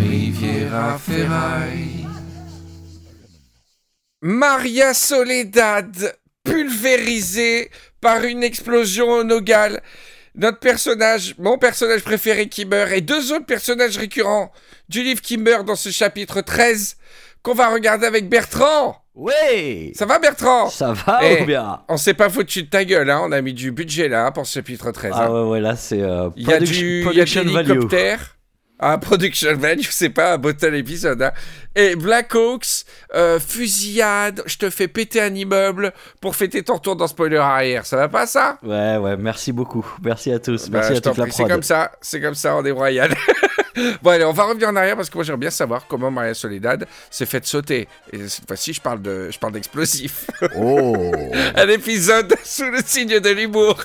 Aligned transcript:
Riviera 0.00 0.98
Ferraille. 0.98 2.06
Maria 4.20 4.94
Soledad, 4.94 6.16
pulvérisée 6.44 7.70
par 8.00 8.22
une 8.24 8.42
explosion 8.42 9.08
au 9.10 9.24
Nogal. 9.24 9.82
Notre 10.34 10.60
personnage, 10.60 11.34
mon 11.38 11.58
personnage 11.58 12.02
préféré 12.02 12.48
qui 12.48 12.64
meurt, 12.64 12.90
et 12.92 13.00
deux 13.00 13.32
autres 13.32 13.44
personnages 13.46 13.96
récurrents 13.98 14.50
du 14.88 15.02
livre 15.02 15.20
qui 15.20 15.36
meurt 15.36 15.66
dans 15.66 15.76
ce 15.76 15.90
chapitre 15.90 16.40
13, 16.40 16.96
qu'on 17.42 17.54
va 17.54 17.68
regarder 17.72 18.06
avec 18.06 18.28
Bertrand. 18.28 18.96
Oui 19.14 19.92
Ça 19.94 20.06
va 20.06 20.18
Bertrand? 20.18 20.70
Ça 20.70 20.92
va 20.94 21.18
Eh, 21.22 21.42
ou 21.42 21.46
bien? 21.46 21.82
On 21.88 21.98
s'est 21.98 22.14
pas 22.14 22.30
foutu 22.30 22.62
de 22.62 22.68
ta 22.70 22.84
gueule, 22.84 23.10
hein. 23.10 23.20
on 23.24 23.32
a 23.32 23.42
mis 23.42 23.52
du 23.52 23.70
budget 23.72 24.08
là 24.08 24.26
hein, 24.26 24.32
pour 24.32 24.46
ce 24.46 24.54
chapitre 24.54 24.90
13. 24.90 25.12
Ah 25.14 25.24
hein. 25.26 25.30
ouais, 25.30 25.50
ouais, 25.50 25.60
là 25.60 25.76
c'est 25.76 26.00
euh, 26.00 26.30
Il 26.36 26.44
y 26.48 26.52
a 26.52 26.56
production- 26.56 26.80
du 26.80 26.86
il 26.86 26.96
y 26.98 27.00
a 27.00 27.04
production 27.26 27.44
value. 27.52 27.88
Ah, 28.84 28.98
production 28.98 29.54
value, 29.54 29.86
c'est 29.90 30.10
pas 30.10 30.34
un 30.34 30.38
beau 30.38 30.52
tel 30.52 30.74
épisode. 30.74 31.22
Hein. 31.22 31.30
Et 31.76 31.94
Black 31.94 32.34
Hawks, 32.34 32.84
euh, 33.14 33.38
fusillade, 33.38 34.42
je 34.44 34.58
te 34.58 34.70
fais 34.70 34.88
péter 34.88 35.20
un 35.20 35.32
immeuble 35.32 35.92
pour 36.20 36.34
fêter 36.34 36.64
ton 36.64 36.74
retour 36.74 36.96
dans 36.96 37.06
Spoiler 37.06 37.36
arrière. 37.36 37.86
Ça 37.86 37.96
va 37.96 38.08
pas 38.08 38.26
ça? 38.26 38.58
Ouais, 38.60 38.96
ouais, 38.96 39.16
merci 39.16 39.52
beaucoup. 39.52 39.86
Merci 40.02 40.32
à 40.32 40.40
tous. 40.40 40.68
Bah, 40.68 40.80
Merci 40.80 40.94
je 40.94 40.98
à 40.98 41.00
toute 41.00 41.16
la 41.16 41.30
C'est 41.30 41.44
comme 41.44 41.62
ça, 41.62 41.92
c'est 42.00 42.20
comme 42.20 42.34
ça, 42.34 42.56
on 42.56 42.64
est 42.64 42.72
royal. 42.72 43.14
bon 44.02 44.10
allez, 44.10 44.24
on 44.24 44.32
va 44.32 44.44
revenir 44.46 44.68
en 44.68 44.74
arrière 44.74 44.96
parce 44.96 45.08
que 45.08 45.14
moi 45.16 45.22
j'aimerais 45.22 45.38
bien 45.38 45.50
savoir 45.50 45.86
comment 45.86 46.10
Maria 46.10 46.34
Soledad 46.34 46.84
s'est 47.08 47.24
faite 47.26 47.46
sauter. 47.46 47.86
Et 48.12 48.26
cette 48.26 48.48
fois-ci, 48.48 48.72
je 48.72 48.80
parle 48.80 49.00
de, 49.00 49.30
je 49.30 49.38
parle 49.38 49.52
d'explosif. 49.52 50.26
Oh 50.56 51.12
un 51.54 51.68
épisode 51.68 52.34
sous 52.44 52.68
le 52.68 52.80
signe 52.84 53.20
de 53.20 53.30
l'humour. 53.30 53.84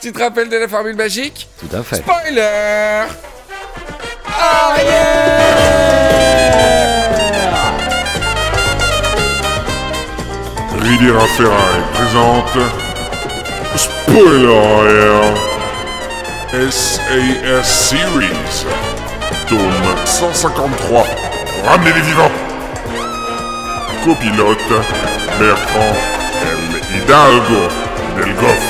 tu 0.00 0.10
te 0.12 0.18
rappelles 0.18 0.48
de 0.48 0.56
la 0.56 0.66
formule 0.66 0.96
magique? 0.96 1.48
Tout 1.60 1.76
à 1.76 1.82
fait. 1.84 1.96
Spoiler 1.96 3.06
Riviera 10.80 11.26
Ferraille 11.36 11.84
présente 11.94 12.58
Spoiler 13.76 14.56
arrière 14.80 15.52
SAS 16.52 17.64
Series. 17.64 18.66
Tome 19.48 19.96
153 20.04 21.06
Ramenez 21.64 21.92
les 21.92 22.00
vivants. 22.02 22.30
Copilote 24.04 24.72
Bertrand 25.38 25.96
El 26.42 26.96
Hidalgo 26.96 27.68
Del 28.16 28.34
Goff 28.34 28.64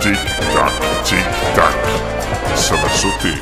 Tic 0.00 0.18
tac, 0.52 0.72
tic 1.04 1.24
tac 1.54 1.69
Ça 2.60 2.74
va 2.74 2.88
sauter 2.90 3.34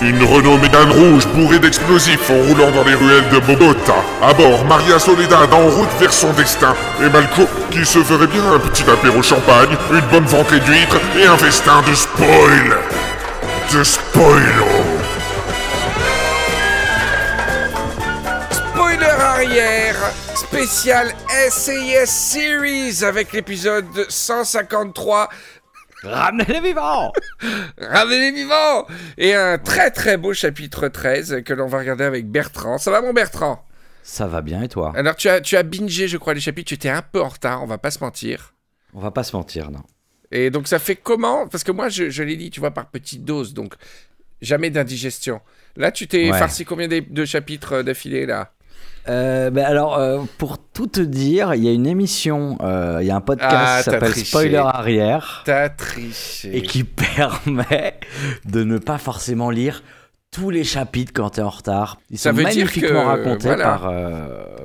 Une 0.00 0.24
Renault 0.24 0.56
Mégane 0.56 0.90
rouge 0.90 1.26
bourrée 1.34 1.58
d'explosifs 1.58 2.30
en 2.30 2.48
roulant 2.48 2.70
dans 2.70 2.84
les 2.84 2.94
ruelles 2.94 3.28
de 3.30 3.38
Bogota. 3.40 3.96
À 4.22 4.32
bord, 4.32 4.64
Maria 4.64 4.98
Soledad 4.98 5.52
en 5.52 5.68
route 5.68 5.90
vers 6.00 6.12
son 6.12 6.32
destin. 6.32 6.74
Et 7.04 7.10
Malco 7.10 7.42
qui 7.70 7.84
se 7.84 7.98
ferait 7.98 8.26
bien 8.26 8.42
un 8.54 8.58
petit 8.58 8.84
apéro 8.90 9.22
champagne, 9.22 9.76
une 9.92 10.00
bonne 10.10 10.24
ventrée 10.24 10.60
d'huîtres 10.60 11.00
et 11.18 11.26
un 11.26 11.36
festin 11.36 11.82
de 11.86 11.94
spoil. 11.94 12.78
De 13.74 13.84
spoilo. 13.84 14.69
Spécial 20.52 21.08
SAS 21.48 22.10
Series 22.10 23.04
avec 23.04 23.32
l'épisode 23.32 23.84
153 24.08 25.28
Ramenez 26.02 26.44
les 26.48 26.60
vivants 26.60 27.12
Ramenez 27.78 28.18
les 28.18 28.32
vivants 28.32 28.84
Et 29.16 29.32
un 29.34 29.58
très 29.58 29.92
très 29.92 30.16
beau 30.16 30.34
chapitre 30.34 30.88
13 30.88 31.42
que 31.44 31.52
l'on 31.54 31.68
va 31.68 31.78
regarder 31.78 32.02
avec 32.02 32.28
Bertrand. 32.28 32.78
Ça 32.78 32.90
va 32.90 33.00
mon 33.00 33.12
Bertrand? 33.12 33.64
Ça 34.02 34.26
va 34.26 34.40
bien 34.40 34.62
et 34.62 34.68
toi? 34.68 34.92
Alors 34.96 35.14
tu 35.14 35.28
as, 35.28 35.40
tu 35.40 35.56
as 35.56 35.62
bingé 35.62 36.08
je 36.08 36.16
crois 36.16 36.34
les 36.34 36.40
chapitres, 36.40 36.68
tu 36.68 36.74
étais 36.74 36.88
un 36.88 37.02
peu 37.02 37.20
en 37.22 37.28
retard, 37.28 37.62
on 37.62 37.66
va 37.66 37.78
pas 37.78 37.92
se 37.92 38.02
mentir. 38.02 38.54
On 38.92 39.00
va 39.00 39.12
pas 39.12 39.22
se 39.22 39.36
mentir, 39.36 39.70
non. 39.70 39.82
Et 40.32 40.50
donc 40.50 40.66
ça 40.66 40.80
fait 40.80 40.96
comment? 40.96 41.46
Parce 41.46 41.62
que 41.62 41.70
moi 41.72 41.88
je, 41.90 42.10
je 42.10 42.22
l'ai 42.24 42.36
dit, 42.36 42.50
tu 42.50 42.58
vois, 42.58 42.72
par 42.72 42.86
petite 42.90 43.24
dose, 43.24 43.54
donc 43.54 43.74
jamais 44.42 44.70
d'indigestion. 44.70 45.40
Là 45.76 45.92
tu 45.92 46.08
t'es 46.08 46.32
Ouais. 46.32 46.38
farci 46.38 46.64
combien 46.64 46.88
de, 46.88 46.98
de 47.08 47.24
chapitres 47.24 47.74
euh, 47.74 47.82
d'affilée 47.84 48.26
là? 48.26 48.52
Euh, 49.08 49.50
alors, 49.56 49.96
euh, 49.98 50.20
pour 50.38 50.58
tout 50.58 50.86
te 50.86 51.00
dire, 51.00 51.54
il 51.54 51.64
y 51.64 51.68
a 51.68 51.72
une 51.72 51.86
émission, 51.86 52.58
euh, 52.60 52.98
il 53.00 53.06
y 53.06 53.10
a 53.10 53.16
un 53.16 53.20
podcast 53.20 53.54
Ah, 53.56 53.78
qui 53.78 53.90
s'appelle. 53.90 54.14
Spoiler 54.14 54.56
Arrière 54.56 55.42
T'as 55.44 55.68
triché. 55.70 56.56
et 56.56 56.62
qui 56.62 56.84
permet 56.84 57.98
de 58.44 58.62
ne 58.64 58.78
pas 58.78 58.98
forcément 58.98 59.50
lire 59.50 59.82
tous 60.30 60.50
les 60.50 60.62
chapitres 60.64 61.12
quand 61.14 61.30
t'es 61.30 61.42
en 61.42 61.48
retard. 61.48 61.98
Ils 62.10 62.18
Ça 62.18 62.30
sont 62.30 62.36
veut 62.36 62.44
dire 62.44 62.54
magnifiquement 62.64 63.02
que, 63.02 63.06
racontés 63.08 63.48
voilà. 63.48 63.64
par, 63.64 63.92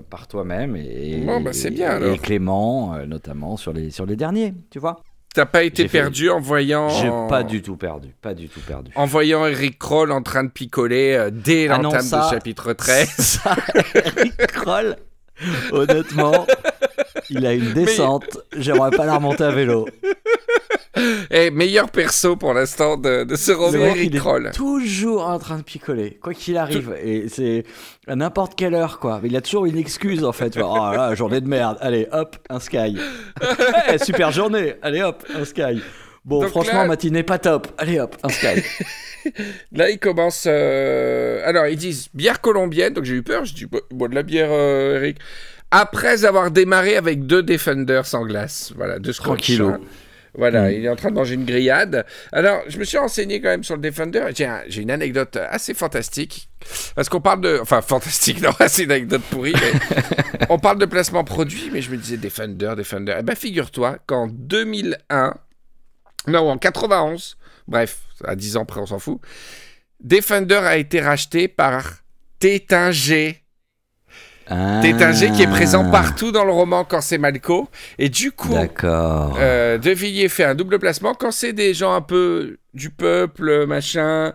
par 0.10 0.28
toi-même 0.28 0.76
et, 0.76 1.24
Bon, 1.26 1.42
bah, 1.42 1.52
bien, 1.72 2.02
et. 2.14 2.18
Clément, 2.20 2.96
notamment 3.08 3.58
sur 3.58 3.74
les, 3.74 3.90
sur 3.90 4.06
les 4.06 4.16
derniers, 4.16 4.54
tu 4.70 4.78
vois. 4.80 5.02
T'as 5.36 5.46
pas 5.46 5.64
été 5.64 5.88
fait- 5.90 6.00
perdu 6.00 6.30
en 6.30 6.40
voyant... 6.40 6.88
J'ai 6.90 7.10
pas 7.30 7.44
du 7.44 7.62
tout 7.62 7.76
perdu, 7.76 8.08
pas 8.22 8.34
du 8.34 8.48
tout 8.48 8.62
perdu. 8.62 8.92
En 8.96 9.06
voyant 9.06 9.46
Eric 9.46 9.78
Kroll 9.78 10.12
en 10.12 10.22
train 10.22 10.46
de 10.46 10.50
picoler 10.50 11.14
euh, 11.14 11.30
dès 11.32 11.68
Ah 11.70 11.78
l'entame 11.78 12.02
ça- 12.02 12.26
de 12.30 12.36
chapitre 12.36 12.72
13. 12.74 13.10
Ça, 13.18 13.56
Eric 13.94 14.38
Kroll, 14.54 14.96
honnêtement, 15.74 16.48
il 17.30 17.46
a 17.46 17.54
une 17.54 17.74
descente. 17.74 18.38
J'aimerais 18.58 18.92
pas 18.92 19.06
la 19.06 19.16
remonter 19.18 19.44
à 19.44 19.52
vélo. 19.52 19.88
Et 21.32 21.52
meilleur 21.52 21.90
perso 21.90 22.36
pour 22.36 22.54
l'instant 22.54 22.96
de, 22.98 23.24
de 23.26 23.36
ce 23.36 23.52
roman 23.52 23.78
Eric 23.86 24.04
il 24.12 24.16
est 24.16 24.20
Kroll. 24.20 24.52
toujours 24.54 25.28
en 25.28 25.38
train 25.40 25.58
de 25.58 25.64
picoler, 25.64 26.18
quoi 26.22 26.34
qu'il 26.34 26.56
arrive. 26.58 26.96
Et 27.04 27.28
c'est 27.28 27.64
à 28.08 28.16
n'importe 28.16 28.56
quelle 28.56 28.74
heure, 28.76 29.00
quoi. 29.00 29.20
Mais 29.22 29.30
il 29.30 29.36
a 29.36 29.42
toujours 29.42 29.66
une 29.66 29.78
excuse, 29.78 30.24
en 30.24 30.32
fait. 30.32 30.58
Oh 30.62 30.76
là, 30.76 31.14
journée 31.16 31.42
de 31.42 31.48
merde. 31.48 31.78
Allez, 31.82 32.08
hop, 32.12 32.38
un 32.50 32.60
sky. 32.60 32.98
Eh, 33.94 33.98
super 33.98 34.32
journée. 34.32 34.76
Allez, 34.82 35.02
hop, 35.04 35.24
un 35.36 35.44
sky. 35.46 35.82
Bon, 36.24 36.42
Donc 36.42 36.50
franchement, 36.50 36.82
là- 36.84 36.88
matinée 36.88 37.24
pas 37.24 37.38
top. 37.40 37.68
Allez, 37.78 38.00
hop, 38.00 38.16
un 38.24 38.30
sky. 38.30 38.64
Là, 39.72 39.90
ils 39.90 40.00
commencent. 40.00 40.46
euh, 40.48 41.42
Alors, 41.46 41.68
ils 41.68 41.78
disent 41.78 42.08
bière 42.14 42.42
colombienne. 42.42 42.94
Donc, 42.94 43.06
j'ai 43.06 43.16
eu 43.16 43.24
peur. 43.24 43.44
Je 43.46 43.54
dis, 43.54 43.66
bois 43.92 44.08
de 44.08 44.16
la 44.16 44.24
bière, 44.24 44.50
euh, 44.52 44.98
Eric. 44.98 45.18
Après 45.72 46.26
avoir 46.26 46.52
démarré 46.52 46.96
avec 46.96 47.26
deux 47.26 47.42
Defenders 47.44 48.06
sans 48.06 48.24
glace. 48.26 48.72
Voilà, 48.76 49.00
deux. 49.00 49.14
Tranquillou. 49.14 49.68
hein. 49.70 49.80
Voilà, 50.38 50.64
Mm. 50.70 50.72
il 50.74 50.86
est 50.86 50.90
en 50.90 50.96
train 50.96 51.10
de 51.10 51.16
manger 51.16 51.36
une 51.36 51.46
grillade. 51.46 52.06
Alors, 52.32 52.62
je 52.68 52.78
me 52.78 52.84
suis 52.84 52.98
renseigné 52.98 53.40
quand 53.42 53.50
même 53.50 53.64
sur 53.64 53.76
le 53.76 53.82
Defender. 53.82 54.24
J'ai 54.36 54.46
un- 54.46 54.64
j'ai 54.68 54.82
une 54.82 54.92
anecdote 54.92 55.38
assez 55.50 55.74
fantastique. 55.74 56.50
Parce 56.96 57.08
qu'on 57.10 57.22
parle 57.22 57.42
de. 57.42 57.60
Enfin, 57.62 57.82
fantastique, 57.82 58.42
non, 58.42 58.52
c'est 58.68 58.84
une 58.84 58.92
anecdote 58.92 59.22
pourrie. 59.30 59.54
mais 59.54 60.46
on 60.50 60.60
parle 60.60 60.78
de 60.80 60.86
placement 60.86 61.24
produit, 61.24 61.70
mais 61.72 61.82
je 61.82 61.90
me 61.92 61.98
disais 61.98 62.18
Defender, 62.18 62.74
Defender. 62.76 63.16
Eh 63.20 63.24
ben, 63.24 63.36
figure-toi 63.36 63.98
qu'en 64.08 64.28
2001. 64.28 65.34
Non, 66.28 66.50
en 66.50 66.58
91. 66.58 67.38
Bref, 67.68 68.00
à 68.24 68.36
10 68.36 68.58
ans 68.58 68.66
près, 68.66 68.80
on 68.82 68.86
s'en 68.86 69.00
fout. 69.00 69.20
Defender 70.02 70.56
a 70.56 70.78
été 70.78 71.00
racheté 71.02 71.48
par 71.48 72.00
Tétinger. 72.40 73.42
Ah. 74.48 74.80
Tétinger 74.82 75.32
qui 75.32 75.42
est 75.42 75.48
présent 75.48 75.90
partout 75.90 76.32
dans 76.32 76.44
le 76.46 76.52
roman 76.52 76.84
quand 76.84 77.02
c'est 77.02 77.18
Malco. 77.18 77.68
Et 77.98 78.10
du 78.10 78.32
coup, 78.32 78.56
euh, 78.84 79.78
De 79.78 79.90
Villiers 79.92 80.30
fait 80.30 80.44
un 80.44 80.56
double 80.56 80.80
placement 80.80 81.14
quand 81.14 81.32
c'est 81.32 81.54
des 81.54 81.74
gens 81.74 81.94
un 81.94 82.02
peu 82.02 82.58
du 82.74 82.90
peuple, 82.90 83.66
machin. 83.66 84.34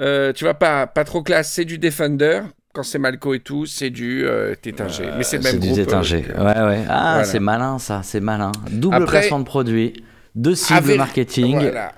euh, 0.00 0.32
tu 0.32 0.44
vois, 0.44 0.54
pas, 0.54 0.86
pas 0.86 1.04
trop 1.04 1.22
classe, 1.22 1.52
c'est 1.52 1.64
du 1.64 1.78
Defender. 1.78 2.40
Quand 2.74 2.82
c'est 2.84 2.98
Malco 2.98 3.34
et 3.34 3.40
tout, 3.40 3.66
c'est 3.66 3.90
du 3.90 4.24
euh, 4.24 4.54
Tétinger. 4.54 5.10
Mais 5.16 5.24
c'est 5.24 5.38
le 5.38 5.42
même 5.42 5.52
C'est 5.54 5.58
du 5.58 5.66
groupe. 5.68 5.78
Tétinger. 5.80 6.24
euh, 6.36 6.44
Ouais, 6.44 6.76
ouais. 6.76 6.84
Ah, 6.88 7.10
voilà. 7.14 7.24
c'est 7.24 7.40
malin, 7.40 7.78
ça. 7.78 8.02
C'est 8.04 8.20
malin. 8.20 8.52
Double 8.70 8.94
Après- 8.96 9.20
placement 9.20 9.40
de 9.40 9.44
produit. 9.44 10.04
Deux 10.36 10.54
cibles 10.54 10.94
marketing. 10.96 11.54
Voilà, 11.58 11.92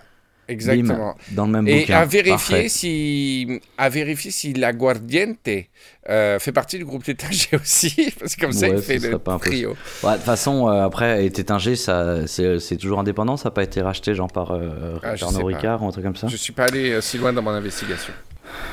exactement. 0.50 1.14
Bim, 1.28 1.34
dans 1.34 1.46
le 1.46 1.52
même 1.52 1.68
Et 1.68 1.80
bouquin. 1.80 1.98
à 1.98 2.04
vérifier 2.04 2.30
Parfait. 2.56 2.68
si, 2.68 3.60
à 3.78 3.88
vérifier 3.88 4.30
si 4.30 4.52
la 4.52 4.72
Guardiente 4.72 5.48
euh, 6.08 6.38
fait 6.38 6.52
partie 6.52 6.78
du 6.78 6.84
groupe 6.84 7.04
Tétinger 7.04 7.56
aussi, 7.56 8.12
parce 8.20 8.34
que 8.36 8.40
comme 8.40 8.52
ça 8.52 8.68
Ouais, 8.68 8.74
il 8.76 8.78
ce 8.78 8.84
fait 8.84 8.98
le 8.98 9.18
trio. 9.38 9.76
Ouais, 10.02 10.10
de 10.12 10.16
toute 10.16 10.24
façon, 10.24 10.68
euh, 10.68 10.84
après, 10.84 11.28
Tétinger, 11.30 11.76
ça, 11.76 12.26
c'est 12.26 12.76
toujours 12.76 12.98
indépendant, 13.00 13.36
ça 13.36 13.48
n'a 13.48 13.52
pas 13.52 13.62
été 13.62 13.80
racheté 13.80 14.14
genre 14.14 14.30
par 14.32 14.52
euh, 14.52 14.98
Ah, 15.02 15.14
pas. 15.18 15.44
Ricard 15.44 15.82
ou 15.82 15.88
un 15.88 15.90
truc 15.92 16.04
comme 16.04 16.16
ça? 16.16 16.26
Je 16.28 16.36
suis 16.36 16.52
pas 16.52 16.64
allé 16.64 16.90
euh, 16.92 17.00
si 17.00 17.18
loin 17.18 17.32
dans 17.32 17.42
mon 17.42 17.50
investigation. 17.50 18.12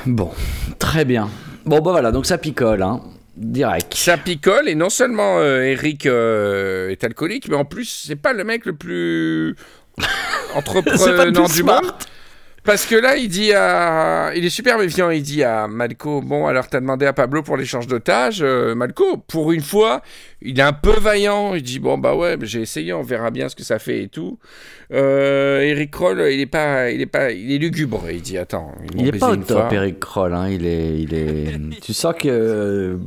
Bon, 0.06 0.32
très 0.80 1.06
bien. 1.06 1.30
Bon, 1.66 1.80
bah 1.82 1.92
voilà, 1.92 2.12
donc 2.12 2.26
ça 2.26 2.38
picole, 2.38 2.82
hein, 2.82 3.02
direct. 3.36 3.94
Ça 3.94 4.18
picole 4.18 4.68
et 4.70 4.76
non 4.76 4.90
seulement 4.90 5.42
Eric 5.44 6.08
est 6.08 7.04
alcoolique, 7.04 7.48
mais 7.50 7.56
en 7.58 7.66
plus 7.66 8.06
c'est 8.08 8.16
pas 8.16 8.34
le 8.34 8.44
mec 8.44 8.66
le 8.66 8.74
plus 8.74 9.56
entreprenant 10.58 11.48
du 11.48 11.54
smart. 11.62 11.82
monde. 11.84 11.94
Parce 12.68 12.86
que 12.86 12.96
là, 12.96 13.16
il 13.16 13.30
dit 13.30 13.54
à. 13.54 14.34
Il 14.36 14.44
est 14.44 14.50
super 14.50 14.78
méfiant. 14.78 15.10
Il 15.10 15.24
dit 15.24 15.42
à 15.42 15.70
Malco 15.70 16.20
Bon, 16.20 16.48
alors 16.48 16.68
t'as 16.68 16.82
demandé 16.82 17.06
à 17.06 17.14
Pablo 17.14 17.42
pour 17.42 17.56
l'échange 17.56 17.88
d'otages. 17.88 18.40
Euh, 18.42 18.76
Malco, 18.76 19.16
pour 19.26 19.54
une 19.54 19.62
fois, 19.62 20.02
il 20.42 20.60
est 20.60 20.64
un 20.64 20.74
peu 20.74 21.00
vaillant. 21.00 21.56
Il 21.56 21.64
dit 21.64 21.80
Bon, 21.80 21.98
bah 21.98 22.14
ouais, 22.14 22.36
j'ai 22.42 22.60
essayé, 22.60 22.92
on 22.92 23.04
verra 23.04 23.32
bien 23.32 23.48
ce 23.48 23.56
que 23.56 23.64
ça 23.64 23.80
fait 23.80 24.04
et 24.04 24.08
tout. 24.10 24.38
Euh, 24.92 25.62
Eric 25.62 25.92
Kroll, 25.92 26.20
il 26.30 26.42
est 26.42 26.46
pas, 26.46 26.92
il 26.92 27.00
est 27.00 27.06
pas, 27.06 27.32
il 27.32 27.54
est 27.54 27.58
lugubre. 27.58 28.04
Il 28.12 28.22
dit 28.22 28.38
attends, 28.38 28.74
ils 28.94 29.00
Il 29.00 29.16
est 29.16 29.18
pas 29.18 29.30
au 29.30 29.36
une 29.36 29.46
top, 29.46 29.70
fois. 29.70 29.74
Eric 29.74 30.02
Kroll. 30.02 30.34
Hein. 30.34 30.50
Il 30.50 30.66
est, 30.66 31.00
il 31.00 31.14
est. 31.14 31.80
tu 31.82 31.94
sens 31.94 32.16
que, 32.20 33.00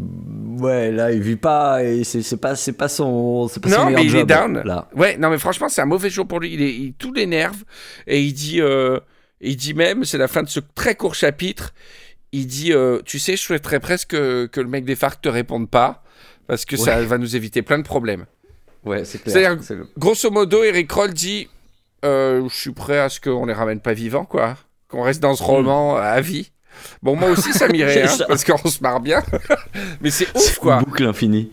ouais, 0.59 0.91
là, 0.91 1.13
il 1.13 1.21
vit 1.21 1.37
pas. 1.37 1.81
C'est 2.03 2.41
pas, 2.41 2.55
pas 2.79 2.89
son, 2.89 3.47
pas 3.61 3.69
Non, 3.69 3.91
mais 3.91 4.06
il 4.06 4.17
est 4.17 4.25
down. 4.25 4.63
Là. 4.65 4.89
Ouais, 4.97 5.19
non, 5.19 5.29
mais 5.29 5.37
franchement, 5.37 5.69
c'est 5.69 5.83
un 5.83 5.87
mauvais 5.87 6.09
jour 6.09 6.27
pour 6.27 6.41
lui. 6.41 6.55
Il 6.55 6.63
est, 6.63 6.73
il, 6.75 6.95
tout 6.95 7.13
l'énerve 7.13 7.63
et 8.06 8.23
il 8.23 8.33
dit, 8.33 8.63
euh, 8.63 8.99
il 9.41 9.57
dit 9.57 9.75
même, 9.75 10.05
c'est 10.05 10.19
la 10.19 10.29
fin 10.29 10.43
de 10.43 10.49
ce 10.49 10.61
très 10.75 10.95
court 10.95 11.15
chapitre. 11.15 11.73
Il 12.33 12.47
dit, 12.47 12.73
euh, 12.73 13.01
tu 13.05 13.19
sais, 13.19 13.37
je 13.37 13.43
souhaiterais 13.43 13.81
presque 13.81 14.11
que, 14.11 14.47
que 14.47 14.61
le 14.61 14.69
mec 14.69 14.85
des 14.85 14.95
FARC 14.97 15.21
te 15.21 15.29
réponde 15.29 15.69
pas 15.69 16.03
parce 16.47 16.65
que 16.65 16.77
ça 16.77 17.01
va 17.03 17.19
nous 17.19 17.37
éviter 17.37 17.63
plein 17.63 17.79
de 17.79 17.83
problèmes. 17.85 18.27
Ouais, 18.85 19.05
c'est 19.05 19.19
clair. 19.23 19.57
C'est-à-dire- 19.61 19.87
Grosso 19.99 20.31
modo, 20.31 20.63
Eric 20.63 20.89
Kroll 20.89 21.13
dit, 21.13 21.49
euh, 22.05 22.49
je 22.49 22.55
suis 22.57 22.73
prêt 22.73 22.99
à 22.99 23.09
ce 23.09 23.21
qu'on 23.21 23.47
les 23.47 23.53
ramène 23.53 23.81
pas 23.81 23.93
vivants, 23.93 24.25
quoi, 24.25 24.57
qu'on 24.89 25.03
reste 25.03 25.21
dans 25.21 25.35
ce 25.35 25.43
roman 25.43 25.97
à 25.97 26.21
vie. 26.21 26.51
Bon, 27.03 27.15
moi 27.17 27.31
aussi, 27.31 27.53
ça 27.53 27.69
m'irait, 27.69 28.03
hein, 28.09 28.17
parce 28.29 28.45
qu'on 28.45 28.69
se 28.69 28.81
marre 28.81 29.01
bien. 29.01 29.23
mais 30.01 30.11
c'est 30.11 30.29
ouf, 30.37 30.43
c'est 30.43 30.59
quoi. 30.59 30.77
une 30.79 30.85
boucle 30.85 31.05
infinie. 31.05 31.51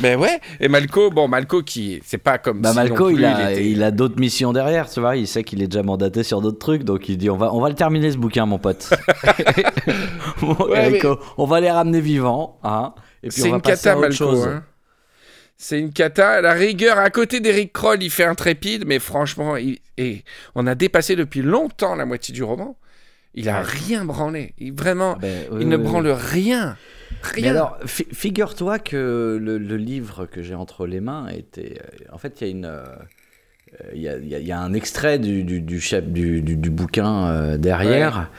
Mais 0.00 0.14
ouais. 0.16 0.40
Et 0.60 0.68
Malco, 0.68 1.10
bon, 1.10 1.28
Malco 1.28 1.62
qui, 1.62 2.00
c'est 2.04 2.18
pas 2.18 2.38
comme 2.38 2.60
Bah 2.60 2.70
si 2.70 2.76
Malco, 2.76 3.06
plus, 3.06 3.14
il 3.16 3.24
a, 3.24 3.52
il 3.52 3.82
a 3.82 3.90
d'autres 3.90 4.18
missions 4.18 4.52
derrière, 4.52 4.88
tu 4.90 5.00
vois. 5.00 5.16
Il 5.16 5.26
sait 5.26 5.44
qu'il 5.44 5.62
est 5.62 5.66
déjà 5.68 5.82
mandaté 5.82 6.22
sur 6.22 6.40
d'autres 6.40 6.58
trucs, 6.58 6.84
donc 6.84 7.08
il 7.08 7.18
dit 7.18 7.28
on 7.30 7.36
va, 7.36 7.52
on 7.54 7.60
va 7.60 7.68
le 7.68 7.74
terminer 7.74 8.10
ce 8.12 8.16
bouquin, 8.16 8.46
mon 8.46 8.58
pote. 8.58 8.90
Bon, 10.40 10.54
Ouais, 10.68 10.86
Erico, 10.86 11.18
on 11.38 11.44
va 11.46 11.60
les 11.60 11.70
ramener 11.70 12.00
vivants, 12.00 12.58
hein. 12.64 12.94
Et 13.22 13.28
puis 13.28 13.40
C'est 13.42 13.48
on 13.48 13.50
va 13.50 13.56
une 13.56 13.62
passer 13.62 13.84
cata, 13.84 13.92
à 13.92 13.96
autre 13.98 14.08
Malco. 14.08 14.16
chose. 14.24 14.46
hein. 14.46 14.64
C'est 15.56 15.78
une 15.78 15.92
cata. 15.92 16.30
À 16.30 16.40
la 16.40 16.52
rigueur, 16.54 16.98
à 16.98 17.10
côté 17.10 17.38
d'Eric 17.40 17.72
Kroll, 17.72 18.02
il 18.02 18.10
fait 18.10 18.24
intrépide, 18.24 18.84
mais 18.86 18.98
franchement, 18.98 19.56
il- 19.56 19.78
et 19.98 20.24
on 20.56 20.66
a 20.66 20.74
dépassé 20.74 21.14
depuis 21.14 21.42
longtemps 21.42 21.94
la 21.94 22.04
moitié 22.06 22.34
du 22.34 22.42
roman. 22.42 22.76
Il 23.34 23.48
a 23.48 23.60
rien 23.62 24.04
branlé. 24.04 24.54
Il, 24.58 24.72
vraiment, 24.74 25.12
Ah 25.16 25.18
ben, 25.22 25.44
oui, 25.52 25.58
il 25.62 25.68
ne 25.68 25.76
oui. 25.76 25.82
branle 25.82 26.08
rien. 26.08 26.76
Mais 27.36 27.48
alors, 27.48 27.78
fi- 27.86 28.06
figure-toi 28.12 28.78
que 28.78 29.38
le, 29.40 29.58
le 29.58 29.76
livre 29.76 30.26
que 30.26 30.42
j'ai 30.42 30.54
entre 30.54 30.86
les 30.86 31.00
mains 31.00 31.28
était. 31.28 31.78
euh, 31.80 32.14
en 32.14 32.18
fait, 32.18 32.40
il 32.40 32.44
y 32.46 32.48
a 32.48 32.50
une. 32.50 32.64
euh, 32.66 32.84
euh, 33.80 33.90
Il 33.94 34.02
y, 34.02 34.08
a, 34.08 34.18
y 34.18 34.44
y 34.44 34.52
un 34.60 34.72
extrait 34.74 35.18
du, 35.18 35.44
du, 35.44 35.60
du, 35.60 35.80
chef- 35.80 36.06
du, 36.06 36.42
bouquin 36.70 37.26
euh, 37.28 37.56
derrière. 37.58 38.30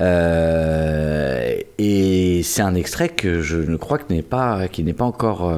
Euh, 0.00 1.56
et 1.78 2.42
c'est 2.44 2.62
un 2.62 2.74
extrait 2.74 3.08
que 3.08 3.40
je 3.40 3.56
ne 3.58 3.76
crois 3.76 3.98
que 3.98 4.12
n'est 4.12 4.22
pas, 4.22 4.68
qui 4.68 4.82
n'est 4.84 4.92
pas 4.92 5.04
encore 5.04 5.50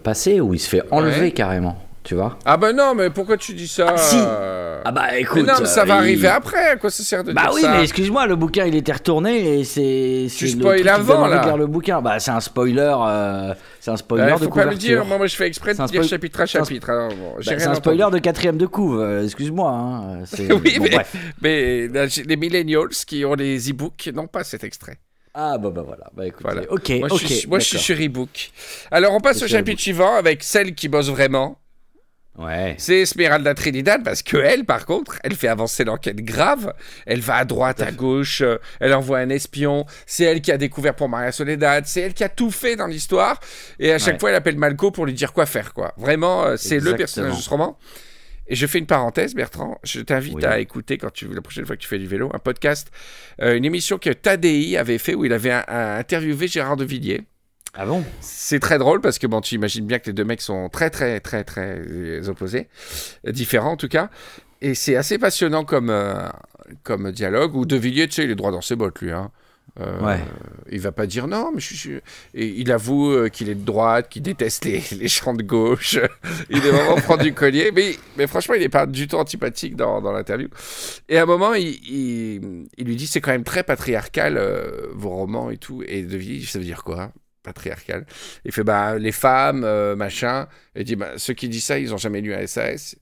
passé, 0.00 0.40
où 0.40 0.54
il 0.54 0.58
se 0.60 0.68
fait 0.68 0.82
enlever 0.90 1.20
Ouais. 1.26 1.32
carrément. 1.32 1.78
Tu 2.02 2.14
vois 2.14 2.38
Ah 2.46 2.56
ben 2.56 2.74
non, 2.74 2.94
mais 2.94 3.10
pourquoi 3.10 3.36
tu 3.36 3.52
dis 3.52 3.68
ça 3.68 3.88
Ah, 3.90 3.96
si. 3.98 4.16
euh, 4.18 4.80
Ah 4.86 4.90
bah 4.90 5.08
mais 5.10 5.20
écoute. 5.20 5.46
non, 5.46 5.52
mais 5.60 5.66
ça 5.66 5.82
euh, 5.82 5.84
va 5.84 5.96
il- 5.96 5.98
arriver 5.98 6.28
après. 6.28 6.70
À 6.70 6.76
quoi 6.76 6.88
ça 6.90 7.02
sert 7.02 7.22
de 7.22 7.32
Bah 7.34 7.42
dire 7.42 7.50
oui, 7.52 7.60
ça 7.60 7.72
mais 7.76 7.82
excuse-moi, 7.82 8.26
le 8.26 8.36
bouquin 8.36 8.64
il 8.64 8.74
était 8.74 8.92
retourné 8.92 9.60
et 9.60 9.64
c'est. 9.64 10.26
le 10.40 10.46
spoil 10.48 10.88
avant, 10.88 11.26
là. 11.26 11.42
lire 11.44 11.56
le 11.58 11.66
bouquin. 11.66 12.00
Bah 12.00 12.18
c'est 12.18 12.30
un 12.30 12.40
spoiler. 12.40 12.94
euh, 13.06 13.54
c'est 13.80 13.90
un 13.90 13.98
spoiler 13.98 14.32
de 14.32 14.38
faut 14.44 14.48
pas 14.48 14.64
le 14.64 14.76
dire. 14.76 15.04
Moi, 15.04 15.18
moi, 15.18 15.26
je 15.26 15.36
fais 15.36 15.46
exprès 15.46 15.74
de 15.74 15.86
dire 15.86 16.02
chapitre 16.02 16.40
à 16.40 16.46
c'est 16.46 16.58
un- 16.58 16.64
chapitre. 16.64 16.86
bon, 17.10 17.34
Bah, 17.36 17.42
c'est 17.42 17.52
un 17.54 17.60
entendu. 17.64 17.76
spoiler 17.76 18.06
de 18.12 18.18
quatrième 18.18 18.56
de 18.56 18.66
couve, 18.66 18.98
euh, 19.00 19.24
excuse-moi. 19.24 19.70
Hein, 19.70 20.22
Oui, 20.38 20.78
bon, 20.78 20.84
mais- 20.84 20.90
bref. 20.90 21.14
Mais 21.42 21.88
les 22.26 22.36
millennials 22.36 22.88
qui 23.06 23.26
ont 23.26 23.34
les 23.34 23.70
e-books 23.70 24.08
n'ont 24.14 24.26
pas 24.26 24.42
cet 24.44 24.64
extrait. 24.64 24.96
Ah 25.34 25.58
bah, 25.58 25.68
bah 25.70 25.82
voilà, 25.86 26.06
bah 26.16 26.26
écoutez, 26.26 26.42
Voilà. 26.44 26.62
ok, 26.72 26.88
Moi, 26.98 27.08
ok. 27.10 27.20
je 27.20 27.26
suis, 27.26 27.46
moi, 27.48 27.58
je 27.60 27.64
suis 27.66 27.78
sur 27.78 27.96
e-book. 28.00 28.50
Alors, 28.90 29.12
on 29.14 29.20
passe 29.20 29.42
au 29.42 29.46
chapitre 29.46 29.80
suivant 29.80 30.16
avec 30.16 30.42
celle 30.42 30.74
qui 30.74 30.88
bosse 30.88 31.08
vraiment. 31.10 31.58
Ouais. 32.38 32.74
C'est 32.78 33.00
Esmeralda 33.00 33.54
Trinidad 33.54 34.02
parce 34.02 34.22
que 34.22 34.36
elle, 34.38 34.64
par 34.64 34.86
contre, 34.86 35.18
elle 35.24 35.34
fait 35.34 35.48
avancer 35.48 35.84
l'enquête 35.84 36.16
grave. 36.24 36.72
Elle 37.04 37.20
va 37.20 37.36
à 37.36 37.44
droite, 37.44 37.82
à 37.82 37.90
gauche. 37.92 38.40
euh, 38.40 38.56
Elle 38.78 38.94
envoie 38.94 39.18
un 39.18 39.28
espion. 39.30 39.84
C'est 40.06 40.24
elle 40.24 40.40
qui 40.40 40.50
a 40.52 40.56
découvert 40.56 40.94
pour 40.94 41.08
Maria 41.08 41.32
Soledad. 41.32 41.84
C'est 41.86 42.00
elle 42.00 42.14
qui 42.14 42.24
a 42.24 42.28
tout 42.30 42.50
fait 42.50 42.76
dans 42.76 42.86
l'histoire. 42.86 43.38
Et 43.78 43.92
à 43.92 43.98
chaque 43.98 44.14
Ouais. 44.14 44.20
fois, 44.20 44.30
elle 44.30 44.36
appelle 44.36 44.56
Malco 44.56 44.90
pour 44.90 45.04
lui 45.06 45.12
dire 45.12 45.32
quoi 45.32 45.44
faire, 45.44 45.74
quoi. 45.74 45.92
Vraiment, 45.98 46.44
euh, 46.46 46.56
c'est 46.56 46.78
le 46.80 46.94
personnage 46.96 47.36
de 47.36 47.42
ce 47.42 47.50
roman. 47.50 47.78
Et 48.46 48.56
je 48.56 48.66
fais 48.66 48.78
une 48.78 48.86
parenthèse, 48.86 49.34
Bertrand. 49.34 49.78
Je 49.84 50.00
t'invite 50.00 50.34
Oui. 50.36 50.44
à 50.44 50.58
écouter 50.60 50.98
quand 50.98 51.12
tu 51.12 51.28
la 51.32 51.40
prochaine 51.40 51.66
fois 51.66 51.76
que 51.76 51.82
tu 51.82 51.88
fais 51.88 51.98
du 51.98 52.06
vélo 52.08 52.30
un 52.34 52.38
podcast, 52.40 52.90
euh, 53.42 53.54
une 53.56 53.64
émission 53.64 53.96
que 53.98 54.10
Tadei 54.10 54.76
avait 54.76 54.98
fait 54.98 55.14
où 55.14 55.24
il 55.24 55.32
avait 55.32 55.52
un- 55.52 55.64
un- 55.68 55.98
interviewé 55.98 56.48
Gérard 56.48 56.76
de 56.76 56.84
Villiers. 56.84 57.22
Ah 57.74 57.86
bon? 57.86 58.04
C'est 58.20 58.58
très 58.60 58.78
drôle 58.78 59.00
parce 59.00 59.18
que 59.18 59.26
bon, 59.26 59.40
tu 59.40 59.54
imagines 59.54 59.86
bien 59.86 59.98
que 59.98 60.06
les 60.06 60.12
deux 60.12 60.24
mecs 60.24 60.40
sont 60.40 60.68
très 60.68 60.90
très 60.90 61.20
très 61.20 61.44
très 61.44 61.78
euh, 61.86 62.28
opposés, 62.28 62.68
euh, 63.26 63.32
différents 63.32 63.72
en 63.72 63.76
tout 63.76 63.88
cas. 63.88 64.10
Et 64.60 64.74
c'est 64.74 64.96
assez 64.96 65.18
passionnant 65.18 65.64
comme, 65.64 65.88
euh, 65.88 66.28
comme 66.82 67.12
dialogue. 67.12 67.54
Où 67.54 67.64
De 67.64 67.76
Villiers, 67.76 68.08
tu 68.08 68.14
sais, 68.16 68.24
il 68.24 68.30
est 68.30 68.34
droit 68.34 68.50
dans 68.50 68.60
ses 68.60 68.76
bottes, 68.76 69.00
lui. 69.00 69.12
Hein. 69.12 69.30
Euh, 69.78 70.00
Ouais. 70.04 70.18
Il 70.70 70.80
va 70.80 70.90
pas 70.92 71.06
dire 71.06 71.28
non, 71.28 71.52
mais 71.54 71.60
je. 71.60 71.92
Et 72.34 72.46
il 72.46 72.70
avoue 72.72 73.28
qu'il 73.30 73.48
est 73.48 73.54
de 73.54 73.64
droite, 73.64 74.08
qu'il 74.10 74.22
déteste 74.22 74.64
les, 74.64 74.82
les 74.98 75.08
champs 75.08 75.32
de 75.32 75.44
gauche. 75.44 75.96
il 76.50 76.58
est 76.58 76.70
vraiment 76.70 76.96
prendre 76.96 77.22
du 77.22 77.32
collier. 77.32 77.70
Mais, 77.74 77.94
mais 78.18 78.26
franchement, 78.26 78.56
il 78.56 78.60
n'est 78.60 78.68
pas 78.68 78.84
du 78.86 79.06
tout 79.06 79.16
antipathique 79.16 79.76
dans, 79.76 80.02
dans 80.02 80.12
l'interview. 80.12 80.48
Et 81.08 81.16
à 81.18 81.22
un 81.22 81.26
moment, 81.26 81.54
il, 81.54 81.68
il, 81.88 82.66
il 82.76 82.84
lui 82.86 82.96
dit 82.96 83.06
c'est 83.06 83.20
quand 83.20 83.30
même 83.30 83.44
très 83.44 83.62
patriarcal, 83.62 84.36
euh, 84.36 84.88
vos 84.92 85.10
romans 85.10 85.50
et 85.50 85.56
tout. 85.56 85.82
Et 85.86 86.02
De 86.02 86.16
Villiers, 86.16 86.44
ça 86.46 86.58
veut 86.58 86.64
dire 86.64 86.82
quoi? 86.82 87.12
Patriarcal. 87.42 88.06
Il 88.44 88.52
fait 88.52 88.64
bah 88.64 88.98
les 88.98 89.12
femmes, 89.12 89.64
euh, 89.64 89.96
machin. 89.96 90.46
Il 90.76 90.84
dit 90.84 90.96
bah 90.96 91.12
ceux 91.16 91.34
qui 91.34 91.48
disent 91.48 91.64
ça, 91.64 91.78
ils 91.78 91.92
ont 91.94 91.98
jamais 91.98 92.20
lu 92.20 92.34
un 92.34 92.46
SAS. 92.46 92.96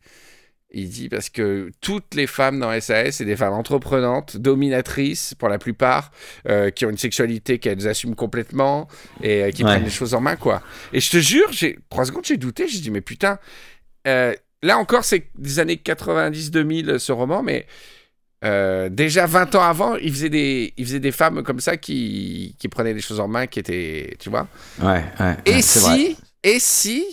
Il 0.71 0.91
dit 0.91 1.09
parce 1.09 1.31
que 1.31 1.71
toutes 1.81 2.15
les 2.15 2.27
femmes 2.27 2.61
dans 2.61 2.79
SAS, 2.79 3.17
c'est 3.17 3.25
des 3.25 3.37
femmes 3.37 3.55
entreprenantes, 3.55 4.37
dominatrices 4.37 5.35
pour 5.35 5.49
la 5.49 5.57
plupart, 5.59 6.11
euh, 6.47 6.69
qui 6.71 6.85
ont 6.85 6.91
une 6.91 6.99
sexualité 6.99 7.59
qu'elles 7.59 7.89
assument 7.89 8.15
complètement 8.15 8.87
et 9.23 9.45
euh, 9.45 9.51
qui 9.51 9.65
Ouais. 9.65 9.71
prennent 9.71 9.85
les 9.85 9.91
choses 9.91 10.13
en 10.13 10.21
main, 10.21 10.37
quoi. 10.37 10.63
Et 10.93 11.01
je 11.01 11.11
te 11.11 11.17
jure, 11.17 11.51
j'ai 11.53 11.79
trois 11.89 12.05
secondes, 12.05 12.27
j'ai 12.27 12.37
douté, 12.37 12.69
j'ai 12.69 12.81
dit 12.81 12.91
mais 12.91 13.01
putain, 13.01 13.39
là 14.05 14.77
encore 14.79 15.05
c'est 15.05 15.29
des 15.39 15.59
années 15.59 15.77
90-2000 15.83 16.99
ce 16.99 17.13
roman, 17.13 17.43
mais 17.43 17.67
euh, 18.45 18.89
déjà 18.89 19.27
20 19.27 19.55
ans 19.57 19.63
avant, 19.63 19.97
il 19.97 20.13
faisait 20.13 20.31
des, 20.31 20.73
il 20.77 20.85
faisait 20.87 21.01
des 21.01 21.13
femmes 21.13 21.43
comme 21.43 21.61
ça 21.61 21.77
qui, 21.77 22.55
qui 22.59 22.69
prenaient 22.69 22.95
les 22.95 23.01
choses 23.01 23.21
en 23.21 23.29
main, 23.29 23.47
qui 23.47 23.59
étaient, 23.61 24.17
tu 24.19 24.31
vois. 24.31 24.49
Ouais, 24.79 25.05
ouais. 25.21 25.37
Et 25.47 25.55
ouais, 25.55 25.63
c'est 25.63 25.81
vrai. 25.81 25.97
si, 25.97 26.17
et 26.43 26.61
si 26.61 27.05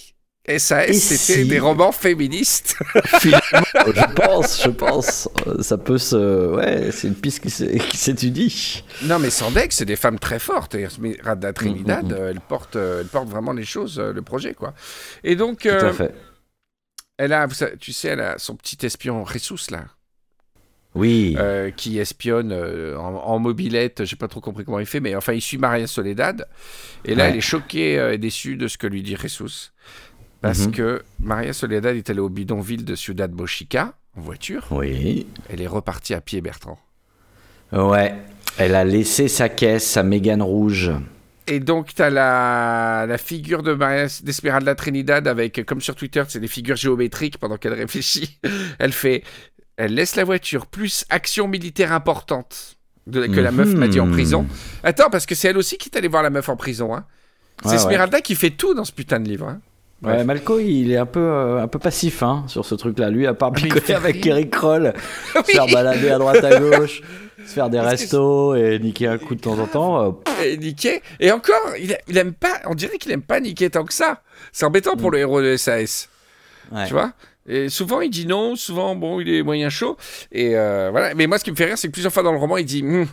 SAS 0.47 0.95
c'était 0.95 1.43
si 1.43 1.45
des 1.45 1.59
romans 1.59 1.91
féministes? 1.91 2.75
Je 3.23 4.13
pense, 4.13 4.61
je 4.63 4.69
pense. 4.69 5.29
euh, 5.47 5.61
Ça 5.61 5.77
peut 5.77 5.97
se. 5.97 6.53
Ouais, 6.55 6.91
c'est 6.91 7.07
une 7.07 7.15
piste 7.15 7.41
qui 7.41 7.49
s'é- 7.49 7.79
qui 7.79 7.97
s'étudie. 7.97 8.83
Non, 9.01 9.19
mais 9.19 9.29
Sandek, 9.31 9.71
c'est 9.73 9.85
des 9.85 9.95
femmes 9.95 10.19
très 10.19 10.39
fortes. 10.39 10.75
Et 10.75 10.87
Trinidad, 11.55 12.05
Mm, 12.05 12.07
mm, 12.07 12.09
mm. 12.09 12.13
euh, 12.13 12.29
elle, 12.31 12.41
porte, 12.41 12.75
euh, 12.75 13.01
elle 13.01 13.07
porte 13.07 13.29
vraiment 13.29 13.53
les 13.53 13.65
choses, 13.65 13.99
le 13.99 14.21
projet, 14.21 14.53
quoi. 14.53 14.73
Et 15.23 15.35
donc, 15.35 15.59
Tout 15.61 15.69
euh, 15.69 15.89
à 15.89 15.93
fait. 15.93 16.13
elle 17.17 17.33
a, 17.33 17.47
tu 17.79 17.93
sais, 17.93 18.09
elle 18.09 18.21
a 18.21 18.37
son 18.37 18.55
petit 18.55 18.85
espion 18.85 19.25
Jesus, 19.25 19.71
là, 19.71 19.85
Oui. 20.95 21.35
euh, 21.37 21.71
qui 21.71 21.99
espionne 21.99 22.51
euh, 22.51 22.97
en, 22.97 23.13
en 23.15 23.39
mobilette. 23.39 24.05
J'ai 24.05 24.15
pas 24.15 24.27
trop 24.27 24.39
compris 24.41 24.63
comment 24.65 24.79
il 24.79 24.85
fait, 24.85 24.99
mais 25.01 25.15
enfin, 25.15 25.33
il 25.33 25.41
suit 25.41 25.57
Maria 25.57 25.87
Soledad. 25.87 26.47
Et 27.03 27.13
là, 27.15 27.25
Ouais. 27.25 27.29
elle 27.31 27.35
est 27.37 27.41
choquée 27.41 27.99
euh, 27.99 28.13
et 28.13 28.17
déçue 28.17 28.55
de 28.55 28.67
ce 28.67 28.77
que 28.77 28.87
lui 28.87 29.03
dit 29.03 29.15
Jesus. 29.15 29.71
Parce 30.41 30.65
Mhm. 30.67 30.71
que 30.71 31.03
Maria 31.19 31.53
Soledad 31.53 31.95
est 31.95 32.09
allée 32.09 32.19
au 32.19 32.29
bidonville 32.29 32.85
de 32.85 32.95
Ciudad 32.95 33.31
Bochica 33.31 33.93
en 34.17 34.21
voiture. 34.21 34.65
Oui. 34.71 35.27
Elle 35.49 35.61
est 35.61 35.67
repartie 35.67 36.13
à 36.13 36.21
pied, 36.21 36.39
Bertrand. 36.41 36.79
Ouais. 37.71 38.13
Elle 38.57 38.75
a 38.75 38.85
laissé 38.85 39.27
sa 39.27 39.49
caisse, 39.49 39.85
sa 39.85 40.03
Mégane 40.03 40.41
rouge. 40.41 40.91
Et 41.47 41.59
donc, 41.59 41.93
tu 41.93 42.01
as 42.01 42.09
la, 42.09 43.05
la 43.07 43.17
figure 43.17 43.61
de 43.63 43.73
Maria 43.73 44.07
d'Esmeralda 44.23 44.73
Trinidad 44.75 45.27
avec, 45.27 45.63
comme 45.65 45.81
sur 45.81 45.93
Twitter, 45.95 46.23
c'est 46.27 46.39
des 46.39 46.47
figures 46.47 46.75
géométriques 46.75 47.37
pendant 47.37 47.57
qu'elle 47.57 47.73
réfléchit. 47.73 48.39
Elle 48.79 48.93
fait, 48.93 49.23
elle 49.77 49.93
laisse 49.93 50.15
la 50.15 50.23
voiture 50.23 50.65
plus 50.67 51.05
action 51.09 51.47
militaire 51.47 51.91
importante 51.93 52.77
de- 53.07 53.27
que 53.27 53.39
la 53.39 53.51
meuf 53.51 53.73
m'a 53.73 53.87
dit 53.87 53.99
en 53.99 54.05
Mhm. 54.07 54.11
prison. 54.13 54.45
Attends, 54.83 55.09
parce 55.09 55.25
que 55.25 55.35
c'est 55.35 55.49
elle 55.49 55.57
aussi 55.57 55.77
qui 55.77 55.89
est 55.89 55.97
allée 55.97 56.07
voir 56.07 56.23
la 56.23 56.29
meuf 56.29 56.49
en 56.49 56.55
prison. 56.55 56.95
Hein. 56.95 57.05
C'est 57.63 57.85
Ouais, 57.85 58.21
qui 58.21 58.35
fait 58.35 58.49
tout 58.49 58.73
dans 58.73 58.83
ce 58.85 58.91
putain 58.91 59.19
de 59.19 59.29
livre. 59.29 59.47
hein. 59.47 59.61
Ouais. 60.03 60.23
Malco, 60.25 60.59
il 60.59 60.91
est 60.91 60.97
un 60.97 61.05
peu, 61.05 61.19
euh, 61.21 61.61
un 61.63 61.67
peu 61.67 61.79
passif 61.79 62.21
hein, 62.21 62.43
sur 62.47 62.65
ce 62.65 62.75
truc-là. 62.75 63.09
Lui, 63.09 63.25
à 63.27 63.33
part 63.33 63.51
il 63.57 63.63
picoler 63.63 63.93
avec. 63.93 64.25
Eric 64.25 64.51
Kroll, 64.51 64.93
se 65.35 65.51
faire 65.51 65.67
balader 65.67 66.09
à 66.09 66.17
droite 66.19 66.43
à 66.43 66.59
gauche, 66.59 67.01
se 67.45 67.53
faire 67.53 67.69
des 67.69 67.79
restos 67.79 68.55
et 68.55 68.77
niquer 68.79 69.07
un 69.07 69.17
coup 69.17 69.35
de 69.35 69.39
temps 69.41 69.57
en 69.57 69.67
temps. 69.67 70.03
euh, 70.05 70.11
Et 70.43 70.57
niquer. 70.57 71.01
Et 71.19 71.31
encore, 71.31 71.61
il, 71.79 71.93
a- 71.93 71.97
il 72.07 72.17
aime 72.17 72.33
pas, 72.33 72.59
on 72.65 72.75
dirait 72.75 72.97
qu'il 72.97 73.11
aime 73.13 73.21
pas 73.21 73.39
niquer 73.39 73.69
tant 73.69 73.85
que 73.85 73.93
ça. 73.93 74.21
C'est 74.51 74.65
embêtant 74.65 74.95
pour 74.97 75.11
le 75.11 75.19
héros 75.19 75.41
de 75.41 75.55
SAS. 75.55 76.09
Mm. 76.71 76.75
ouais. 76.75 76.87
tu 76.87 76.93
vois? 76.93 77.13
Et 77.47 77.69
souvent 77.69 78.01
il 78.01 78.09
dit 78.09 78.25
non, 78.25 78.55
souvent 78.55 78.95
bon 78.95 79.19
il 79.19 79.29
est 79.33 79.43
moyen 79.43 79.69
chaud 79.69 79.97
et 80.31 80.55
euh, 80.57 80.89
voilà. 80.91 81.13
Mais 81.15 81.27
moi 81.27 81.37
ce 81.39 81.43
qui 81.43 81.51
me 81.51 81.55
fait 81.55 81.65
rire 81.65 81.77
c'est 81.77 81.87
que 81.87 81.93
plusieurs 81.93 82.13
fois 82.13 82.23
dans 82.23 82.31
le 82.31 82.37
roman 82.39 82.57
il 82.57 82.65
dit 82.65 82.81
Hum, 82.83 83.07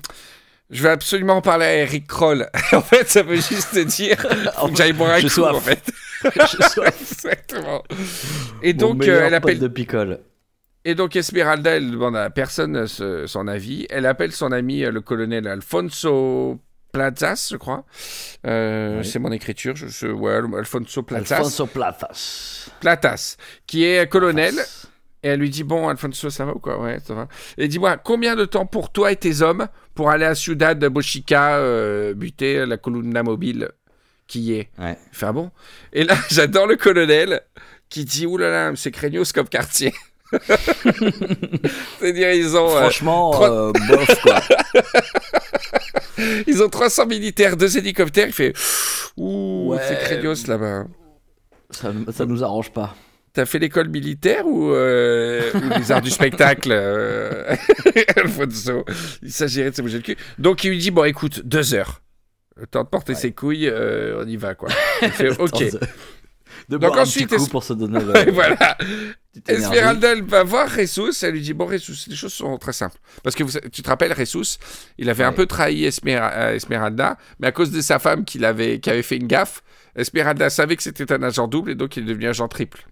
je 0.71 0.83
vais 0.83 0.89
absolument 0.89 1.37
en 1.37 1.43
parler 1.43 1.67
à 1.67 1.75
Eric 1.77 2.07
Kroll. 2.07 2.49
en 2.73 2.81
fait 2.83 3.09
ça 3.09 3.23
veut 3.23 3.37
juste 3.37 3.79
dire 3.79 4.17
faut 4.57 4.69
que 4.69 4.77
j'aille 4.77 4.93
boire 4.93 5.11
un 5.13 5.19
Je 5.19 5.23
coup 5.25 5.29
soif. 5.29 5.55
en 5.55 5.61
fait. 5.61 5.83
Je 6.25 6.81
Exactement. 6.89 7.83
Et 8.63 8.73
mon 8.75 8.79
donc 8.79 9.07
euh, 9.09 9.23
elle 9.27 9.35
appelle 9.35 9.59
de 9.59 9.69
picole. 9.69 10.21
Et 10.85 10.95
donc 10.97 11.15
Esmeralda, 11.15 11.77
elle 11.77 11.91
demande 11.93 12.17
à 12.17 12.29
personne 12.31 12.77
euh, 12.77 12.87
ce- 12.87 13.27
son 13.27 13.47
avis. 13.47 13.87
Elle 13.91 14.07
appelle 14.07 14.33
son 14.33 14.51
ami, 14.51 14.81
le 14.81 15.01
colonel 15.01 15.47
Alfonso 15.47 16.59
Plazas, 16.93 17.49
je 17.51 17.57
crois. 17.57 17.85
Euh, 18.47 18.99
Oui. 19.01 19.05
C'est 19.05 19.19
mon 19.19 19.33
écriture. 19.33 19.75
Je, 19.77 19.87
je- 19.89 20.07
ouais, 20.07 20.41
Alfonso 20.59 21.03
Plazas. 21.03 21.37
Alfonso 21.37 21.67
Platas. 21.67 22.69
Platas, 22.81 23.37
qui 23.67 23.85
est 23.85 24.09
colonel. 24.09 24.55
Et 25.25 25.29
elle 25.29 25.41
lui 25.41 25.51
dit 25.51 25.63
Bon, 25.65 25.89
Alfonso, 25.89 26.31
ça 26.31 26.45
va 26.45 26.53
ou 26.55 26.59
quoi? 26.59 26.81
Ouais, 26.81 26.99
ça 27.07 27.15
va. 27.15 27.29
Et 27.57 27.69
dis-moi, 27.69 27.97
combien 27.97 28.35
de 28.37 28.45
temps 28.45 28.67
pour 28.67 28.91
toi 28.93 29.11
et 29.13 29.17
tes 29.17 29.41
hommes 29.43 29.69
pour 29.95 30.11
aller 30.11 30.25
à 30.25 30.35
Ciudad 30.35 30.79
de 30.79 30.89
Bochica 30.89 31.57
euh, 31.57 32.13
buter 32.15 32.67
la 32.67 32.77
colonna 32.77 33.23
mobile 33.23 33.69
qui 34.27 34.41
y 34.41 34.53
est? 34.55 34.71
Ouais. 34.79 34.99
Ah 35.21 35.33
bon 35.33 35.51
Et 35.93 36.05
là, 36.05 36.17
j'adore 36.31 36.67
le 36.67 36.77
colonel 36.77 37.41
qui 37.89 38.05
dit 38.05 38.27
Oulala, 38.27 38.73
c'est 38.75 38.91
craignos 38.91 39.33
comme 39.33 39.49
quartier. 39.49 39.93
C'est-à-dire, 42.01 42.33
ils 42.33 42.57
ont, 42.57 42.69
euh, 42.77 42.81
Franchement, 42.81 43.31
trois- 43.31 43.51
euh, 43.69 43.73
bof 43.89 44.21
quoi. 44.23 44.41
ils 46.47 46.63
ont 46.63 46.69
300 46.69 47.07
militaires, 47.07 47.57
deux 47.57 47.77
hélicoptères. 47.79 48.27
Il 48.29 48.33
fait 48.33 48.53
Ouh, 49.17 49.73
Ouais. 49.73 49.81
c'est 49.89 49.99
craignos 49.99 50.47
là-bas. 50.47 50.85
Ça, 51.71 51.93
ça 52.13 52.27
nous 52.27 52.43
arrange 52.45 52.73
pas. 52.73 52.95
T'as 53.35 53.47
fait 53.47 53.59
l'école 53.59 53.89
militaire 53.89 54.47
ou, 54.47 54.73
euh, 54.73 55.51
ou 55.55 55.79
les 55.79 55.91
arts 55.91 56.03
du 56.03 56.11
spectacle, 56.11 56.69
euh, 56.71 57.55
Alfonso? 58.17 58.85
Il 59.23 59.33
s'agirait 59.33 59.71
de 59.71 59.77
se 59.77 59.81
bouger 59.83 59.97
le 59.99 60.03
cul. 60.03 60.17
Donc 60.39 60.65
il 60.65 60.71
lui 60.71 60.79
dit 60.79 60.91
bon, 60.91 61.05
écoute, 61.05 61.41
deux 61.45 61.73
heures. 61.73 62.03
Le 62.57 62.67
temps 62.67 62.85
de 62.85 62.89
porter 62.89 63.15
ses 63.15 63.33
couilles, 63.33 63.69
euh, 63.69 64.23
on 64.23 64.29
y 64.29 64.37
va 64.37 64.55
quoi. 64.55 64.69
Il 65.01 65.09
fait 65.11 65.31
ok. 65.41 65.59
De, 66.69 66.77
Donc 66.77 66.81
boire 66.81 66.99
un 66.99 67.03
ensuite, 67.03 67.31
petit 67.31 67.37
coup 67.39 67.47
es- 67.47 67.51
pour 67.51 67.65
se 67.65 67.73
donner 67.73 68.01
voilà. 68.33 68.77
Esmeralda 69.47 70.13
elle 70.13 70.23
va 70.25 70.43
voir 70.45 70.69
Jesus. 70.69 71.13
Elle 71.25 71.33
lui 71.33 71.41
dit 71.41 71.55
bon, 71.55 71.69
Jesus, 71.71 72.09
les 72.09 72.17
choses 72.17 72.33
sont 72.35 72.59
très 72.59 72.73
simples. 72.73 72.99
Parce 73.23 73.35
que 73.35 73.43
vous- 73.45 73.59
tu 73.73 73.83
te 73.83 73.89
rappelles, 73.89 74.15
Jesus, 74.17 74.59
il 74.99 75.09
avait 75.09 75.25
un 75.25 75.33
peu 75.33 75.47
trahi 75.47 75.85
Esmer- 75.87 76.21
euh, 76.33 76.55
Esmeralda, 76.55 77.17
mais 77.39 77.47
à 77.47 77.53
cause 77.53 77.71
de 77.71 77.81
sa 77.81 77.99
femme 77.99 78.25
qu'il 78.25 78.45
avait, 78.45 78.79
qui 78.81 78.91
avait 78.91 79.03
fait 79.03 79.17
une 79.17 79.27
gaffe, 79.27 79.63
Esmeralda 79.97 80.51
savait 80.51 80.77
que 80.77 80.83
c'était 80.83 81.11
un 81.13 81.23
agent 81.23 81.49
double 81.49 81.71
et 81.71 81.75
donc 81.75 81.97
il 81.97 82.03
est 82.03 82.07
devenu 82.07 82.29
agent 82.29 82.47
triple. 82.49 82.87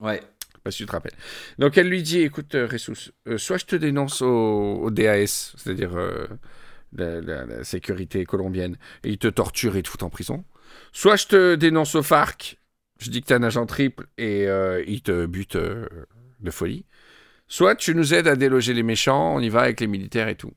Ouais. 0.00 0.22
pas 0.62 0.70
si 0.72 0.78
tu 0.78 0.86
te 0.86 0.92
rappelles. 0.92 1.14
Donc 1.60 1.78
elle 1.78 1.88
lui 1.88 2.02
dit, 2.02 2.20
écoute, 2.22 2.54
euh, 2.56 2.66
Ressus, 2.70 3.10
euh, 3.28 3.38
soit 3.38 3.56
je 3.58 3.66
te 3.66 3.76
dénonce 3.76 4.20
au, 4.22 4.80
au 4.82 4.90
DAS, 4.90 5.52
c'est-à-dire 5.56 5.96
euh, 5.96 6.26
la, 6.92 7.20
la- 7.20 7.44
la 7.44 7.62
sécurité 7.64 8.24
colombienne, 8.24 8.76
et 9.04 9.10
il 9.10 9.18
te 9.18 9.28
torture 9.28 9.76
et 9.76 9.82
te 9.82 9.88
fout 9.88 10.02
en 10.02 10.10
prison. 10.10 10.44
Soit 10.92 11.14
je 11.16 11.26
te 11.26 11.54
dénonce 11.54 11.94
au 11.94 12.02
FARC, 12.02 12.58
je 12.98 13.10
dis 13.10 13.20
que 13.20 13.26
t'es 13.26 13.34
un 13.34 13.42
agent 13.42 13.66
triple 13.66 14.06
et 14.18 14.46
euh, 14.46 14.82
il 14.86 15.02
te 15.02 15.26
bute 15.26 15.56
euh, 15.56 15.86
de 16.40 16.50
folie. 16.50 16.84
Soit 17.48 17.76
tu 17.76 17.94
nous 17.94 18.14
aides 18.14 18.26
à 18.26 18.36
déloger 18.36 18.74
les 18.74 18.82
méchants, 18.82 19.34
on 19.34 19.40
y 19.40 19.48
va 19.48 19.60
avec 19.60 19.80
les 19.80 19.86
militaires 19.86 20.28
et 20.28 20.34
tout. 20.34 20.52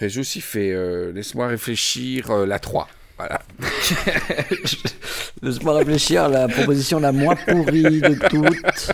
Ressus, 0.00 0.22
il 0.36 0.40
fait, 0.42 0.72
euh, 0.72 1.12
laisse-moi 1.12 1.48
réfléchir, 1.48 2.30
euh, 2.30 2.46
la 2.46 2.58
3. 2.58 2.88
Voilà. 3.18 3.42
Laisse-moi 5.42 5.74
réfléchir, 5.74 6.28
la 6.30 6.48
proposition 6.48 7.00
la 7.00 7.12
moins 7.12 7.36
pourrie 7.36 8.00
de 8.00 8.14
toutes. 8.28 8.92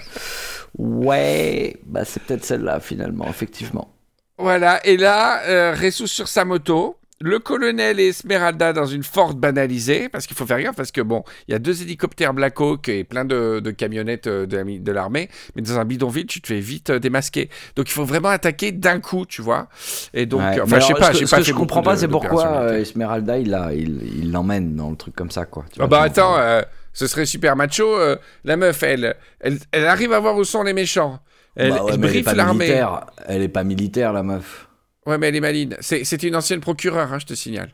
Ouais, 0.76 1.76
bah 1.84 2.04
c'est 2.04 2.20
peut-être 2.24 2.44
celle-là 2.44 2.80
finalement, 2.80 3.28
effectivement. 3.28 3.94
Voilà, 4.36 4.84
et 4.84 4.96
là, 4.96 5.72
Ressus 5.74 6.08
sur 6.08 6.26
sa 6.26 6.44
moto, 6.44 6.98
le 7.20 7.38
colonel 7.38 7.98
et 7.98 8.08
Esmeralda 8.08 8.72
dans 8.74 8.84
une 8.84 9.02
Ford 9.02 9.34
banalisée, 9.34 10.08
parce 10.10 10.26
qu'il 10.26 10.36
faut 10.36 10.44
faire 10.44 10.60
gaffe, 10.60 10.76
parce 10.76 10.92
que 10.92 11.00
bon, 11.00 11.24
il 11.48 11.52
y 11.52 11.54
a 11.54 11.58
deux 11.58 11.80
hélicoptères 11.80 12.34
Black 12.34 12.60
Hawk 12.60 12.88
et 12.90 13.04
plein 13.04 13.24
de, 13.24 13.60
de 13.60 13.70
camionnettes 13.70 14.26
euh, 14.26 14.44
de, 14.46 14.92
l'armée, 14.92 15.30
mais 15.54 15.62
dans 15.62 15.78
un 15.78 15.84
bidonville, 15.86 16.26
tu 16.26 16.40
te 16.42 16.48
fais 16.48 16.60
vite 16.60 16.90
euh, 16.90 16.98
démasquer. 16.98 17.48
Donc 17.74 17.88
il 17.88 17.92
faut 17.92 18.04
vraiment 18.04 18.28
attaquer 18.28 18.70
d'un 18.72 19.00
coup, 19.00 19.24
tu 19.26 19.40
vois. 19.40 19.68
Et 20.12 20.26
donc, 20.26 20.40
Ouais. 20.40 20.60
enfin, 20.60 20.78
je 20.78 20.86
sais 20.86 20.92
alors, 20.94 20.98
pas, 21.08 21.14
ce 21.14 21.20
que- 21.20 21.26
ce 21.26 21.36
pas 21.36 21.42
je 21.42 21.52
comprends 21.52 21.82
pas, 21.82 21.96
c'est 21.96 22.08
pourquoi 22.08 22.46
euh. 22.62 22.80
Esmeralda 22.80 23.38
il 23.38 23.48
la- 23.50 23.72
il 23.72 24.02
il 24.18 24.30
l'emmène 24.32 24.76
dans 24.76 24.90
le 24.90 24.96
truc 24.96 25.14
comme 25.16 25.30
ça, 25.30 25.46
quoi. 25.46 25.64
Tu 25.72 25.80
Ah 25.80 25.86
bah 25.86 26.02
attends, 26.02 26.36
euh, 26.38 26.60
ce 26.92 27.06
serait 27.06 27.24
super 27.26 27.56
macho. 27.56 27.96
euh, 27.96 28.16
la 28.44 28.56
meuf, 28.58 28.82
elle, 28.82 29.16
elle, 29.40 29.58
elle 29.72 29.86
arrive 29.86 30.12
à 30.12 30.20
voir 30.20 30.36
où 30.36 30.44
sont 30.44 30.62
les 30.62 30.72
méchants. 30.74 31.18
Elle, 31.54 31.70
Bah 31.70 31.84
ouais, 31.84 31.90
elle 31.94 31.98
briefe 32.00 32.24
pas 32.26 32.34
l'armée. 32.34 32.64
militaire. 32.66 33.06
Elle 33.26 33.40
est 33.42 33.48
pas 33.48 33.64
militaire, 33.64 34.12
la 34.12 34.22
meuf. 34.22 34.68
Ouais, 35.06 35.18
mais 35.18 35.28
elle 35.28 35.36
est 35.36 35.40
maline. 35.40 35.76
C'est- 35.80 36.22
une 36.22 36.36
ancienne 36.36 36.60
procureure, 36.60 37.12
hein, 37.12 37.18
je 37.18 37.26
te 37.26 37.34
signale. 37.34 37.70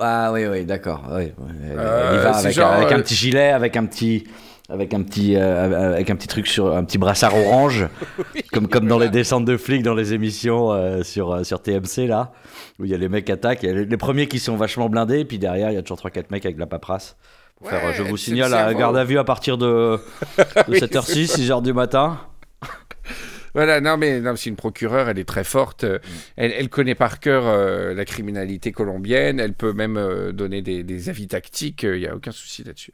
Ah 0.00 0.30
oui, 0.32 0.44
oui, 0.46 0.64
d'accord. 0.64 1.04
oui. 1.12 1.32
Elle, 1.64 1.78
Euh, 1.78 2.10
elle 2.12 2.18
y 2.18 2.22
va 2.22 2.32
c'est 2.32 2.46
avec, 2.46 2.56
genre, 2.56 2.72
avec 2.72 2.92
un 2.92 2.98
euh, 2.98 3.02
petit 3.02 3.14
gilet, 3.14 3.50
avec 3.50 3.76
un 3.76 3.86
petit, 3.86 4.24
avec 4.68 4.92
un 4.94 5.02
petit, 5.04 5.36
euh, 5.36 5.92
avec 5.94 6.10
un 6.10 6.16
petit 6.16 6.26
truc 6.26 6.48
sur 6.48 6.74
un 6.76 6.82
petit 6.82 6.98
brassard 6.98 7.36
orange, 7.36 7.86
comme 8.52 8.66
comme 8.66 8.88
dans 8.88 8.98
les 8.98 9.10
descentes 9.10 9.44
de 9.44 9.56
flics 9.56 9.84
dans 9.84 9.94
les 9.94 10.12
émissions 10.12 10.72
euh, 10.72 11.04
sur 11.04 11.30
euh, 11.32 11.44
sur 11.44 11.62
TMC 11.62 12.08
là, 12.08 12.32
où 12.80 12.84
il 12.84 12.90
y 12.90 12.94
a 12.94 12.98
les 12.98 13.08
mecs 13.08 13.30
attaquent. 13.30 13.62
Les, 13.62 13.84
les 13.84 13.96
premiers 13.96 14.26
qui 14.26 14.40
sont 14.40 14.56
vachement 14.56 14.88
blindés, 14.88 15.20
et 15.20 15.24
puis 15.24 15.38
derrière 15.38 15.70
il 15.70 15.74
y 15.74 15.78
a 15.78 15.82
toujours 15.82 15.98
trois 15.98 16.10
quatre 16.10 16.32
mecs 16.32 16.44
avec 16.44 16.56
de 16.56 16.60
la 16.60 16.66
paperasse. 16.66 17.16
Pour 17.56 17.70
faire, 17.70 17.84
Ouais, 17.84 17.90
euh, 17.90 17.92
je 17.94 18.02
vous 18.02 18.16
signale 18.16 18.50
le 18.50 18.56
à 18.56 18.74
garde 18.74 18.96
à 18.96 19.04
vue 19.04 19.18
à 19.18 19.24
partir 19.24 19.56
de, 19.56 19.98
de 20.38 20.44
Oui, 20.68 20.78
7h06, 20.80 21.36
6h 21.38 21.62
du 21.62 21.72
matin. 21.72 22.18
Voilà, 23.56 23.80
non 23.80 23.96
mais 23.96 24.20
non, 24.20 24.36
c'est 24.36 24.50
une 24.50 24.56
procureure, 24.56 25.08
elle 25.08 25.18
est 25.18 25.24
très 25.28 25.42
forte. 25.42 25.82
euh, 25.84 25.98
Elle, 26.36 26.52
elle 26.52 26.68
connaît 26.68 26.94
par 26.94 27.18
cœur 27.20 27.44
euh, 27.46 27.94
la 27.94 28.04
criminalité 28.04 28.70
colombienne. 28.70 29.40
Elle 29.40 29.54
peut 29.54 29.72
même 29.72 29.96
euh, 29.96 30.30
donner 30.30 30.62
des, 30.62 30.84
des 30.84 31.08
avis 31.08 31.26
tactiques. 31.26 31.82
Il 31.82 31.98
n'y 32.00 32.06
a 32.06 32.14
aucun 32.14 32.32
souci 32.32 32.62
là-dessus. 32.62 32.92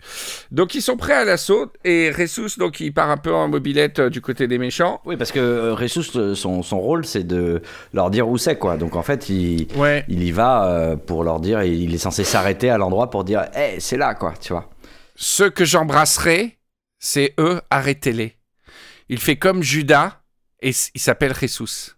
Donc 0.52 0.74
ils 0.74 0.80
sont 0.80 0.96
prêts 0.96 1.12
à 1.14 1.24
l'assaut 1.24 1.70
et 1.84 2.10
Ressus 2.10 2.58
donc 2.58 2.80
il 2.80 2.94
part 2.94 3.10
un 3.10 3.16
peu 3.16 3.34
en 3.34 3.48
mobilette 3.48 3.98
euh, 3.98 4.08
du 4.08 4.20
côté 4.20 4.46
des 4.46 4.56
méchants. 4.58 5.00
Oui, 5.04 5.16
parce 5.16 5.32
que 5.32 5.40
euh, 5.40 5.74
Ressus, 5.74 6.16
euh, 6.16 6.34
son, 6.36 6.62
son 6.62 6.80
rôle, 6.80 7.04
c'est 7.04 7.24
de 7.26 7.60
leur 7.92 8.08
dire 8.10 8.28
où 8.28 8.38
c'est, 8.38 8.56
quoi. 8.56 8.76
Donc 8.76 8.94
en 8.96 9.02
fait, 9.02 9.28
il, 9.28 9.66
Ouais. 9.76 10.04
il 10.08 10.22
y 10.22 10.30
va 10.30 10.68
euh, 10.68 10.96
pour 10.96 11.24
leur 11.24 11.40
dire, 11.40 11.62
il 11.64 11.92
est 11.92 11.98
censé 11.98 12.22
s'arrêter 12.24 12.70
à 12.70 12.78
l'endroit 12.78 13.10
pour 13.10 13.24
dire, 13.24 13.46
hé, 13.56 13.80
c'est 13.80 13.96
là, 13.96 14.14
quoi, 14.14 14.32
tu 14.40 14.52
vois. 14.52 14.70
Ceux 15.16 15.50
que 15.50 15.64
j'embrasserai, 15.64 16.56
c'est 17.00 17.34
eux. 17.40 17.60
Arrêtez-les. 17.68 18.36
Il 19.08 19.18
fait 19.18 19.36
comme 19.36 19.62
Judas 19.62 20.21
et 20.62 20.72
il 20.94 21.00
s'appelle 21.00 21.32
Ressus. 21.32 21.92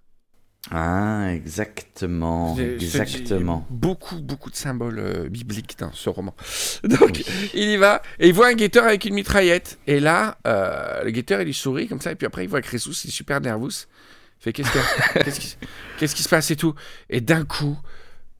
Ah, 0.70 1.28
exactement, 1.34 2.56
exactement. 2.58 3.66
Beaucoup, 3.68 4.16
beaucoup 4.22 4.50
de 4.50 4.56
symboles 4.56 4.98
euh, 4.98 5.28
bibliques 5.28 5.76
dans 5.78 5.92
ce 5.92 6.08
roman. 6.08 6.34
Donc, 6.84 7.22
il 7.52 7.68
y 7.68 7.76
va 7.76 8.00
et 8.18 8.28
il 8.28 8.32
voit 8.34 8.48
un 8.48 8.54
guetteur 8.54 8.84
avec 8.84 9.04
une 9.04 9.12
mitraillette. 9.14 9.78
Et 9.86 10.00
là, 10.00 10.38
euh, 10.46 11.04
le 11.04 11.10
guetteur, 11.10 11.42
il 11.42 11.44
lui 11.44 11.52
sourit 11.54 11.86
comme 11.86 12.00
ça. 12.00 12.12
Et 12.12 12.14
puis 12.14 12.26
après, 12.26 12.44
il 12.44 12.48
voit 12.48 12.62
que 12.62 12.70
Ressus, 12.72 12.90
il 13.04 13.08
est 13.08 13.12
super 13.12 13.42
nerveux. 13.42 13.68
Il 13.68 14.42
fait 14.44 14.52
Qu'est-ce 14.54 14.70
que- 14.72 15.22
qu'est-ce 15.24 15.40
qui, 15.40 15.56
qu'est-ce 15.98 16.14
qui 16.14 16.22
se 16.22 16.28
passe 16.30 16.50
et 16.50 16.56
tout? 16.56 16.74
Et 17.10 17.20
d'un 17.20 17.44
coup, 17.44 17.78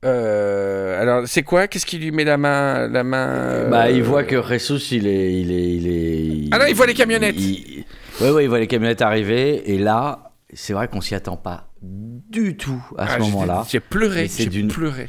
euh, 0.06 1.00
alors, 1.00 1.26
c'est 1.28 1.42
quoi? 1.42 1.68
Qu'est-ce 1.68 1.86
qui 1.86 1.98
lui 1.98 2.10
met 2.10 2.24
la 2.24 2.36
main, 2.38 2.88
la 2.88 3.04
main 3.04 3.68
Bah, 3.68 3.90
il 3.90 4.02
voit 4.02 4.24
que 4.24 4.36
Ressus, 4.36 4.80
il 4.94 5.06
est, 5.06 5.40
il 5.40 5.50
est, 5.52 5.74
il 5.76 5.86
est. 5.88 6.48
Ah 6.52 6.58
non, 6.58 6.64
il 6.66 6.74
voit 6.74 6.86
les 6.86 6.94
camionnettes. 6.94 7.36
il- 7.38 7.84
Ouais, 8.20 8.30
ouais, 8.30 8.44
il 8.44 8.48
voit 8.48 8.58
les 8.60 8.66
camionnettes 8.66 9.02
arriver, 9.02 9.72
et 9.72 9.78
là, 9.78 10.32
c'est 10.52 10.72
vrai 10.72 10.88
qu'on 10.88 11.00
s'y 11.00 11.14
attend 11.14 11.36
pas 11.36 11.68
du 11.82 12.56
tout 12.56 12.82
à 12.96 13.08
ce 13.08 13.12
Ah, 13.14 13.18
moment-là. 13.18 13.64
J'ai 13.68 13.80
pleuré. 13.80 14.28
J'ai 14.28 14.48
pleuré. 14.66 15.08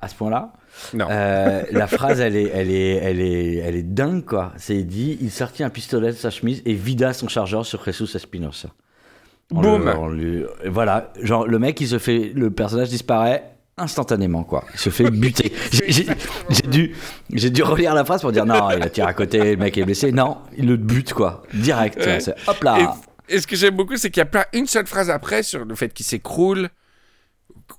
À 0.00 0.08
ce 0.08 0.14
point-là. 0.14 0.52
Non. 0.94 1.06
Euh, 1.10 1.62
la 1.72 1.86
phrase, 1.86 2.20
elle 2.20 2.36
est, 2.36 2.50
elle 2.54 2.70
est, 2.70 2.94
elle 2.96 3.20
est, 3.20 3.54
elle 3.56 3.76
est 3.76 3.82
dingue, 3.82 4.24
quoi. 4.24 4.52
C'est 4.56 4.82
dit, 4.84 5.18
il 5.20 5.30
sortit 5.30 5.62
un 5.64 5.68
pistolet 5.70 6.08
de 6.08 6.16
sa 6.16 6.30
chemise 6.30 6.62
et 6.64 6.74
vida 6.74 7.12
son 7.12 7.28
chargeur 7.28 7.66
sur 7.66 7.84
Jesus 7.84 8.14
Espinosa. 8.16 8.68
On 9.52 9.60
Boum. 9.60 9.84
le- 9.84 9.96
on 9.96 10.08
lui- 10.08 10.44
Voilà, 10.66 11.12
genre 11.20 11.46
le 11.46 11.58
mec, 11.58 11.80
il 11.80 11.88
se 11.88 11.98
fait, 11.98 12.32
le 12.34 12.50
personnage 12.50 12.88
disparaît 12.88 13.49
instantanément, 13.80 14.44
quoi. 14.44 14.64
Il 14.74 14.78
se 14.80 14.90
fait 14.90 15.10
buter. 15.10 15.52
J'ai- 15.88 16.06
dû, 16.68 16.94
j'ai 17.32 17.50
dû 17.50 17.62
relire 17.62 17.94
la 17.94 18.04
phrase 18.04 18.20
pour 18.20 18.32
dire 18.32 18.46
non, 18.46 18.70
il 18.70 18.82
a 18.82 18.88
tiré 18.90 19.08
à 19.08 19.14
côté, 19.14 19.52
le 19.52 19.56
mec 19.56 19.76
est 19.78 19.84
blessé. 19.84 20.12
Non, 20.12 20.38
il 20.56 20.66
le 20.66 20.76
bute, 20.76 21.12
quoi. 21.12 21.42
Direct. 21.54 21.98
Ouais. 21.98 22.18
Hop 22.46 22.62
là. 22.62 22.96
Et, 23.28 23.36
et 23.36 23.40
ce 23.40 23.46
que 23.46 23.56
j'aime 23.56 23.76
beaucoup, 23.76 23.96
c'est 23.96 24.10
qu'il 24.10 24.20
y 24.20 24.22
a 24.22 24.26
pas 24.26 24.46
une 24.52 24.66
seule 24.66 24.86
phrase 24.86 25.10
après 25.10 25.42
sur 25.42 25.64
le 25.64 25.74
fait 25.74 25.92
qu'il 25.92 26.06
s'écroule 26.06 26.68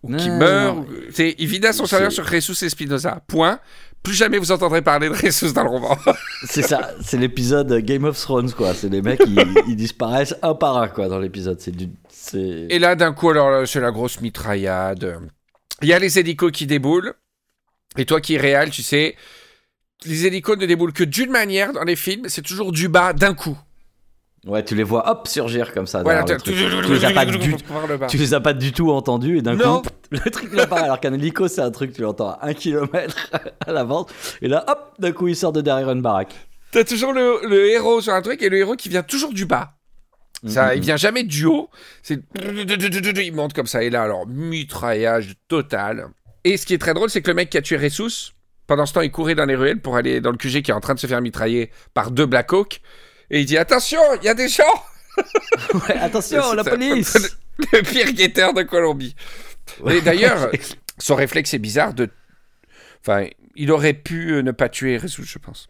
ou 0.04 0.16
qu'il 0.16 0.32
meurt. 0.34 0.78
C'est 1.12 1.36
il 1.38 1.48
vida 1.48 1.74
son 1.74 1.86
C'est- 1.86 2.10
sur 2.10 2.26
Jesus 2.28 2.64
Espinosa. 2.66 3.22
Point. 3.28 3.60
Plus 4.04 4.16
jamais 4.16 4.40
vous 4.40 4.52
entendrez 4.52 4.82
parler 4.82 5.10
de 5.10 5.14
Jesus 5.14 5.54
dans 5.54 5.64
le 5.64 5.70
roman. 5.70 5.96
C'est 6.48 6.64
ça, 6.64 6.90
c'est 7.04 7.18
l'épisode 7.18 7.72
Game 7.86 8.04
of 8.06 8.20
Thrones, 8.20 8.52
quoi. 8.52 8.74
C'est 8.74 8.90
les 8.90 9.04
mecs, 9.04 9.22
ils, 9.28 9.46
ils 9.68 9.76
disparaissent 9.76 10.34
un 10.42 10.56
par 10.56 10.76
un, 10.78 10.88
quoi, 10.88 11.08
dans 11.08 11.20
l'épisode. 11.20 11.60
C'est 11.62 11.70
du. 11.76 11.88
Et 12.34 12.80
là, 12.80 12.96
d'un 12.96 13.14
coup, 13.14 13.30
alors 13.30 13.68
c'est 13.68 13.80
la 13.80 13.92
grosse 13.92 14.20
mitraillade. 14.20 15.20
Il 15.82 15.88
y 15.88 15.94
a 15.94 16.00
les 16.00 16.20
hélicos 16.20 16.52
qui 16.52 16.68
déboulent. 16.68 17.14
Et 17.98 18.06
toi 18.06 18.22
qui 18.22 18.36
es 18.36 18.38
réel, 18.38 18.70
tu 18.70 18.84
sais, 18.84 19.16
les 20.06 20.26
hélicos 20.26 20.58
ne 20.58 20.66
déboulent 20.66 20.94
que 20.94 21.04
d'une 21.04 21.32
manière 21.32 21.74
dans 21.74 21.84
les 21.84 21.96
films, 21.98 22.30
c'est 22.30 22.42
toujours 22.42 22.72
du 22.72 22.88
bas 22.88 23.14
d'un 23.14 23.34
coup. 23.34 23.58
Ouais, 24.46 24.64
tu 24.66 24.74
les 24.74 24.84
vois 24.84 25.10
hop 25.12 25.28
surgir 25.28 25.74
comme 25.74 25.86
ça. 25.86 26.02
Voilà, 26.02 26.22
le 26.22 26.38
truc. 26.38 26.56
tu 26.56 26.94
les 26.94 27.06
as 27.06 27.12
pas 27.12 27.26
du 27.26 27.38
tu 28.08 28.18
les 28.18 28.34
as 28.34 28.40
pas 28.40 28.54
du 28.54 28.72
tout 28.72 28.92
entendus 28.92 29.38
et 29.38 29.42
d'un 29.44 29.56
coup 29.56 29.88
le 30.10 30.20
truc 30.32 30.58
apparaît 30.58 30.84
alors 30.86 31.00
qu'un 31.00 31.14
hélico 31.14 31.48
c'est 31.48 31.62
un 31.62 31.70
truc 31.70 31.94
tu 31.94 32.02
l'entends 32.02 32.32
à 32.32 32.48
un 32.48 32.54
kilomètre 32.56 33.30
à 33.68 33.72
l'avance 33.72 34.08
et 34.42 34.48
là 34.48 34.66
hop 34.68 34.96
d'un 34.98 35.12
coup 35.12 35.28
il 35.28 35.36
sort 35.36 35.52
de 35.52 35.62
derrière 35.62 35.92
une 35.92 36.02
baraque 36.02 36.34
T'as 36.72 36.84
toujours 36.84 37.14
le, 37.14 37.48
le 37.48 37.70
héros 37.70 38.02
sur 38.02 38.14
un 38.14 38.22
truc 38.24 38.42
et 38.42 38.50
le 38.50 38.58
héros 38.58 38.76
qui 38.76 38.90
vient 38.90 39.04
toujours 39.04 39.32
du 39.34 39.46
bas. 39.46 39.74
Ça, 40.48 40.68
Mhm. 40.70 40.78
il 40.78 40.82
vient 40.82 40.98
jamais 40.98 41.24
du 41.24 41.46
haut. 41.46 41.70
C'est 42.02 42.20
il 42.36 43.34
monte 43.34 43.54
comme 43.54 43.68
ça. 43.68 43.84
Et 43.84 43.90
là, 43.90 44.04
alors 44.04 44.26
mitraillage 44.28 45.36
total. 45.48 46.08
Et 46.44 46.58
ce 46.58 46.66
qui 46.66 46.74
est 46.74 46.80
très 46.80 46.94
drôle, 46.96 47.10
c'est 47.10 47.22
que 47.22 47.28
le 47.28 47.36
mec 47.36 47.50
qui 47.52 47.58
a 47.58 47.62
tué 47.62 47.78
Ressus, 47.78 48.32
pendant 48.66 48.86
ce 48.88 48.94
temps, 48.94 49.02
il 49.02 49.12
courait 49.12 49.36
dans 49.36 49.46
les 49.46 49.56
ruelles 49.56 49.80
pour 49.82 49.96
aller 49.98 50.20
dans 50.22 50.32
le 50.32 50.38
QG 50.38 50.64
qui 50.64 50.72
est 50.72 50.74
en 50.74 50.80
train 50.80 50.96
de 50.96 51.00
se 51.00 51.06
faire 51.08 51.22
mitrailler 51.22 51.70
par 51.94 52.10
deux 52.10 52.26
Black 52.26 52.52
Hawk. 52.54 52.82
Et 53.30 53.42
il 53.42 53.46
dit 53.46 53.58
attention, 53.58 54.00
il 54.22 54.26
y 54.26 54.30
a 54.30 54.34
des 54.34 54.48
gens. 54.50 54.64
Ouais, 55.74 55.98
attention, 56.00 56.54
la 56.54 56.64
police 56.64 57.36
Le 57.74 57.82
pire 57.82 58.12
guetteur 58.14 58.54
de 58.54 58.64
Colombie. 58.64 59.14
Et 59.90 60.00
d'ailleurs, 60.02 60.50
son 60.98 61.16
réflexe 61.16 61.54
est 61.54 61.60
bizarre 61.60 61.94
de. 61.94 62.10
Enfin, 63.02 63.28
il 63.56 63.72
aurait 63.72 63.94
pu 63.94 64.32
euh, 64.32 64.42
ne 64.42 64.52
pas 64.52 64.70
tuer 64.70 64.98
Ressus, 64.98 65.26
je 65.26 65.38
pense. 65.38 65.68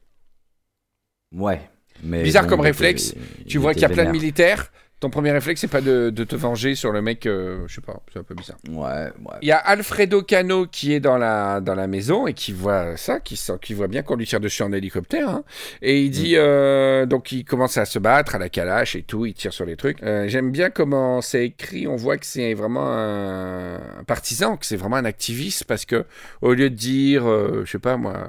Ouais. 1.34 1.71
Mais 2.04 2.24
Bizarre 2.24 2.48
comme 2.48 2.62
réflexe. 2.62 3.14
Tu 3.48 3.58
vois 3.58 3.74
qu'il 3.74 3.82
y 3.84 3.86
a 3.86 3.90
plein 3.90 4.06
de 4.06 4.10
militaires. 4.12 4.72
Ton 5.00 5.10
premier 5.10 5.32
réflexe, 5.32 5.62
c'est 5.62 5.68
pas 5.68 5.82
de, 5.82 6.12
de 6.12 6.24
te 6.24 6.36
venger 6.36 6.76
sur 6.76 6.92
le 6.92 7.02
mec. 7.02 7.26
euh, 7.26 7.64
je 7.66 7.74
sais 7.74 7.82
pas, 7.82 8.04
c'est 8.14 8.20
un 8.20 8.24
peu 8.24 8.36
bizarre. 8.36 8.58
Ouais, 8.70 9.06
ouais. 9.26 9.38
Il 9.42 9.48
y 9.48 9.52
a 9.52 9.58
Alfredo 9.58 10.22
Cano 10.22 10.68
qui 10.68 10.94
est 10.94 11.00
dans 11.00 11.18
la, 11.18 11.60
dans 11.60 11.74
la 11.74 11.88
maison 11.88 12.28
et 12.28 12.36
qui 12.36 12.52
voit 12.52 12.98
ça, 12.98 13.20
qui, 13.20 13.36
sent- 13.36 13.58
qui 13.64 13.74
voit 13.74 13.88
bien 13.88 14.04
qu'on 14.04 14.16
lui 14.16 14.28
tire 14.28 14.40
dessus 14.40 14.62
en 14.62 14.72
hélicoptère. 14.72 15.28
hein. 15.28 15.44
Et 15.82 16.02
il 16.04 16.12
dit, 16.12 16.34
euh, 16.36 17.08
donc 17.08 17.32
il 17.32 17.44
commence 17.46 17.78
à 17.78 17.86
se 17.86 17.98
battre 17.98 18.36
à 18.36 18.38
la 18.38 18.50
calache 18.50 18.96
et 18.96 19.02
tout, 19.02 19.26
il 19.26 19.34
tire 19.34 19.54
sur 19.54 19.66
les 19.66 19.76
trucs. 19.76 20.04
Euh, 20.04 20.28
J'aime 20.28 20.52
bien 20.52 20.70
comment 20.70 21.20
c'est 21.24 21.46
écrit, 21.46 21.88
on 21.88 21.96
voit 21.96 22.18
que 22.18 22.26
c'est 22.28 22.54
vraiment 22.54 22.92
un, 22.94 23.78
un 23.78 24.04
partisan, 24.06 24.56
que 24.56 24.68
c'est 24.68 24.78
vraiment 24.78 24.98
un 24.98 25.06
activiste 25.06 25.64
parce 25.64 25.86
que 25.86 26.06
au 26.42 26.54
lieu 26.54 26.70
de 26.70 26.76
dire, 26.76 27.28
euh, 27.28 27.64
je 27.66 27.72
sais 27.72 27.80
pas 27.80 27.98
moi, 27.98 28.28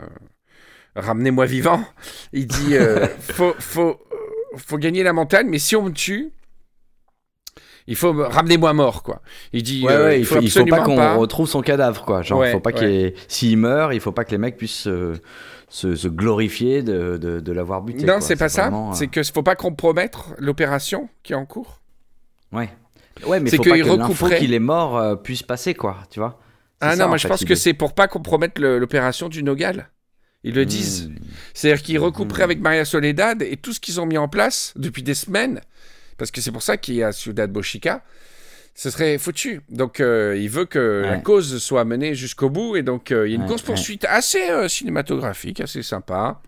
ramenez-moi 0.97 1.47
vivant, 1.47 1.85
il 2.33 2.47
dit, 2.47 2.77
euh, 2.77 3.07
faut, 3.21 3.55
faut, 3.59 4.01
euh, 4.13 4.57
faut 4.57 4.79
gagner 4.79 5.03
la 5.03 5.13
montagne, 5.13 5.49
mais 5.49 5.59
si 5.59 5.75
on 5.77 5.83
me 5.85 5.93
tue, 5.93 6.31
il 7.89 7.97
faut 7.97 8.13
me 8.13 8.25
ramener-moi 8.25 8.73
mort, 8.75 9.03
quoi. 9.03 9.23
Il 9.53 9.63
dit, 9.63 9.85
Ouais, 9.85 9.93
euh, 9.93 10.05
ouais, 10.07 10.21
il 10.21 10.27
faut, 10.27 10.41
il 10.41 10.51
faut 10.51 10.65
pas 10.67 10.81
qu'on 10.83 10.97
pas. 10.97 11.17
retrouve 11.17 11.49
son 11.49 11.63
cadavre, 11.63 12.05
quoi. 12.05 12.23
Genre, 12.23 12.39
Ouais, 12.39 12.53
faut 12.53 12.61
pas 12.61 12.73
qu'il 12.73 12.89
ait- 12.89 13.15
s'il 13.29 13.59
meurt, 13.59 13.93
il 13.95 14.01
faut 14.01 14.13
pas 14.13 14.25
que 14.25 14.31
les 14.31 14.39
mecs 14.39 14.57
puissent 14.57 14.83
se, 14.83 15.15
se, 15.69 15.97
se 15.97 16.07
glorifier 16.09 16.83
de, 16.83 17.17
de, 17.17 17.41
de 17.41 17.53
l'avoir 17.53 17.83
buté. 17.83 18.05
Non, 18.05 18.21
c'est 18.21 18.37
pas 18.37 18.49
ça. 18.49 18.69
euh, 18.69 18.93
C'est 18.95 19.09
que 19.09 19.23
faut 19.25 19.43
pas 19.43 19.57
compromettre 19.57 20.29
l'opération 20.39 21.09
qui 21.25 21.33
est 21.33 21.37
en 21.37 21.45
cours. 21.47 21.81
Ouais. 22.53 22.71
Ouais, 23.27 23.41
mais 23.41 23.51
faut 23.51 23.57
pas 23.63 23.71
qu'il 23.75 23.83
que 23.83 23.89
l'info 23.89 24.03
recouperait- 24.13 24.39
qu'il 24.39 24.55
est 24.55 24.59
mort 24.61 24.97
euh, 24.97 25.17
puisse 25.17 25.43
passer, 25.43 25.75
quoi. 25.75 25.99
Tu 26.11 26.21
vois 26.21 26.39
Ah 26.81 26.95
ça, 26.97 27.03
non, 27.03 27.09
moi 27.09 27.17
je 27.17 27.23
fait, 27.23 27.29
pense 27.29 27.45
que 27.45 27.53
est- 27.55 27.57
c'est 27.57 27.75
pour 27.75 27.95
pas 27.95 28.07
compromettre 28.07 28.61
l'opération 28.61 29.29
du 29.29 29.43
Nogal. 29.43 29.91
Ils 30.45 30.55
le 30.55 30.65
disent. 30.67 31.09
Hmm. 31.09 31.15
C'est-à-dire 31.55 31.83
qu'ils 31.83 31.99
recouperaient 31.99 32.43
Mm. 32.43 32.51
avec 32.51 32.61
Maria 32.61 32.85
Soledad 32.85 33.43
et 33.43 33.57
tout 33.57 33.73
ce 33.73 33.81
qu'ils 33.81 34.01
ont 34.01 34.07
mis 34.07 34.19
en 34.19 34.29
place 34.29 34.73
depuis 34.77 35.03
des 35.03 35.15
semaines, 35.15 35.61
parce 36.19 36.31
que 36.31 36.41
c'est 36.41 36.51
pour 36.53 36.63
ça 36.63 36.77
qu'il 36.77 36.95
y 36.97 37.03
a 37.03 37.13
Ciudad 37.13 37.51
Bochica, 37.51 38.03
ce 38.75 38.91
serait 38.91 39.19
foutu. 39.19 39.61
Donc 39.69 40.01
euh, 40.01 40.37
il 40.37 40.49
veut 40.49 40.65
que 40.65 41.03
la 41.05 41.19
cause 41.19 41.59
soit 41.63 41.85
menée 41.85 42.15
jusqu'au 42.15 42.51
bout, 42.51 42.75
et 42.77 42.83
donc 42.83 43.13
euh, 43.13 43.29
il 43.29 43.31
y 43.31 43.35
a 43.35 43.37
une 43.37 43.43
Ouais, 43.43 43.49
course-poursuite 43.49 44.05
assez 44.09 44.51
euh, 44.51 44.67
cinématographique, 44.69 45.61
assez 45.61 45.83
sympa. 45.83 46.41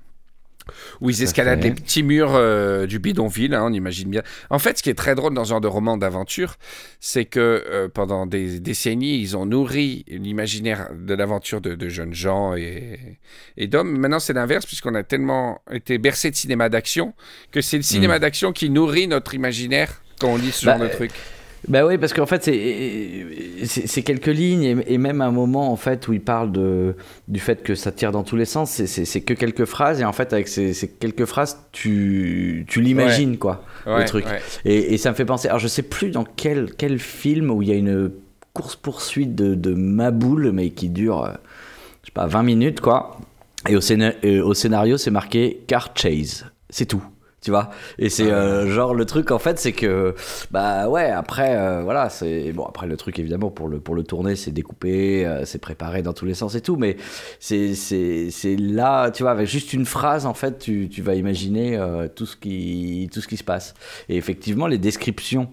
Où 1.00 1.10
ils 1.10 1.22
escaladent 1.22 1.62
les 1.62 1.70
petits 1.72 2.02
murs 2.02 2.32
euh, 2.34 2.86
du 2.86 2.98
bidonville, 2.98 3.54
hein, 3.54 3.64
on 3.66 3.72
imagine 3.72 4.08
bien. 4.08 4.22
En 4.50 4.58
fait, 4.58 4.78
ce 4.78 4.82
qui 4.82 4.90
est 4.90 4.94
très 4.94 5.14
drôle 5.14 5.34
dans 5.34 5.44
ce 5.44 5.50
genre 5.50 5.60
de 5.60 5.68
roman 5.68 5.96
d'aventure, 5.96 6.56
c'est 7.00 7.24
que 7.26 7.64
euh, 7.68 7.88
pendant 7.88 8.26
des 8.26 8.60
décennies, 8.60 9.18
ils 9.20 9.36
ont 9.36 9.46
nourri 9.46 10.04
l'imaginaire 10.08 10.88
de 10.94 11.14
l'aventure 11.14 11.60
de, 11.60 11.74
de 11.74 11.88
jeunes 11.88 12.14
gens 12.14 12.54
et, 12.54 13.18
et 13.56 13.66
d'hommes. 13.66 13.96
Maintenant, 13.98 14.20
c'est 14.20 14.32
l'inverse, 14.32 14.66
puisqu'on 14.66 14.94
a 14.94 15.02
tellement 15.02 15.60
été 15.70 15.98
bercé 15.98 16.30
de 16.30 16.36
cinéma 16.36 16.68
d'action 16.68 17.14
que 17.50 17.60
c'est 17.60 17.76
le 17.76 17.82
cinéma 17.82 18.18
d'action 18.18 18.52
qui 18.52 18.70
nourrit 18.70 19.06
notre 19.06 19.34
imaginaire 19.34 20.02
quand 20.20 20.28
on 20.28 20.36
lit 20.36 20.52
ce 20.52 20.64
genre 20.64 20.78
Bah, 20.78 20.88
de 20.88 20.92
truc. 20.92 21.12
Bah 21.68 21.86
oui, 21.86 21.96
parce 21.98 22.12
qu'en 22.12 22.26
fait, 22.26 22.44
c'est- 22.44 24.02
quelques 24.02 24.26
lignes 24.26 24.62
et, 24.64 24.76
et 24.94 24.98
même 24.98 25.20
un 25.20 25.30
moment 25.30 25.72
en 25.72 25.76
fait 25.76 26.06
où 26.08 26.12
il 26.12 26.20
parle 26.20 26.52
de, 26.52 26.94
du 27.28 27.40
fait 27.40 27.62
que 27.62 27.74
ça 27.74 27.90
tire 27.92 28.12
dans 28.12 28.22
tous 28.22 28.36
les 28.36 28.44
sens. 28.44 28.70
c'est- 28.70 29.20
que 29.22 29.34
quelques 29.34 29.64
phrases 29.64 30.00
et 30.00 30.04
en 30.04 30.12
fait, 30.12 30.32
avec 30.32 30.48
ces, 30.48 30.74
ces 30.74 30.88
quelques 30.88 31.24
phrases, 31.24 31.58
tu, 31.72 32.64
tu 32.68 32.80
l'imagines 32.80 33.38
quoi, 33.38 33.64
le 34.00 34.04
truc. 34.04 34.24
ouais. 34.26 34.40
Et, 34.64 34.94
et 34.94 34.98
ça 34.98 35.10
me 35.10 35.14
fait 35.14 35.24
penser. 35.24 35.48
Alors, 35.48 35.58
je 35.60 35.68
sais 35.68 35.82
plus 35.82 36.10
dans 36.10 36.24
quel, 36.24 36.70
quel 36.76 36.98
film 36.98 37.50
où 37.50 37.62
il 37.62 37.68
y 37.68 37.72
a 37.72 37.76
une 37.76 38.10
course-poursuite 38.52 39.34
de, 39.34 39.54
de 39.54 39.74
Maboule, 39.74 40.52
mais 40.52 40.70
qui 40.70 40.88
dure, 40.88 41.24
euh, 41.24 41.30
je 42.02 42.06
sais 42.06 42.12
pas, 42.12 42.26
20 42.26 42.42
minutes 42.42 42.80
quoi. 42.80 43.18
Et 43.68 43.74
euh, 43.74 44.44
au 44.44 44.54
scénario, 44.54 44.96
c'est 44.98 45.10
marqué 45.10 45.60
Car 45.66 45.92
Chase. 45.94 46.46
C'est 46.70 46.86
tout. 46.86 47.02
Tu 47.44 47.50
vois 47.50 47.68
Et 47.98 48.08
c'est 48.08 48.30
euh, 48.32 48.72
genre 48.72 48.94
le 48.94 49.04
truc 49.04 49.30
en 49.30 49.38
fait, 49.38 49.58
c'est 49.58 49.72
que 49.72 50.14
bah 50.50 50.88
ouais, 50.88 51.10
après 51.10 51.54
euh, 51.54 51.82
voilà, 51.82 52.08
c'est 52.08 52.52
bon 52.52 52.64
après 52.64 52.86
le 52.86 52.96
truc 52.96 53.18
évidemment 53.18 53.50
pour 53.50 53.68
le 53.68 53.80
pour 53.80 53.94
le 53.94 54.02
tourner, 54.02 54.34
c'est 54.34 54.50
découpé, 54.50 55.26
euh, 55.26 55.44
c'est 55.44 55.58
préparé 55.58 56.00
dans 56.00 56.14
tous 56.14 56.24
les 56.24 56.32
sens 56.32 56.54
et 56.54 56.62
tout, 56.62 56.76
mais 56.76 56.96
c'est 57.40 57.74
c'est 57.74 58.30
c'est 58.30 58.56
là, 58.56 59.10
tu 59.10 59.24
vois, 59.24 59.32
avec 59.32 59.46
juste 59.46 59.74
une 59.74 59.84
phrase 59.84 60.24
en 60.24 60.32
fait, 60.32 60.58
tu, 60.58 60.88
tu 60.88 61.02
vas 61.02 61.14
imaginer 61.16 61.78
tout 62.16 62.24
ce 62.24 62.34
qui 62.34 63.10
tout 63.12 63.20
ce 63.20 63.28
qui 63.28 63.36
se 63.36 63.44
passe. 63.44 63.74
Et 64.08 64.16
effectivement, 64.16 64.66
les 64.66 64.78
descriptions 64.78 65.50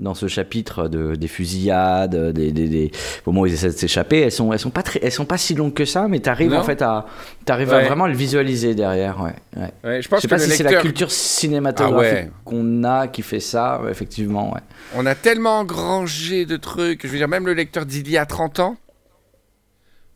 dans 0.00 0.14
ce 0.14 0.26
chapitre 0.26 0.88
de, 0.88 1.14
des 1.14 1.28
fusillades, 1.28 2.32
des, 2.32 2.50
des, 2.52 2.68
des 2.68 2.90
au 3.26 3.30
moment 3.30 3.42
où 3.42 3.46
ils 3.46 3.54
essaient 3.54 3.68
de 3.68 3.72
s'échapper, 3.72 4.20
elles 4.20 4.32
sont 4.32 4.52
elles 4.52 4.58
sont 4.58 4.70
pas 4.70 4.82
très 4.82 4.98
elles 5.02 5.12
sont 5.12 5.24
pas 5.26 5.38
si 5.38 5.54
longues 5.54 5.74
que 5.74 5.84
ça, 5.84 6.08
mais 6.08 6.18
t'arrives 6.20 6.52
en 6.54 6.64
fait 6.64 6.82
à 6.82 7.06
t'arrives 7.44 7.68
Ouais. 7.68 7.74
à 7.76 7.84
vraiment 7.86 8.06
le 8.06 8.14
visualiser 8.14 8.74
derrière, 8.74 9.20
ouais. 9.20 9.34
ouais. 9.56 9.72
Ouais, 9.84 9.96
je 9.98 10.02
Je 10.02 10.08
pense 10.08 10.20
sais 10.22 10.26
que 10.28 10.34
pas 10.34 10.38
si 10.38 10.50
c'est 10.50 10.62
la 10.64 10.80
culture 10.80 11.10
cinématographique 11.12 12.12
Ah 12.18 12.24
ouais. 12.24 12.30
qu'on 12.44 12.82
a 12.84 13.06
qui 13.08 13.22
fait 13.22 13.40
ça, 13.40 13.80
effectivement, 13.88 14.52
ouais. 14.52 14.60
on 14.96 15.06
a 15.06 15.14
tellement 15.14 15.58
engrangé 15.60 16.46
de 16.46 16.56
trucs. 16.56 17.02
Je 17.04 17.08
veux 17.08 17.18
dire, 17.18 17.28
même 17.28 17.46
le 17.46 17.54
lecteur 17.54 17.86
d'il 17.86 18.10
y 18.10 18.16
a 18.18 18.26
30 18.26 18.58
ans 18.60 18.76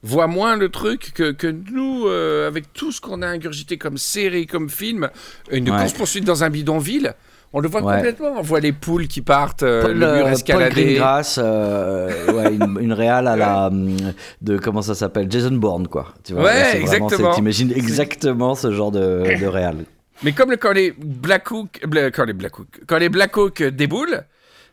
voit 0.03 0.27
moins 0.27 0.57
le 0.57 0.68
truc 0.68 1.12
que, 1.14 1.33
que 1.33 1.47
nous, 1.47 2.07
euh, 2.07 2.47
avec 2.47 2.73
tout 2.75 2.92
ce 2.92 3.01
qu'on 3.01 3.23
a 3.23 3.27
ingurgité 3.27 3.79
comme 3.79 3.97
série, 3.97 4.47
comme 4.47 4.68
film. 4.68 5.09
Une 5.51 5.70
Ouais. 5.70 5.79
course-poursuite 5.79 6.25
dans 6.25 6.44
un 6.44 6.51
bidonville, 6.51 7.14
on 7.55 7.61
le 7.61 7.69
voit 7.69 7.83
Ouais. 7.83 7.95
complètement. 7.97 8.35
On 8.37 8.43
voit 8.43 8.61
les 8.61 8.73
poules 8.73 9.09
qui 9.09 9.23
partent, 9.23 9.62
euh, 9.62 9.83
Paul, 9.83 9.93
le 9.93 9.97
mur 9.99 10.07
euh, 10.07 10.23
Paul 10.25 10.33
escaladé. 10.33 10.85
Greengrass, 10.85 11.38
euh, 11.43 12.33
ouais, 12.33 12.55
une, 12.55 12.79
une 12.83 12.93
réale 12.93 13.27
à 13.29 13.37
la 13.37 13.67
hum, 13.69 13.97
de 14.43 14.59
comment 14.59 14.83
ça 14.83 14.95
s'appelle 14.95 15.31
Jason 15.31 15.53
Bourne 15.53 15.88
quoi. 15.88 16.09
Tu 16.25 16.35
vois, 16.35 16.43
Ouais, 16.45 16.61
là, 16.61 16.77
exactement. 16.77 17.33
T'imagines 17.35 17.73
exactement 17.73 18.55
ce 18.55 18.71
genre 18.73 18.90
de, 18.90 19.23
de 19.40 19.47
réal. 19.47 19.85
Mais 20.23 20.33
comme 20.33 20.51
le- 20.51 20.57
quand 20.57 20.73
les 20.73 20.93
Black 20.93 21.51
Hawk, 21.51 21.81
quand 22.14 22.25
les 22.25 22.33
Black 22.35 22.59
Hawk, 22.59 22.69
quand 22.87 22.99
les 22.99 23.09
Black 23.09 23.37
Hawk 23.37 23.62
déboulent, 23.62 24.25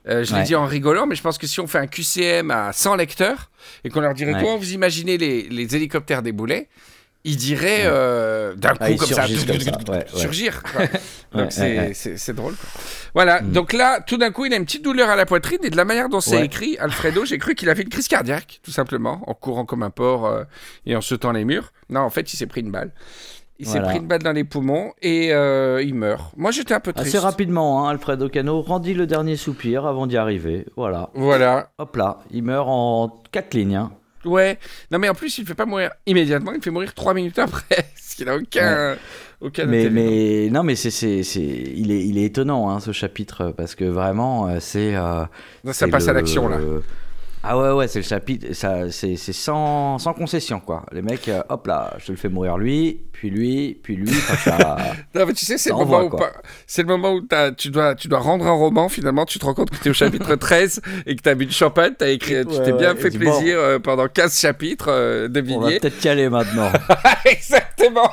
euh, 0.08 0.24
je 0.24 0.36
l'ai 0.36 0.41
dit 0.44 0.56
en 0.56 0.65
rigolant, 0.65 1.06
mais 1.06 1.13
je 1.15 1.22
pense 1.22 1.38
que 1.38 1.46
si 1.46 1.60
on 1.60 1.67
fait 1.67 1.78
un 1.78 1.86
QCM 1.88 2.50
à 2.50 2.74
100 2.74 2.96
lecteurs 2.96 3.52
et 3.84 3.89
qu'on 3.89 4.00
leur 4.02 4.13
dirait 4.15 4.34
comment 4.34 4.58
vous 4.58 4.74
imaginez 4.74 5.17
les, 5.17 5.44
les 5.50 5.76
hélicoptères 5.76 6.24
débouler, 6.24 6.70
ils 7.24 7.38
diraient 7.38 7.84
euh, 7.86 8.56
d'un 8.56 8.72
coup 8.72 8.78
Ah, 8.82 8.90
ils 8.92 8.98
comme 8.98 9.08
ça, 9.08 9.16
surgissent 9.28 9.46
comme 9.46 9.60
ça, 9.60 9.72
ouais, 9.92 9.98
ouais. 9.98 10.06
surgir. 10.14 10.64
Ouais, 10.78 10.90
Donc 11.34 11.52
c'est 11.52 11.78
ouais, 12.30 12.34
drôle. 12.34 12.56
quoi. 12.56 12.70
Voilà, 13.14 13.42
Mm. 13.42 13.52
donc 13.52 13.74
là, 13.74 14.00
tout 14.02 14.18
d'un 14.18 14.32
coup, 14.32 14.46
il 14.46 14.54
a 14.54 14.58
une 14.58 14.66
petite 14.66 14.84
douleur 14.84 15.10
à 15.10 15.16
la 15.16 15.26
poitrine 15.26 15.60
et 15.64 15.70
de 15.70 15.78
la 15.78 15.86
manière 15.86 16.10
dont 16.10 16.20
c'est 16.22 16.44
écrit, 16.44 16.78
Alfredo, 16.80 17.26
j'ai 17.26 17.38
cru 17.38 17.56
qu'il 17.56 17.70
avait 17.70 17.84
une 17.84 17.90
crise 17.90 18.08
cardiaque, 18.08 18.60
tout 18.64 18.72
simplement, 18.72 19.22
en 19.28 19.34
courant 19.34 19.66
comme 19.66 19.84
un 19.84 19.90
porc 19.92 20.26
euh, 20.26 20.44
et 20.86 20.96
en 20.96 21.02
sautant 21.02 21.32
les 21.32 21.46
murs. 21.46 21.72
Non, 21.90 22.02
en 22.02 22.10
fait, 22.10 22.34
il 22.34 22.38
s'est 22.38 22.48
pris 22.48 22.62
une 22.62 22.72
balle. 22.72 22.92
Il 23.60 23.68
s'est 23.68 23.80
pris 23.82 23.98
une 23.98 24.08
balle 24.08 24.24
dans 24.24 24.32
les 24.32 24.44
poumons 24.44 24.92
et 25.04 25.32
euh, 25.34 25.84
il 25.84 25.94
meurt. 25.94 26.34
Moi, 26.36 26.50
j'étais 26.50 26.74
un 26.74 26.80
peu 26.80 26.94
triste. 26.94 27.10
Assez 27.10 27.20
rapidement, 27.20 27.86
hein, 27.86 27.92
Alfredo 27.92 28.28
Cano 28.28 28.60
rendit 28.64 28.96
le 28.96 29.06
dernier 29.06 29.36
soupir 29.36 29.86
avant 29.86 30.08
d'y 30.08 30.18
arriver. 30.18 30.66
Voilà. 30.76 31.12
Voilà. 31.14 31.70
Hop 31.78 31.96
là, 31.96 32.22
il 32.32 32.42
meurt 32.42 32.66
en 32.68 33.22
quatre 33.32 33.54
lignes. 33.54 33.76
hein. 33.76 33.92
Ouais. 34.26 34.60
Non, 34.92 35.00
mais 35.00 35.10
en 35.10 35.14
plus, 35.16 35.38
il 35.38 35.42
ne 35.42 35.48
fait 35.48 35.56
pas 35.56 35.66
mourir 35.66 35.92
immédiatement, 36.06 36.54
il 36.54 36.62
fait 36.62 36.70
mourir 36.72 36.94
trois 36.94 37.14
minutes 37.14 37.40
après. 37.40 37.86
Ce 37.96 38.16
qui 38.16 38.26
n'a 38.26 38.36
aucun, 38.36 38.98
aucun 39.40 39.66
Mais, 39.66 39.90
mais 39.90 40.50
non, 40.52 40.64
mais 40.64 40.76
c'est, 40.76 40.92
c'est, 40.92 41.24
c'est, 41.24 41.42
il 41.42 41.92
est, 41.92 42.06
il 42.06 42.18
est 42.18 42.26
étonnant 42.26 42.70
hein, 42.70 42.80
ce 42.80 42.92
chapitre 42.92 43.54
parce 43.56 43.74
que 43.76 43.86
vraiment, 43.86 44.48
euh, 44.48 44.58
c'est. 44.60 44.96
euh, 44.96 45.24
Ça 45.74 45.88
passe 45.88 46.08
à 46.08 46.14
l'action, 46.14 46.48
là. 46.50 46.58
Ah 47.43 47.58
ouais, 47.58 47.71
ouais, 47.71 47.88
c'est 47.88 47.97
le 47.99 48.06
chapitre, 48.06 48.54
ça, 48.54 48.91
c'est, 48.91 49.15
c'est 49.15 49.34
sans, 49.34 49.97
sans 49.97 50.13
concession 50.13 50.60
quoi. 50.60 50.86
Les 50.91 51.01
mecs, 51.01 51.27
euh, 51.27 51.41
hop 51.49 51.65
là, 51.65 51.91
je 51.97 52.06
te 52.06 52.12
le 52.12 52.17
fais 52.19 52.30
mourir 52.30 52.56
lui, 52.56 53.01
puis 53.12 53.32
lui, 53.32 53.80
puis 53.82 53.95
lui. 53.95 54.12
ça- 54.13 54.77
Non, 55.15 55.25
mais 55.25 55.34
tu 55.34 55.43
sais, 55.45 55.58
c'est 55.58 55.71
le, 55.71 55.75
Ça 55.77 55.84
moment 55.84 56.04
où 56.04 56.10
quoi. 56.10 56.19
pas- 56.19 56.34
c'est 56.67 56.84
le 56.84 56.88
moment 56.88 57.13
où 57.13 57.21
t'as- 57.21 57.51
tu, 57.51 57.69
dois, 57.71 57.95
tu 57.95 58.08
dois 58.08 58.19
rendre 58.19 58.45
un 58.45 58.51
roman, 58.51 58.89
finalement, 58.89 59.25
tu 59.25 59.39
te 59.39 59.45
rends 59.45 59.56
compte 59.56 59.71
que 59.71 59.77
tu 59.77 59.88
es 59.88 59.89
au 59.89 59.93
chapitre 59.95 60.36
13 60.39 60.82
et 61.08 61.15
que 61.15 61.21
tu 61.23 61.30
as 61.30 61.34
bu 61.34 61.47
de 61.47 61.51
champagne, 61.51 61.93
as 62.01 62.10
écrit, 62.10 62.45
tu 62.45 62.56
Ouais, 62.56 62.63
t'es 62.63 62.73
bien 62.73 62.93
ouais, 62.93 63.01
fait 63.01 63.10
bon. 63.10 63.17
plaisir 63.17 63.58
euh, 63.58 63.80
pendant 63.80 64.08
15 64.08 64.39
chapitres 64.39 64.86
euh, 64.89 65.27
on 65.49 65.60
va 65.62 65.69
peut-être 65.71 66.04
y 66.06 66.10
aller 66.10 66.30
maintenant. 66.30 66.71
Exactement 67.25 68.12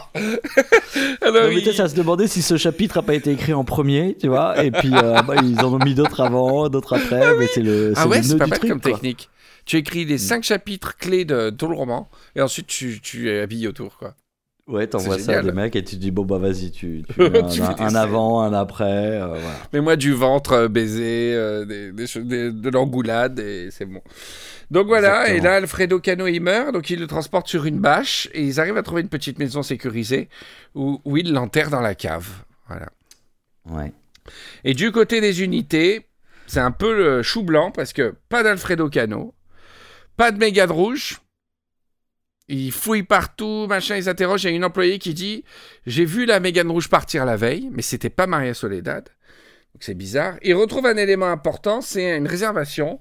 Alors, 1.21 1.43
Non, 1.45 1.49
mais 1.51 1.61
il- 1.61 1.81
à 1.83 1.87
se 1.89 1.95
demander 1.95 2.27
si 2.29 2.41
ce 2.41 2.57
chapitre 2.57 2.97
a 2.99 3.03
pas 3.03 3.15
été 3.15 3.31
écrit 3.33 3.53
en 3.53 3.63
premier, 3.65 4.17
tu 4.19 4.29
vois, 4.29 4.65
et 4.65 4.71
puis 4.71 4.91
euh, 4.95 5.21
bah, 5.23 5.35
ils 5.43 5.61
en 5.61 5.75
ont 5.75 5.79
mis 5.85 5.95
d'autres 5.95 6.21
avant, 6.23 6.71
d'autres 6.71 6.97
après, 6.97 7.37
mais 7.39 7.47
c'est 7.53 7.61
le, 7.61 7.93
c'est 7.95 8.01
Ah 8.01 8.07
le 8.07 8.23
c'est 8.23 8.33
nœud 8.33 8.39
pas 8.39 8.45
du 8.47 8.51
truc, 8.53 8.71
comme 8.71 8.81
technique. 8.81 9.18
Tu 9.69 9.77
écris 9.77 10.07
les 10.07 10.17
5 10.17 10.43
chapitres 10.45 10.97
clés 10.97 11.25
de 11.27 11.51
tout 11.51 11.69
le 11.69 11.75
roman 11.77 12.09
et 12.35 12.41
ensuite 12.41 12.67
tu, 12.67 13.01
tu 13.03 13.31
habilles 13.31 13.69
autour, 13.69 13.99
quoi. 13.99 14.15
Ouais, 14.67 14.87
t'envoies 14.87 15.19
ça 15.19 15.39
à 15.39 15.43
des 15.43 15.53
mecs 15.53 15.77
et 15.77 15.85
tu 15.85 15.97
te 15.97 16.01
dis, 16.01 16.11
bon, 16.11 16.25
bah 16.25 16.37
vas-y, 16.39 16.71
tu, 16.71 17.03
tu 17.15 17.23
un, 17.23 17.43
Tu 17.49 17.63
un- 17.63 17.95
avant, 17.95 18.41
un 18.43 18.53
après. 18.53 18.85
euh, 19.21 19.27
voilà. 19.29 19.57
Mets-moi 19.73 19.97
du 19.97 20.13
ventre 20.13 20.53
euh, 20.53 20.69
baiser, 20.69 21.33
euh, 21.35 21.65
des, 21.65 21.91
des 21.93 22.53
de 22.53 22.71
l'engoulade 22.71 23.39
et 23.41 23.69
c'est 23.71 23.87
bon. 23.87 24.01
Donc 24.71 24.87
voilà, 24.87 25.21
Exactement. 25.29 25.39
et 25.39 25.41
là 25.43 25.55
Alfredo 25.57 26.01
Cano 26.01 26.27
il 26.27 26.41
meurt, 26.41 26.73
donc 26.73 26.91
il 26.91 26.99
le 27.01 27.07
transporte 27.07 27.49
sur 27.49 27.65
une 27.65 27.79
bâche 27.79 28.29
et 28.35 28.43
ils 28.43 28.61
arrivent 28.61 28.77
à 28.77 28.83
trouver 28.83 29.01
une 29.03 29.09
petite 29.09 29.39
maison 29.39 29.63
sécurisée 29.63 30.29
où, 30.75 31.01
où 31.07 31.17
ils 31.17 31.33
l'enterrent 31.33 31.71
dans 31.71 31.81
la 31.81 31.95
cave. 31.95 32.27
Voilà. 32.69 32.89
Ouais. 33.71 33.93
Et 34.65 34.75
du 34.75 34.93
côté 34.93 35.21
des 35.23 35.43
unités, 35.43 36.07
c'est 36.47 36.61
un 36.61 36.71
peu 36.73 36.95
le 36.97 37.23
chou 37.23 37.43
blanc 37.43 37.71
parce 37.71 37.95
que 37.95 38.15
pas 38.29 38.43
d'Alfredo 38.43 38.91
Cano, 38.91 39.35
pas 40.19 40.33
de 40.33 40.39
Mégane 40.39 40.73
rouge. 40.73 41.21
Ils 42.49 42.73
fouillent 42.73 43.05
partout, 43.05 43.67
machin, 43.69 43.97
ils 43.97 44.05
s'interrogent. 44.05 44.45
Il 44.45 44.51
y 44.51 44.53
a 44.53 44.57
une 44.57 44.65
employée 44.65 44.99
qui 44.99 45.15
dit 45.15 45.45
J'ai 45.87 46.05
vu 46.05 46.27
la 46.27 46.41
Mégane 46.41 46.71
rouge 46.71 46.89
partir 46.89 47.25
la 47.25 47.37
veille, 47.37 47.71
mais 47.73 47.83
c'était 47.83 48.11
pas 48.11 48.27
Maria 48.27 48.53
Soledad. 48.53 49.05
Donc 49.05 49.83
c'est 49.83 49.95
bizarre. 49.95 50.35
Ils 50.43 50.55
retrouvent 50.55 50.87
un 50.87 50.97
élément 50.97 51.31
important 51.31 51.81
c'est 51.81 52.17
une 52.17 52.27
réservation 52.27 52.99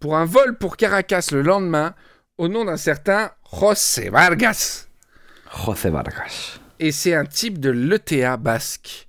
pour 0.00 0.16
un 0.16 0.24
vol 0.24 0.58
pour 0.58 0.76
Caracas 0.76 1.28
le 1.30 1.42
lendemain 1.42 1.94
au 2.36 2.48
nom 2.48 2.64
d'un 2.64 2.76
certain 2.76 3.30
José 3.52 4.08
Vargas. 4.10 4.88
José 5.64 5.90
Vargas. 5.90 6.58
Et 6.80 6.90
c'est 6.90 7.14
un 7.14 7.24
type 7.24 7.60
de 7.60 7.70
l'ETA 7.70 8.36
basque. 8.36 9.06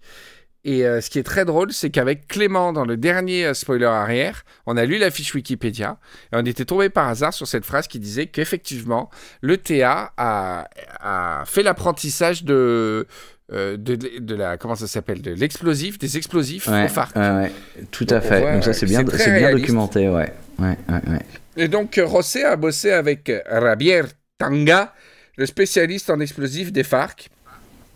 Et 0.70 0.86
euh, 0.86 1.00
ce 1.00 1.10
qui 1.10 1.18
est 1.18 1.24
très 1.24 1.46
drôle, 1.46 1.72
c'est 1.72 1.90
qu'avec 1.92 2.28
Clément, 2.28 2.74
dans 2.74 2.84
le 2.84 2.98
dernier 2.98 3.46
euh, 3.46 3.54
spoiler 3.54 3.86
arrière, 3.86 4.44
on 4.66 4.76
a 4.76 4.84
lu 4.84 4.98
la 4.98 5.10
fiche 5.10 5.34
Wikipédia 5.34 5.98
et 6.34 6.36
on 6.36 6.46
était 6.46 6.66
tombé 6.66 6.90
par 6.90 7.08
hasard 7.08 7.34
sur 7.34 7.48
cette 7.48 7.64
phrase 7.64 7.88
qui 7.88 8.00
disait 8.00 8.26
qu'effectivement, 8.26 9.10
l'ETA 9.42 10.12
a, 10.18 10.68
a 11.00 11.46
fait 11.46 11.64
l'apprentissage 11.64 12.44
de, 12.44 13.08
euh, 13.54 13.78
de, 13.78 13.96
de 14.20 14.36
la. 14.36 14.58
Comment 14.58 14.76
ça 14.76 14.88
s'appelle 14.88 15.22
De 15.22 15.32
l'explosif, 15.32 15.98
des 16.00 16.18
explosifs 16.18 16.68
Ouais, 16.68 16.84
au 16.84 16.88
FARC. 16.90 17.16
ouais, 17.16 17.22
ouais, 17.32 17.52
tout 17.92 18.08
à 18.10 18.20
fait. 18.20 18.52
Donc 18.52 18.66
ça, 18.66 18.74
c'est 18.74 18.86
bien, 18.88 19.06
c'est 19.10 19.40
bien 19.40 19.52
documenté, 19.54 20.10
ouais. 20.10 20.34
Ouais, 20.60 20.78
ouais, 20.90 21.02
ouais. 21.10 21.22
Et 21.56 21.70
donc, 21.70 21.96
José 21.98 22.44
a 22.44 22.58
bossé 22.58 22.92
avec 22.92 23.32
Javier 23.50 24.02
Tanga, 24.38 24.94
le 25.38 25.46
spécialiste 25.46 26.10
en 26.10 26.20
explosifs 26.20 26.74
des 26.74 26.84
FARC, 26.84 27.30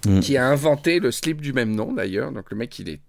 Mm. 0.06 0.20
qui 0.20 0.38
a 0.38 0.48
inventé 0.48 1.00
le 1.00 1.12
slip 1.12 1.42
du 1.42 1.54
même 1.54 1.76
nom 1.76 1.94
d'ailleurs. 1.94 2.32
Donc, 2.32 2.46
le 2.52 2.58
mec, 2.58 2.78
il 2.80 2.90
est. 2.90 3.00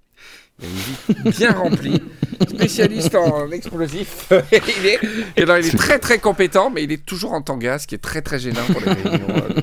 Bien 1.25 1.53
remplie, 1.53 2.01
spécialiste 2.49 3.15
en 3.15 3.51
explosifs. 3.51 4.29
il, 4.53 4.87
est, 4.87 4.99
et 5.37 5.43
il 5.43 5.51
est 5.51 5.77
très 5.77 5.99
très 5.99 6.19
compétent, 6.19 6.71
mais 6.71 6.85
il 6.85 6.93
est 6.93 7.05
toujours 7.05 7.33
en 7.33 7.43
tanga, 7.43 7.79
ce 7.79 7.87
qui 7.87 7.95
est 7.97 7.99
très 7.99 8.23
très 8.23 8.39
gênant 8.39 8.65
pour 8.71 8.81
les 8.81 8.93
réunions. 8.93 9.27
euh. 9.29 9.61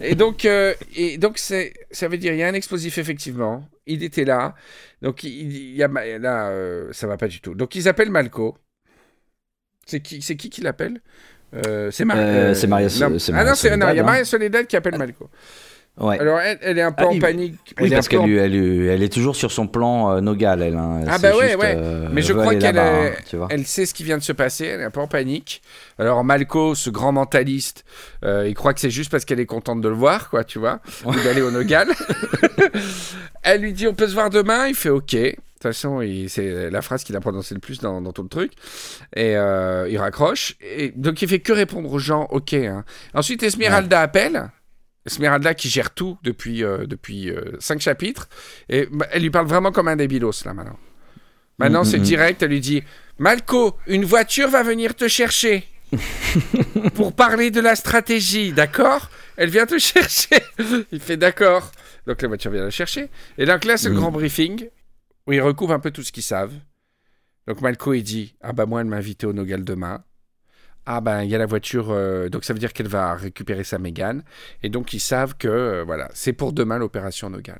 Et 0.00 0.14
donc, 0.14 0.44
euh, 0.44 0.74
et 0.94 1.16
donc 1.18 1.38
ça 1.38 2.08
veut 2.08 2.18
dire 2.18 2.32
il 2.32 2.38
y 2.38 2.42
a 2.42 2.48
un 2.48 2.54
explosif 2.54 2.98
effectivement. 2.98 3.68
Il 3.86 4.04
était 4.04 4.24
là, 4.24 4.54
donc 5.00 5.24
il, 5.24 5.52
il 5.56 5.76
y 5.76 5.82
a 5.82 5.88
là, 5.88 6.48
euh, 6.50 6.92
ça 6.92 7.06
va 7.06 7.16
pas 7.16 7.28
du 7.28 7.40
tout. 7.40 7.54
Donc 7.54 7.74
ils 7.74 7.88
appellent 7.88 8.10
Malco. 8.10 8.56
C'est 9.86 10.00
qui, 10.00 10.22
c'est 10.22 10.36
qui 10.36 10.50
qui 10.50 10.60
l'appelle? 10.60 11.00
Euh, 11.54 11.90
C'est 11.90 12.04
Euh, 12.10 12.54
c'est 12.54 12.66
Maria 12.66 12.88
c'est 12.88 13.02
Ah 13.04 13.08
Maria 13.08 13.50
non, 13.50 13.54
c'est 13.54 13.76
non, 13.76 13.88
il 13.90 13.96
y 13.96 14.00
a 14.00 14.02
Soledad, 14.02 14.02
hein. 14.02 14.02
Maria 14.04 14.24
Soledad 14.24 14.66
qui 14.66 14.76
appelle 14.76 14.96
Malco. 14.96 15.30
Ouais. 16.00 16.18
Alors 16.18 16.40
elle, 16.40 16.58
elle 16.62 16.78
est 16.78 16.82
un 16.82 16.90
peu 16.90 17.04
Ah 17.04 17.08
en 17.08 17.12
oui, 17.12 17.20
panique. 17.20 17.74
Oui, 17.78 17.90
parce 17.90 18.08
qu'elle 18.08 18.20
en- 18.20 18.26
lui- 18.26 18.38
elle, 18.38 18.52
lui- 18.52 18.86
elle 18.88 19.02
est 19.02 19.12
toujours 19.12 19.36
sur 19.36 19.52
son 19.52 19.66
plan 19.66 20.10
euh, 20.16 20.20
Nogal, 20.22 20.62
elle. 20.62 20.74
hein. 20.76 21.02
Ah 21.06 21.18
bah 21.18 21.36
ouais, 21.36 21.48
juste, 21.50 21.60
ouais. 21.60 21.74
euh, 21.76 22.08
Mais 22.10 22.22
je 22.22 22.32
crois 22.32 22.54
qu'elle 22.54 22.78
hein. 22.78 23.10
Elle 23.50 23.66
sait 23.66 23.84
ce 23.84 23.92
qui 23.92 24.02
vient 24.02 24.16
de 24.16 24.22
se 24.22 24.32
passer, 24.32 24.64
elle 24.66 24.80
est 24.80 24.84
un 24.84 24.90
peu 24.90 25.00
en 25.00 25.06
panique. 25.06 25.60
Alors 25.98 26.24
Malco, 26.24 26.74
ce 26.74 26.88
grand 26.88 27.12
mentaliste, 27.12 27.84
euh, 28.24 28.46
il 28.48 28.54
croit 28.54 28.72
que 28.72 28.80
c'est 28.80 28.90
juste 28.90 29.10
parce 29.10 29.26
qu'elle 29.26 29.38
est 29.38 29.44
contente 29.46 29.82
de 29.82 29.88
le 29.88 29.94
voir, 29.94 30.30
quoi, 30.30 30.44
tu 30.44 30.58
vois, 30.58 30.80
ou 31.04 31.12
d'aller 31.24 31.42
au 31.42 31.50
Nogal. 31.50 31.88
elle 33.42 33.60
lui 33.60 33.72
dit 33.72 33.86
on 33.86 33.94
peut 33.94 34.08
se 34.08 34.14
voir 34.14 34.30
demain, 34.30 34.68
il 34.68 34.74
fait 34.74 34.88
ok. 34.90 35.12
De 35.14 35.30
toute 35.68 35.74
façon, 35.74 36.00
c'est 36.26 36.70
la 36.70 36.82
phrase 36.82 37.04
qu'il 37.04 37.14
a 37.14 37.20
prononcée 37.20 37.54
le 37.54 37.60
plus 37.60 37.78
dans, 37.80 38.00
dans 38.02 38.12
tout 38.12 38.22
le 38.24 38.28
truc. 38.28 38.52
Et 39.14 39.36
euh, 39.36 39.86
il 39.88 39.96
raccroche. 39.98 40.56
Et 40.60 40.92
donc 40.96 41.22
il 41.22 41.28
fait 41.28 41.38
que 41.38 41.52
répondre 41.52 41.92
aux 41.92 42.00
gens 42.00 42.26
ok. 42.30 42.54
hein. 42.54 42.84
Ensuite, 43.14 43.42
Esmeralda 43.44 44.00
appelle. 44.00 44.50
Esmeralda 45.06 45.54
qui 45.54 45.68
gère 45.68 45.92
tout 45.94 46.18
depuis, 46.22 46.62
euh, 46.62 46.86
depuis 46.86 47.30
euh, 47.30 47.56
cinq 47.58 47.80
chapitres. 47.80 48.28
Et 48.68 48.86
bah, 48.90 49.06
elle 49.10 49.22
lui 49.22 49.30
parle 49.30 49.46
vraiment 49.46 49.72
comme 49.72 49.88
un 49.88 49.96
débilos, 49.96 50.44
là, 50.44 50.54
maintenant. 50.54 50.78
Maintenant, 51.58 51.82
Mm, 51.82 51.86
c'est 51.86 51.98
mm, 51.98 52.00
mm. 52.00 52.04
direct, 52.04 52.42
elle 52.42 52.50
lui 52.50 52.60
dit 52.60 52.82
Malco, 53.18 53.76
une 53.86 54.04
voiture 54.04 54.48
va 54.48 54.62
venir 54.62 54.94
te 54.94 55.06
chercher 55.08 55.64
pour 56.94 57.14
parler 57.14 57.50
de 57.50 57.60
la 57.60 57.76
stratégie, 57.76 58.52
d'accord? 58.52 59.10
Elle 59.36 59.50
vient 59.50 59.66
te 59.66 59.78
chercher. 59.90 60.40
Il 60.92 61.00
fait 61.00 61.16
d'accord. 61.16 61.70
Donc 62.06 62.20
la 62.22 62.28
voiture 62.28 62.50
vient 62.50 62.64
le 62.64 62.70
chercher. 62.70 63.08
Et 63.38 63.44
donc 63.44 63.64
là, 63.64 63.76
c'est 63.76 63.88
le 63.88 63.94
Mm. 63.94 63.98
grand 63.98 64.10
briefing 64.10 64.68
où 65.26 65.32
ils 65.32 65.40
recouvrent 65.42 65.74
un 65.74 65.78
peu 65.80 65.90
tout 65.90 66.02
ce 66.02 66.10
qu'ils 66.12 66.22
savent. 66.22 66.54
Donc 67.46 67.60
Malco, 67.60 67.92
il 67.92 68.02
dit 68.02 68.34
Ah 68.40 68.52
bah 68.52 68.66
moi, 68.66 68.80
elle 68.80 68.86
m'a 68.86 68.96
invité 68.96 69.26
au 69.26 69.32
Nogal 69.32 69.64
demain. 69.64 70.02
Ah 70.86 71.00
ben 71.00 71.22
il 71.22 71.30
y 71.30 71.34
a 71.34 71.38
la 71.38 71.46
voiture, 71.46 71.88
euh, 71.90 72.28
donc 72.28 72.44
ça 72.44 72.52
veut 72.52 72.58
dire 72.58 72.72
qu'elle 72.72 72.88
va 72.88 73.14
récupérer 73.14 73.62
sa 73.64 73.78
Mégane. 73.78 74.22
Et 74.62 74.68
donc 74.68 74.92
ils 74.92 75.00
savent 75.00 75.34
que 75.38 75.48
euh, 75.48 75.84
voilà, 75.86 76.08
c'est 76.12 76.32
pour 76.32 76.52
demain 76.52 76.78
l'opération 76.78 77.30
Nogal. 77.30 77.58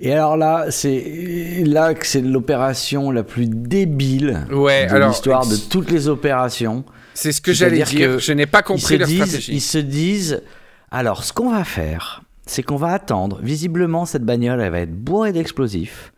Et 0.00 0.12
alors 0.12 0.36
là, 0.36 0.66
c'est 0.70 1.62
là 1.64 1.94
que 1.94 2.06
c'est 2.06 2.20
l'opération 2.22 3.10
la 3.10 3.22
plus 3.22 3.46
débile 3.46 4.46
Ouais, 4.50 4.86
de 4.86 4.96
l'histoire 4.96 5.46
de 5.46 5.56
toutes 5.56 5.90
les 5.90 6.08
opérations. 6.08 6.84
C'est 7.14 7.30
ce 7.32 7.40
que 7.40 7.52
j'allais 7.52 7.82
dire. 7.84 8.16
que 8.16 8.18
Je 8.18 8.32
n'ai 8.32 8.46
pas 8.46 8.62
compris 8.62 8.98
leur 8.98 9.06
disent, 9.06 9.22
stratégie. 9.22 9.52
ils 9.52 9.60
se 9.60 9.78
disent, 9.78 10.42
alors 10.90 11.22
ce 11.24 11.32
qu'on 11.32 11.50
va 11.52 11.62
faire, 11.64 12.22
c'est 12.46 12.62
qu'on 12.62 12.76
va 12.76 12.88
attendre. 12.88 13.38
Visiblement, 13.42 14.04
cette 14.04 14.24
bagnole, 14.24 14.60
elle 14.60 14.72
va 14.72 14.80
être 14.80 14.92
bourrée 14.94 15.32
d'explosifs. 15.32 16.12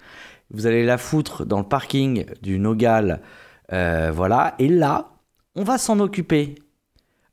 Vous 0.51 0.66
allez 0.66 0.85
la 0.85 0.97
foutre 0.97 1.44
dans 1.44 1.59
le 1.59 1.66
parking 1.66 2.25
du 2.42 2.59
Nogal, 2.59 3.20
euh, 3.73 4.11
voilà. 4.14 4.55
Et 4.59 4.68
là, 4.68 5.09
on 5.57 5.64
va 5.64 5.79
s'en 5.79 5.99
occuper. 6.01 6.55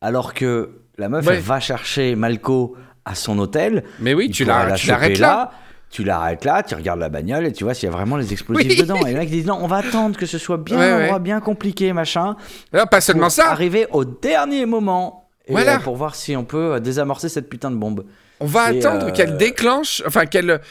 Alors 0.01 0.33
que 0.33 0.69
la 0.97 1.09
meuf, 1.09 1.25
Ouais. 1.25 1.35
elle 1.35 1.41
va 1.41 1.59
chercher 1.59 2.15
Malco 2.15 2.75
à 3.05 3.15
son 3.15 3.37
hôtel. 3.39 3.83
Mais 3.99 4.13
oui, 4.13 4.29
tu 4.29 4.43
pourra 4.45 4.65
la- 4.67 4.75
l'arrêtes 4.87 5.19
là. 5.19 5.51
Tu 5.89 6.05
l'arrêtes 6.05 6.45
là, 6.45 6.63
tu 6.63 6.73
regardes 6.73 7.01
la 7.01 7.09
bagnole 7.09 7.45
et 7.45 7.51
tu 7.51 7.65
vois 7.65 7.73
s'il 7.73 7.89
y 7.89 7.91
a 7.91 7.95
vraiment 7.95 8.15
les 8.15 8.31
explosifs 8.31 8.65
Oui. 8.71 8.77
dedans. 8.77 9.05
Et 9.05 9.11
là, 9.11 9.23
ils 9.23 9.29
disent 9.29 9.45
non, 9.45 9.59
on 9.61 9.67
va 9.67 9.77
attendre 9.77 10.17
que 10.17 10.25
ce 10.25 10.37
soit 10.37 10.55
bien 10.57 10.77
Ouais, 10.79 11.11
ouais. 11.11 11.19
bien 11.19 11.41
compliqué, 11.41 11.91
machin. 11.91 12.37
Non, 12.73 12.85
pas 12.89 13.01
seulement 13.01 13.23
pour 13.23 13.31
ça. 13.31 13.51
Arriver 13.51 13.87
au 13.91 14.05
dernier 14.05 14.65
moment. 14.65 15.29
Et 15.47 15.51
Voilà. 15.51 15.75
euh, 15.75 15.79
pour 15.79 15.97
voir 15.97 16.15
si 16.15 16.35
on 16.37 16.45
peut 16.45 16.75
euh, 16.75 16.79
désamorcer 16.79 17.27
cette 17.27 17.49
putain 17.49 17.71
de 17.71 17.75
bombe. 17.75 18.05
On 18.39 18.45
va 18.45 18.71
Et, 18.71 18.79
attendre 18.79 19.07
euh, 19.07 19.11
qu'elle 19.11 19.35
déclenche, 19.35 20.01
enfin 20.07 20.25
qu'elle 20.27 20.61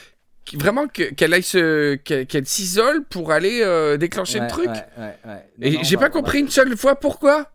vraiment 0.57 0.87
que- 0.87 1.13
qu'elle 1.15 1.35
aille 1.35 1.43
se 1.43 1.95
qu'elle 1.97 2.47
s'isole 2.47 3.05
pour 3.05 3.33
aller 3.33 3.61
euh, 3.63 3.97
déclencher 3.97 4.41
le 4.41 4.47
truc. 4.49 4.69
ouais, 4.69 4.85
ouais, 4.99 5.15
ouais. 5.27 5.45
Et 5.63 5.79
j'ai 5.85 5.97
pas 5.97 6.11
compris 6.11 6.41
une 6.41 6.51
seule 6.51 6.77
fois 6.77 6.95
pourquoi. 6.97 7.51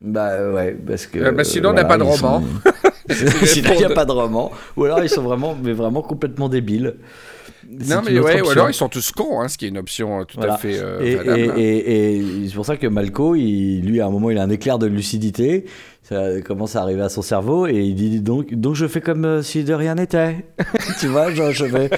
Bah 0.00 0.30
euh, 0.32 0.52
ouais, 0.52 0.72
parce 0.86 1.06
que. 1.06 1.18
Euh, 1.18 1.32
bah, 1.32 1.44
sinon, 1.44 1.70
on 1.70 1.72
n'a 1.74 1.84
pas 1.84 1.96
de 1.96 2.02
roman. 2.02 2.40
sont- 2.42 2.46
sinon, 3.44 3.70
il 3.72 3.78
n'y 3.78 3.84
a 3.84 3.90
pas 3.90 4.04
de 4.04 4.12
roman. 4.12 4.50
Ou 4.76 4.84
alors 4.84 5.02
ils 5.02 5.08
sont 5.08 5.22
vraiment, 5.22 5.56
mais 5.60 5.72
vraiment 5.72 6.02
complètement 6.02 6.48
débiles. 6.48 6.96
Non 7.70 8.02
mais 8.04 8.18
ouais, 8.18 8.40
ou 8.42 8.50
alors 8.50 8.68
ils 8.70 8.74
sont 8.74 8.88
tous 8.88 9.12
cons, 9.12 9.40
hein, 9.40 9.48
ce 9.48 9.56
qui 9.58 9.64
est 9.66 9.68
une 9.68 9.78
option 9.78 10.20
euh, 10.20 10.24
tout 10.24 10.36
Voilà. 10.36 10.54
à 10.54 10.58
fait 10.58 10.78
euh, 10.78 11.00
et, 11.00 11.14
valable, 11.16 11.58
et- 11.58 11.62
et- 11.62 12.16
et 12.44 12.48
c'est 12.48 12.54
pour 12.54 12.66
ça 12.66 12.76
que 12.76 12.86
Malco, 12.86 13.34
il, 13.34 13.80
lui, 13.82 14.00
à 14.00 14.06
un 14.06 14.10
moment, 14.10 14.30
il 14.30 14.38
a 14.38 14.42
un 14.42 14.50
éclair 14.50 14.78
de 14.78 14.86
lucidité. 14.86 15.64
Ça 16.02 16.40
commence 16.42 16.76
à 16.76 16.82
arriver 16.82 17.00
à 17.00 17.08
son 17.08 17.22
cerveau 17.22 17.66
et 17.66 17.78
il 17.80 17.94
dit 17.94 18.20
donc, 18.20 18.52
donc 18.52 18.74
je 18.74 18.86
fais 18.86 19.00
comme 19.00 19.24
euh, 19.24 19.42
si 19.42 19.64
de 19.64 19.72
rien 19.72 19.94
n'était. 19.94 20.44
tu 21.00 21.06
vois, 21.06 21.32
genre, 21.32 21.50
je 21.52 21.64
vais, 21.64 21.88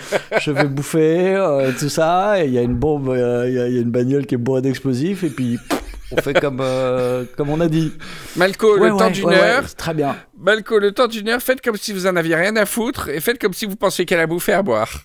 je 0.40 0.50
vais 0.52 0.64
bouffer 0.68 1.34
euh, 1.34 1.72
tout 1.76 1.88
ça. 1.88 2.40
Et 2.42 2.46
il 2.46 2.52
y 2.52 2.58
a 2.58 2.62
une 2.62 2.76
bombe, 2.76 3.08
euh, 3.08 3.46
il 3.48 3.54
y 3.54 3.58
a- 3.58 3.68
il 3.68 3.74
y, 3.74 3.78
a 3.78 3.80
une 3.82 3.90
bagnole 3.90 4.24
qui 4.26 4.36
est 4.36 4.38
bourrée 4.38 4.62
d'explosifs 4.62 5.24
et 5.24 5.30
puis 5.30 5.58
pff, 5.68 5.80
on 6.12 6.16
fait 6.18 6.34
comme, 6.34 6.60
euh, 6.60 7.24
comme 7.36 7.50
on 7.50 7.58
a 7.60 7.66
dit. 7.66 7.92
Malco, 8.36 8.78
Ouais, 8.78 8.90
le 8.90 8.96
temps 8.96 9.10
d'une 9.10 9.24
ouais, 9.26 9.34
heure. 9.40 9.74
très 9.74 9.92
bien. 9.92 10.14
Malco, 10.38 10.78
le 10.78 10.92
temps 10.92 11.08
d'une 11.08 11.28
heure. 11.28 11.42
Faites 11.42 11.60
comme 11.60 11.76
si 11.76 11.92
vous 11.92 12.06
en 12.06 12.14
aviez 12.14 12.36
rien 12.36 12.54
à 12.54 12.64
foutre 12.64 13.08
et 13.08 13.18
faites 13.18 13.40
comme 13.40 13.54
si 13.54 13.66
vous 13.66 13.74
pensiez 13.74 14.04
qu'elle 14.04 14.20
a 14.20 14.28
bouffé 14.28 14.52
à 14.52 14.62
boire. 14.62 15.02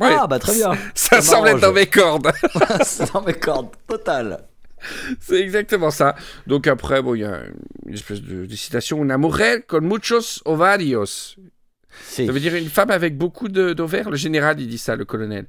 Ouais, 0.00 0.16
Ah 0.18 0.26
bah 0.26 0.38
très 0.38 0.54
bien. 0.54 0.72
ça, 0.94 1.20
ça 1.20 1.22
semble 1.22 1.48
être 1.48 1.60
dans 1.60 1.72
mes 1.72 1.86
cordes. 1.86 2.30
c'est 2.84 3.12
dans 3.12 3.22
mes 3.22 3.34
cordes, 3.34 3.68
total. 3.86 4.44
C'est 5.20 5.40
exactement 5.40 5.90
ça. 5.90 6.14
Donc 6.46 6.66
après, 6.66 7.02
bon, 7.02 7.14
il 7.14 7.20
y 7.20 7.24
a 7.24 7.42
une 7.86 7.94
espèce 7.94 8.22
de, 8.22 8.46
de 8.46 8.54
citation. 8.56 9.02
Una 9.02 9.18
mujer 9.18 9.64
con 9.66 9.80
muchos 9.82 10.40
ovarios. 10.44 11.36
Si. 12.06 12.26
Ça 12.26 12.32
veut 12.32 12.38
dire 12.40 12.54
une 12.54 12.68
femme 12.68 12.90
avec 12.90 13.16
beaucoup 13.18 13.48
d'ovaires. 13.48 14.08
Le 14.10 14.16
général, 14.16 14.60
il 14.60 14.68
dit 14.68 14.78
ça, 14.78 14.94
le 14.94 15.04
colonel. 15.04 15.46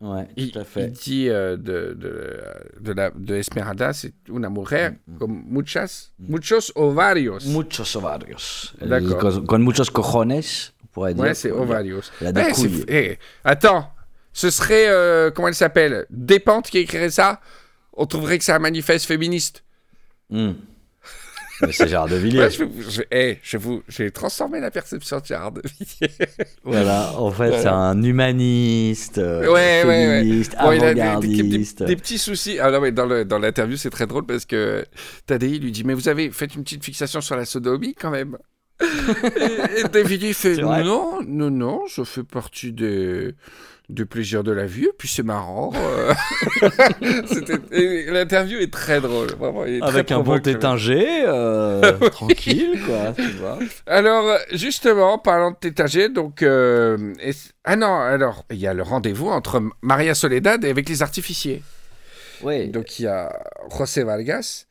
Ouais, 0.00 0.28
Il, 0.36 0.52
tout 0.52 0.58
à 0.60 0.62
il 0.62 0.64
fait. 0.66 0.88
dit 0.90 1.28
euh, 1.28 1.56
de, 1.56 1.92
de, 1.98 2.38
de, 2.80 2.92
la, 2.92 3.10
de 3.10 3.34
Esmeralda, 3.34 3.92
c'est 3.92 4.12
una 4.28 4.48
mujer 4.48 4.92
Mm, 5.08 5.18
con 5.18 5.26
muchas, 5.48 6.12
muchos 6.20 6.70
ovarios. 6.76 7.46
Muchos 7.46 7.96
ovarios. 7.96 8.74
D'accord. 8.80 9.18
Con, 9.18 9.46
con 9.46 9.62
muchos 9.64 9.90
cojones, 9.90 10.72
on 10.77 10.77
pourrait 10.98 11.14
dire. 11.14 11.22
ouais, 11.24 11.34
c'est 11.34 11.50
On 11.52 11.64
pourrait 11.66 11.82
dire. 11.84 11.96
ovarios. 11.96 12.00
Elle 12.20 12.26
a 12.28 12.32
des 12.32 12.84
Eh, 12.88 13.10
eh, 13.12 13.18
attends, 13.44 13.90
ce 14.32 14.50
serait, 14.50 14.88
euh, 14.88 15.30
comment 15.30 15.48
elle 15.48 15.54
s'appelle? 15.54 16.06
Dépente 16.10 16.70
qui 16.70 16.78
écrirait 16.78 17.10
ça? 17.10 17.40
On 17.94 18.06
trouverait 18.06 18.38
que 18.38 18.44
c'est 18.44 18.52
un 18.52 18.58
manifeste 18.60 19.06
féministe. 19.06 19.64
Hmm. 20.30 20.52
Mais 21.60 21.72
c'est 21.72 21.88
Gérard 21.88 22.06
de 22.08 22.14
Villiers. 22.14 22.38
Ouais, 22.42 22.50
je, 22.50 22.58
vais 22.60 22.64
vous- 22.66 22.88
je, 22.88 23.02
hey, 23.10 23.38
je, 23.42 23.56
vais 23.56 23.62
vous, 23.64 23.82
je 23.88 24.04
vais 24.04 24.10
transformer 24.12 24.60
la 24.60 24.70
perception 24.70 25.18
de 25.18 25.24
Gérard 25.24 25.50
de 25.50 25.62
Villiers. 25.64 26.14
Voilà, 26.62 27.12
en 27.18 27.32
fait, 27.32 27.48
Voilà. 27.48 27.62
c'est 27.62 27.66
un 27.68 28.00
humaniste, 28.02 29.18
euh, 29.18 29.40
Ouais, 29.46 29.82
ouais, 29.82 29.84
ouais. 29.84 30.18
féministe, 30.20 30.54
Bon, 30.62 30.70
il 30.70 30.84
a 30.84 30.88
des, 30.90 30.94
des- 30.94 31.00
avant-gardiste. 31.00 31.78
des- 31.80 31.86
des 31.86 31.96
petits 31.96 32.18
soucis. 32.18 32.58
Ah 32.60 32.70
dans 32.70 33.06
le- 33.06 33.24
dans 33.24 33.38
l'interview, 33.40 33.76
c'est 33.76 33.90
très 33.90 34.06
drôle 34.06 34.24
parce 34.26 34.44
que 34.44 34.84
Tadei 35.26 35.58
lui 35.58 35.72
dit 35.72 35.82
Mais 35.82 35.94
vous 35.94 36.08
avez 36.08 36.30
fait 36.30 36.54
une 36.54 36.62
petite 36.62 36.84
fixation 36.84 37.20
sur 37.20 37.34
la 37.34 37.44
sodomie 37.44 37.94
quand 37.94 38.10
même 38.10 38.38
Et, 39.36 39.80
et 39.80 39.84
David 39.92 40.22
il 40.22 40.34
fait 40.34 40.56
Non, 40.56 41.20
non, 41.26 41.50
non, 41.50 41.82
je 41.88 42.04
fais 42.04 42.22
partie 42.22 42.72
des, 42.72 43.34
des 43.88 44.04
plaisirs 44.04 44.44
de 44.44 44.52
la 44.52 44.66
vie, 44.66 44.84
et 44.84 44.92
puis 44.96 45.08
c'est 45.08 45.22
marrant. 45.24 45.72
euh. 45.74 46.14
L'interview 48.12 48.58
est 48.58 48.72
très 48.72 49.00
drôle, 49.00 49.28
vraiment. 49.38 49.64
il 49.64 49.76
est 49.76 49.80
très 49.80 49.88
Avec 49.88 50.12
un 50.12 50.20
bon 50.20 50.38
tétingé, 50.38 51.24
euh, 51.26 51.92
tranquille, 52.10 52.78
quoi, 52.86 53.12
tu 53.16 53.30
vois. 53.32 53.58
Alors, 53.86 54.38
justement, 54.52 55.18
parlant 55.18 55.50
de 55.52 55.56
tétagé, 55.56 56.08
donc. 56.08 56.42
euh, 56.42 57.12
et- 57.22 57.32
ah 57.64 57.76
non, 57.76 57.98
alors, 58.00 58.44
il 58.50 58.58
y 58.58 58.66
a 58.66 58.74
le 58.74 58.82
rendez-vous 58.82 59.28
entre 59.28 59.62
Maria 59.82 60.14
Soledad 60.14 60.64
et 60.64 60.70
avec 60.70 60.88
les 60.88 61.02
artificiers. 61.02 61.62
Oui, 62.42 62.68
Donc 62.68 62.98
il 63.00 63.02
y 63.02 63.06
a 63.08 63.36
José 63.76 64.04
Vargas 64.04 64.66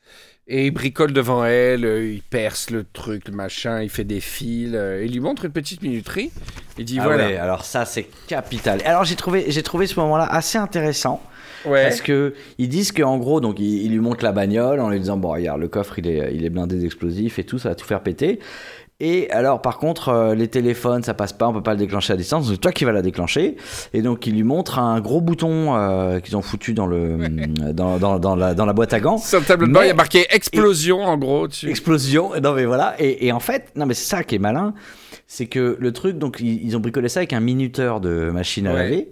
et 0.47 0.67
il 0.67 0.71
bricole 0.71 1.11
devant 1.13 1.43
elle, 1.45 1.85
euh, 1.85 2.05
il 2.13 2.21
perce 2.21 2.69
le 2.69 2.85
truc, 2.91 3.27
le 3.27 3.33
machin, 3.33 3.81
il 3.81 3.89
fait 3.89 4.03
des 4.05 4.19
fils, 4.21 4.71
euh, 4.73 5.03
il 5.05 5.11
lui 5.11 5.19
montre 5.19 5.45
une 5.45 5.51
petite 5.51 5.81
minuterie. 5.83 6.31
Il 6.77 6.85
dit 6.85 6.99
Ah 6.99 7.03
voilà. 7.05 7.27
ouais, 7.27 7.37
alors 7.37 7.65
ça 7.65 7.85
c'est 7.85 8.07
capital. 8.27 8.81
Alors 8.85 9.03
j'ai 9.03 9.15
trouvé, 9.15 9.45
j'ai 9.49 9.63
trouvé 9.63 9.87
ce 9.87 9.99
moment-là 9.99 10.25
assez 10.25 10.57
intéressant 10.57 11.21
Ouais. 11.65 11.83
parce 11.83 12.01
que 12.01 12.35
ils 12.59 12.69
disent 12.69 12.91
qu'en 12.91 13.17
gros 13.17 13.41
donc 13.41 13.59
ils, 13.59 13.83
ils 13.85 13.91
lui 13.91 13.99
montrent 13.99 14.23
la 14.23 14.31
bagnole 14.31 14.79
en 14.79 14.89
lui 14.89 14.99
disant 14.99 15.17
bon 15.17 15.31
regarde 15.31 15.59
le 15.59 15.67
coffre 15.67 15.97
il 15.97 16.07
est, 16.07 16.33
il 16.33 16.45
est 16.45 16.49
blindé 16.51 16.77
d'explosifs 16.77 17.39
et 17.39 17.43
tout 17.43 17.57
ça 17.57 17.69
va 17.69 17.75
tout 17.75 17.85
faire 17.85 18.01
péter. 18.03 18.39
Et 18.99 19.29
alors 19.29 19.61
par 19.61 19.77
contre 19.77 20.09
euh, 20.09 20.33
les 20.33 20.47
téléphones 20.47 21.03
ça 21.03 21.13
passe 21.13 21.31
pas, 21.31 21.47
on 21.47 21.53
peut 21.53 21.61
pas 21.61 21.73
le 21.73 21.77
déclencher 21.77 22.13
à 22.13 22.15
distance, 22.15 22.49
c'est 22.49 22.57
toi 22.57 22.71
qui 22.71 22.83
vas 22.83 22.91
la 22.91 23.03
déclencher. 23.03 23.55
Et 23.93 24.01
donc 24.01 24.25
il 24.25 24.33
lui 24.33 24.41
montre 24.41 24.79
un 24.79 24.99
gros 25.01 25.21
bouton 25.21 25.75
euh, 25.75 26.19
qu'ils 26.19 26.35
ont 26.35 26.41
foutu 26.41 26.73
dans 26.73 26.87
le 26.87 27.15
dans, 27.73 27.99
dans, 27.99 28.17
dans 28.17 28.35
la, 28.35 28.55
dans 28.55 28.65
la 28.65 28.73
boîte 28.73 28.93
à 28.93 28.99
gants. 28.99 29.19
Sur 29.19 29.39
le 29.39 29.45
tableau 29.45 29.67
de 29.67 29.71
bord, 29.71 29.83
il 29.83 29.87
y 29.87 29.91
a 29.91 29.93
marqué 29.93 30.25
explosion 30.31 31.03
en 31.03 31.15
gros 31.15 31.47
dessus. 31.47 31.69
Explosion. 31.69 32.31
Non 32.41 32.53
mais 32.53 32.65
voilà. 32.65 32.95
Et, 32.97 33.27
et 33.27 33.31
en 33.31 33.39
fait, 33.39 33.65
non 33.75 33.85
mais 33.85 33.93
c'est 33.93 34.09
ça 34.09 34.23
qui 34.23 34.33
est 34.33 34.39
malin, 34.39 34.73
c'est 35.27 35.45
que 35.45 35.77
le 35.79 35.91
truc, 35.93 36.17
donc 36.17 36.37
ils, 36.39 36.65
ils 36.65 36.75
ont 36.75 36.79
bricolé 36.79 37.07
ça 37.07 37.19
avec 37.19 37.33
un 37.33 37.39
minuteur 37.39 37.99
de 38.01 38.31
machine 38.31 38.65
à 38.65 38.73
Ouais. 38.73 38.83
laver. 38.83 39.11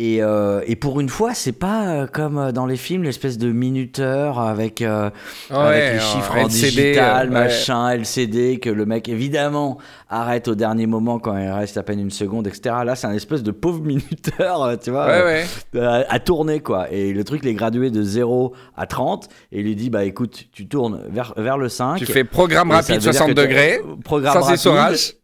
Et, 0.00 0.22
euh, 0.22 0.60
et 0.68 0.76
pour 0.76 1.00
une 1.00 1.08
fois, 1.08 1.34
c'est 1.34 1.50
pas 1.50 1.88
euh, 1.88 2.06
comme 2.06 2.38
euh, 2.38 2.52
dans 2.52 2.66
les 2.66 2.76
films, 2.76 3.02
l'espèce 3.02 3.36
de 3.36 3.50
minuteur 3.50 4.38
avec, 4.38 4.80
euh, 4.80 5.10
avec 5.50 5.94
les 5.94 5.98
chiffres 5.98 6.36
en 6.36 6.46
LCD, 6.46 6.70
digital, 6.70 7.26
euh, 7.26 7.30
ouais. 7.34 7.44
machin, 7.44 7.90
LCD, 7.90 8.60
que 8.60 8.70
le 8.70 8.86
mec 8.86 9.08
évidemment 9.08 9.78
arrête 10.08 10.46
au 10.46 10.54
dernier 10.54 10.86
moment 10.86 11.18
quand 11.18 11.36
il 11.36 11.50
reste 11.50 11.78
à 11.78 11.82
peine 11.82 11.98
une 11.98 12.12
seconde, 12.12 12.46
etc. 12.46 12.76
Là, 12.84 12.94
c'est 12.94 13.08
un 13.08 13.12
espèce 13.12 13.42
de 13.42 13.50
pauvre 13.50 13.82
minuteur, 13.84 14.62
euh, 14.62 14.76
tu 14.80 14.92
vois, 14.92 15.06
Ouais, 15.08 15.44
à, 15.76 16.04
à 16.08 16.18
tourner 16.20 16.60
quoi. 16.60 16.90
Et 16.92 17.12
le 17.12 17.24
truc, 17.24 17.40
il 17.42 17.48
est 17.48 17.54
gradué 17.54 17.90
de 17.90 18.02
0 18.04 18.54
à 18.76 18.86
30. 18.86 19.28
Et 19.50 19.58
il 19.58 19.64
lui 19.64 19.74
dit, 19.74 19.90
bah 19.90 20.04
écoute, 20.04 20.44
tu 20.52 20.68
tournes 20.68 21.00
vers, 21.10 21.34
vers 21.36 21.58
le 21.58 21.68
5. 21.68 21.98
Tu 21.98 22.06
fais 22.06 22.22
programme 22.22 22.70
rapide 22.70 22.94
veut 22.94 23.00
dire 23.00 23.12
60 23.14 23.28
que 23.30 23.32
t'as- 23.34 23.42
degrés, 23.42 23.80
Programme 24.04 24.34
sans 24.34 24.40
rapide, 24.42 24.54
essorage. 24.54 25.14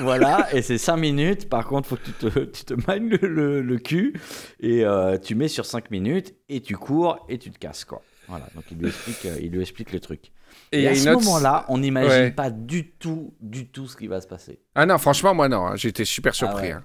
Voilà, 0.00 0.48
et 0.54 0.62
c'est 0.62 0.78
5 0.78 0.96
minutes. 0.96 1.48
Par 1.50 1.66
contre, 1.66 1.86
faut 1.88 1.96
que 1.96 2.06
tu 2.06 2.12
te, 2.12 2.38
tu 2.40 2.64
te 2.64 2.74
le, 2.74 3.28
le- 3.28 3.60
le 3.60 3.78
cul. 3.78 4.14
Et 4.60 4.84
euh, 4.84 5.18
tu 5.18 5.34
mets 5.34 5.48
sur 5.48 5.64
5 5.66 5.90
minutes. 5.90 6.34
Et 6.48 6.60
tu 6.60 6.76
cours 6.76 7.24
et 7.28 7.38
tu 7.38 7.50
te 7.50 7.58
casses 7.58 7.84
quoi. 7.84 8.02
Voilà, 8.28 8.46
donc 8.54 8.64
il 8.70 8.78
lui 8.78 8.88
explique, 8.88 9.24
euh, 9.26 9.36
il 9.40 9.50
lui 9.50 9.60
explique 9.60 9.92
le 9.92 10.00
truc. 10.00 10.30
Et 10.70 10.86
à 10.86 10.94
ce 10.94 11.08
autre- 11.08 11.24
moment-là, 11.24 11.64
on 11.68 11.78
n'imagine 11.78 12.10
Ouais. 12.10 12.30
pas 12.30 12.50
du 12.50 12.90
tout, 12.92 13.34
du 13.40 13.68
tout 13.68 13.88
ce 13.88 13.96
qui 13.96 14.06
va 14.06 14.20
se 14.20 14.26
passer. 14.26 14.60
Ah 14.74 14.86
non, 14.86 14.96
franchement, 14.98 15.34
moi 15.34 15.48
non, 15.48 15.66
hein, 15.66 15.76
j'étais 15.76 16.04
super 16.04 16.34
surpris. 16.34 16.66
ouais. 16.68 16.72
hein. 16.72 16.84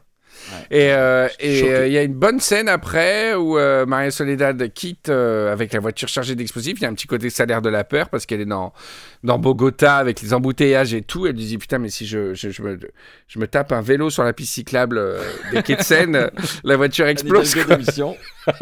Ouais. 0.51 0.77
Et 0.77 0.91
euh, 0.93 1.27
et, 1.39 1.63
euh, 1.63 1.87
il 1.87 1.93
y 1.93 1.97
a 1.97 2.03
une 2.03 2.13
bonne 2.13 2.39
scène 2.39 2.69
après 2.69 3.33
où 3.35 3.57
euh, 3.57 3.85
Maria 3.85 4.11
Soledad 4.11 4.71
quitte 4.73 5.09
euh, 5.09 5.51
avec 5.51 5.73
la 5.73 5.79
voiture 5.79 6.07
chargée 6.07 6.35
d'explosifs. 6.35 6.77
Il 6.77 6.83
y 6.83 6.85
a 6.85 6.89
un 6.89 6.93
petit 6.93 7.07
côté 7.07 7.29
salaire 7.29 7.61
de 7.61 7.69
la 7.69 7.83
peur 7.83 8.09
parce 8.09 8.25
qu'elle 8.25 8.41
est 8.41 8.45
dans, 8.45 8.73
dans 9.23 9.39
Bogota 9.39 9.97
avec 9.97 10.21
les 10.21 10.33
embouteillages 10.33 10.93
et 10.93 11.01
tout. 11.01 11.27
Elle 11.27 11.35
lui 11.35 11.45
dit 11.45 11.57
Putain, 11.57 11.79
mais 11.79 11.89
si 11.89 12.05
je, 12.05 12.33
je, 12.33 12.49
je 12.49 12.61
me, 12.61 12.79
je 13.27 13.39
me 13.39 13.47
tape 13.47 13.71
un 13.71 13.81
vélo 13.81 14.09
sur 14.09 14.23
la 14.23 14.33
piste 14.33 14.53
cyclable 14.53 14.97
euh, 14.97 15.19
des 15.51 15.63
quais 15.63 15.75
de 15.75 15.81
Seine, 15.81 16.29
la 16.63 16.77
voiture 16.77 17.07
explose. 17.07 17.55
D'émission. 17.67 18.15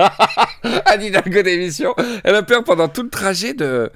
Anne 0.86 1.04
Hidalgo 1.04 1.42
d'émission. 1.44 1.94
Elle 2.24 2.36
a 2.36 2.44
peur 2.44 2.64
pendant 2.64 2.88
tout 2.88 3.04
le 3.04 3.10
trajet 3.10 3.54
de. 3.54 3.92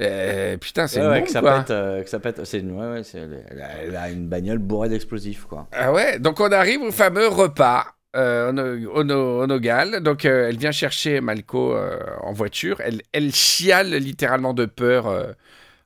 Euh, 0.00 0.56
putain, 0.56 0.86
c'est 0.86 1.00
Ouais, 1.00 1.04
une 1.06 1.10
ouais, 1.12 1.22
que 1.24 1.30
ça 1.30 1.40
quoi. 1.40 1.58
pète, 1.58 1.70
euh, 1.70 2.02
que 2.02 2.08
ça 2.08 2.18
pète. 2.18 2.44
C'est 2.44 2.62
ouais, 2.62 2.90
ouais, 2.92 3.02
c'est- 3.02 3.28
elle, 3.50 3.94
a, 3.96 4.10
une 4.10 4.26
bagnole 4.26 4.58
bourrée 4.58 4.88
d'explosifs, 4.88 5.44
quoi. 5.44 5.68
Ah 5.72 5.92
ouais, 5.92 6.18
donc 6.18 6.40
on 6.40 6.50
arrive 6.50 6.80
au 6.80 6.90
fameux 6.92 7.28
repas 7.28 7.84
euh, 8.16 8.48
au, 8.48 8.52
No- 8.52 8.92
au 8.94 9.04
No- 9.04 9.42
au 9.42 9.46
Nogal. 9.46 10.00
Donc 10.00 10.24
euh, 10.24 10.48
elle 10.48 10.56
vient 10.56 10.72
chercher 10.72 11.20
Malco 11.20 11.74
euh, 11.74 11.98
en 12.22 12.32
voiture. 12.32 12.80
Elle, 12.80 13.02
elle 13.12 13.32
chiale 13.34 13.90
littéralement 13.94 14.54
de 14.54 14.64
peur 14.66 15.06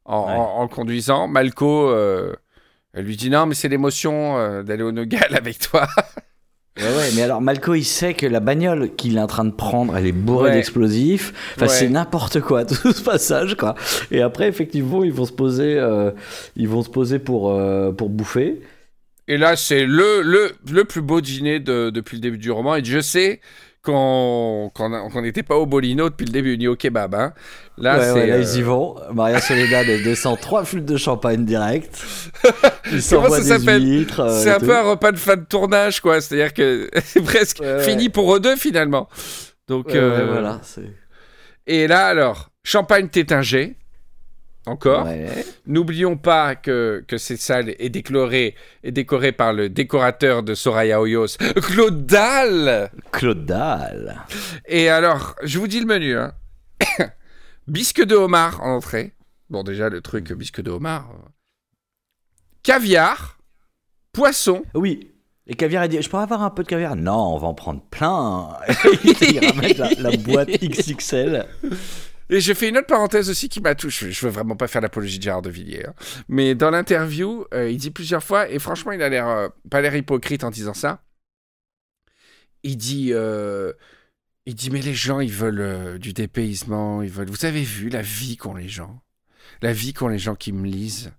en, 0.05 0.27
Ouais. 0.27 0.33
en- 0.35 0.61
en 0.63 0.69
conduisant. 0.69 1.27
Malco, 1.29 1.93
elle 2.95 3.05
lui 3.05 3.17
dit 3.17 3.29
non, 3.31 3.47
mais 3.47 3.55
c'est 3.55 3.69
l'émotion 3.69 4.63
d'aller 4.63 4.83
au 4.85 4.93
Nogal 4.93 5.35
avec 5.37 5.59
toi. 5.59 5.87
Ouais, 6.79 6.85
ouais, 6.85 7.09
mais 7.17 7.23
alors 7.23 7.41
Malco, 7.41 7.75
il 7.75 7.85
sait 7.85 8.13
que 8.13 8.27
la 8.27 8.41
bagnole 8.41 8.95
qu'il 8.97 9.17
est 9.17 9.21
en 9.21 9.27
train 9.27 9.45
de 9.47 9.51
prendre, 9.53 9.97
elle 9.97 10.07
est 10.07 10.13
bourrée 10.13 10.51
Ouais. 10.51 10.57
d'explosifs. 10.57 11.33
Enfin, 11.57 11.67
Ouais. 11.67 11.73
c'est 11.73 11.89
n'importe 11.89 12.41
quoi, 12.41 12.65
tout 12.67 12.93
ce 12.93 13.03
passage, 13.03 13.57
quoi. 13.57 13.75
Et 14.11 14.21
après, 14.21 14.47
effectivement, 14.49 15.03
ils 15.03 15.13
vont 15.13 15.25
se 15.25 15.33
poser, 15.33 15.77
euh, 15.79 16.11
ils 16.55 16.69
vont 16.69 16.83
se 16.83 16.91
poser 16.91 17.19
pour, 17.19 17.51
euh, 17.51 17.93
pour 17.93 18.11
bouffer. 18.11 18.61
Et 19.29 19.39
là, 19.39 19.57
c'est 19.57 19.87
le, 19.87 20.21
le, 20.23 20.53
le 20.71 20.85
plus 20.85 21.01
beau 21.01 21.21
dîner 21.21 21.61
de- 21.61 21.91
depuis 21.91 22.17
le 22.19 22.21
début 22.21 22.39
du 22.39 22.51
roman. 22.51 22.77
Et 22.77 22.85
je 22.85 23.01
sais 23.01 23.41
qu'on 23.87 24.71
qu'on 24.75 25.23
n'était 25.23 25.43
pas 25.45 25.55
au 25.57 25.65
Bolino 25.65 26.11
depuis 26.11 26.27
le 26.27 26.33
début, 26.33 26.59
ni 26.59 26.67
au 26.67 26.75
kebab. 26.77 27.15
hein. 27.15 27.33
Là, 27.79 27.99
ouais, 28.15 28.27
là, 28.27 28.35
euh, 28.35 28.41
ils 28.41 28.59
y 28.59 28.63
vont. 28.63 28.97
Maria 29.15 29.41
Soledad, 29.41 29.87
descend 30.03 30.39
trois 30.41 30.65
flûtes 30.65 30.85
de 30.87 30.97
champagne 30.97 31.45
direct. 31.45 32.03
Ils 32.45 33.03
Comment 33.09 33.29
s'envoient 33.29 33.43
ça 33.43 33.59
des 33.59 34.07
euh, 34.19 34.41
C'est 34.43 34.51
un 34.51 34.59
tout. 34.59 34.67
peu 34.67 34.77
un 34.77 34.83
repas 34.83 35.13
de 35.13 35.19
fin 35.19 35.37
de 35.37 35.45
tournage, 35.45 36.01
quoi. 36.01 36.21
C'est-à-dire 36.21 36.55
que 36.55 36.89
c'est 37.05 37.23
presque 37.23 37.61
Ouais, 37.61 37.83
fini 37.83 38.09
pour 38.09 38.35
eux 38.35 38.41
deux, 38.41 38.57
finalement. 38.57 39.09
Donc, 39.69 39.95
euh, 39.95 40.27
voilà. 40.31 40.61
Et 41.67 41.87
là, 41.87 42.07
alors, 42.07 42.51
champagne 42.65 43.09
tétingé. 43.09 43.77
Encore. 44.67 45.07
Ouais. 45.07 45.45
N'oublions 45.67 46.17
pas 46.17 46.57
que, 46.57 47.05
que 47.07 47.19
cette 47.19 47.41
salle 47.41 47.75
est 47.79 47.89
décorée, 47.89 48.57
est 48.83 48.91
décorée 48.91 49.31
par 49.33 49.53
le 49.53 49.69
décorateur 49.69 50.43
de 50.43 50.55
Soraya 50.55 51.01
Hoyos, 51.01 51.37
Claude 51.63 52.05
Dahl. 52.05 52.91
Claude 53.13 53.47
Dahl. 53.47 54.25
Et 54.67 54.89
alors, 54.89 55.37
je 55.45 55.59
vous 55.61 55.69
dis 55.69 55.79
le 55.79 55.87
menu. 55.87 56.17
Hein. 56.17 56.33
bisque 57.69 58.03
de 58.05 58.17
homard 58.17 58.61
en 58.63 58.75
entrée. 58.77 59.15
Bon, 59.51 59.63
déjà, 59.63 59.89
le 59.89 60.01
truc 60.01 60.33
bisque 60.33 60.61
de 60.61 60.71
homard. 60.73 61.11
euh. 61.13 61.29
Caviar. 62.65 63.39
Poisson. 64.13 64.65
Oui. 64.75 65.13
Et 65.47 65.55
caviar, 65.55 65.85
il 65.85 65.89
dit 65.89 66.03
Je 66.03 66.09
pourrais 66.11 66.25
avoir 66.25 66.43
un 66.43 66.51
peu 66.51 66.63
de 66.63 66.69
caviar 66.69 66.97
Non, 66.97 67.35
on 67.35 67.39
va 67.39 67.47
en 67.49 67.55
prendre 67.55 67.81
plein. 67.83 68.57
il 69.05 69.47
ramène 69.47 69.77
la, 69.77 69.91
la 70.11 70.17
boîte 70.17 70.49
XXL. 70.49 71.47
Et 72.29 72.41
je 72.41 72.53
fais 72.55 72.69
une 72.69 72.79
autre 72.79 72.89
parenthèse 72.89 73.31
aussi 73.31 73.49
qui 73.49 73.61
m'a 73.61 73.77
touché. 73.77 74.11
Je 74.11 74.27
veux 74.27 74.33
vraiment 74.33 74.57
pas 74.57 74.67
faire 74.67 74.81
l'apologie 74.83 75.19
de 75.19 75.23
Gérard 75.23 75.43
de 75.43 75.51
Villiers. 75.51 75.87
hein. 75.87 75.95
Mais 76.29 76.57
dans 76.57 76.71
l'interview, 76.71 77.45
euh, 77.55 77.71
il 77.71 77.77
dit 77.77 77.93
plusieurs 77.93 78.23
fois, 78.25 78.49
et 78.51 78.59
franchement, 78.59 78.91
il 78.91 79.01
a 79.03 79.09
l'air 79.09 79.29
euh, 79.29 79.49
pas 79.71 79.81
l'air 79.81 79.95
hypocrite 79.95 80.43
en 80.43 80.51
disant 80.51 80.75
ça. 80.75 81.03
Il 82.65 82.77
dit, 82.77 83.11
euh, 83.13 83.73
il 84.45 84.57
dit, 84.57 84.71
mais 84.71 84.81
les 84.81 84.95
gens, 84.95 85.21
ils 85.21 85.31
veulent 85.33 86.01
du 86.01 86.13
dépaysement, 86.13 87.03
ils 87.03 87.11
veulent. 87.11 87.31
Vous 87.31 87.45
avez 87.45 87.63
vu 87.63 87.91
la 87.91 88.03
vie 88.03 88.37
qu'ont 88.37 88.55
les 88.55 88.69
gens, 88.69 89.01
la 89.63 89.73
vie 89.73 89.93
qu'ont 89.93 90.09
les 90.09 90.19
gens 90.19 90.35
qui 90.35 90.51
me 90.53 90.67
lisent? 90.67 91.13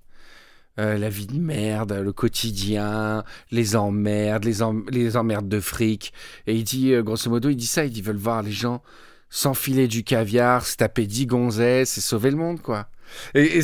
Euh, 0.79 0.97
la 0.97 1.09
vie 1.09 1.25
de 1.25 1.39
merde, 1.39 1.93
le 1.93 2.13
quotidien, 2.13 3.23
les 3.51 3.75
emmerdes, 3.75 4.45
les, 4.45 4.61
em- 4.61 4.85
les 4.89 5.17
emmerdes 5.17 5.49
de 5.49 5.59
fric. 5.59 6.13
Et 6.45 6.53
il 6.55 6.63
dit, 6.63 6.93
euh, 6.93 7.01
grosso 7.01 7.29
modo, 7.29 7.49
il 7.49 7.55
dit 7.55 7.65
ça, 7.67 7.83
il 7.85 7.91
dit, 7.91 7.99
ils 7.99 8.05
veulent 8.05 8.15
voir 8.17 8.43
les 8.43 8.51
gens 8.51 8.83
s'enfiler 9.29 9.87
du 9.87 10.03
caviar, 10.03 10.65
se 10.65 10.77
taper 10.77 11.05
10 11.07 11.25
gonzesses 11.25 11.97
et 11.97 12.01
sauver 12.01 12.29
le 12.31 12.37
monde, 12.37 12.61
quoi. 12.61 12.87
Et, 13.33 13.61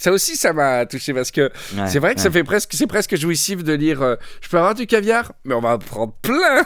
ça 0.00 0.12
aussi, 0.12 0.36
ça 0.36 0.52
m'a 0.52 0.86
touché 0.86 1.12
parce 1.12 1.30
que 1.32 1.50
Ouais, 1.76 1.86
c'est 1.88 1.98
vrai 1.98 2.14
que 2.14 2.20
ça 2.20 2.30
fait 2.30 2.44
presque, 2.44 2.72
c'est 2.74 2.86
presque 2.86 3.16
jouissif 3.16 3.64
de 3.64 3.72
lire 3.72 4.00
euh, 4.02 4.14
Je 4.40 4.48
peux 4.48 4.56
avoir 4.58 4.74
du 4.74 4.86
caviar? 4.86 5.32
Mais 5.44 5.54
on 5.54 5.60
va 5.60 5.74
en 5.74 5.78
prendre 5.78 6.12
plein 6.22 6.62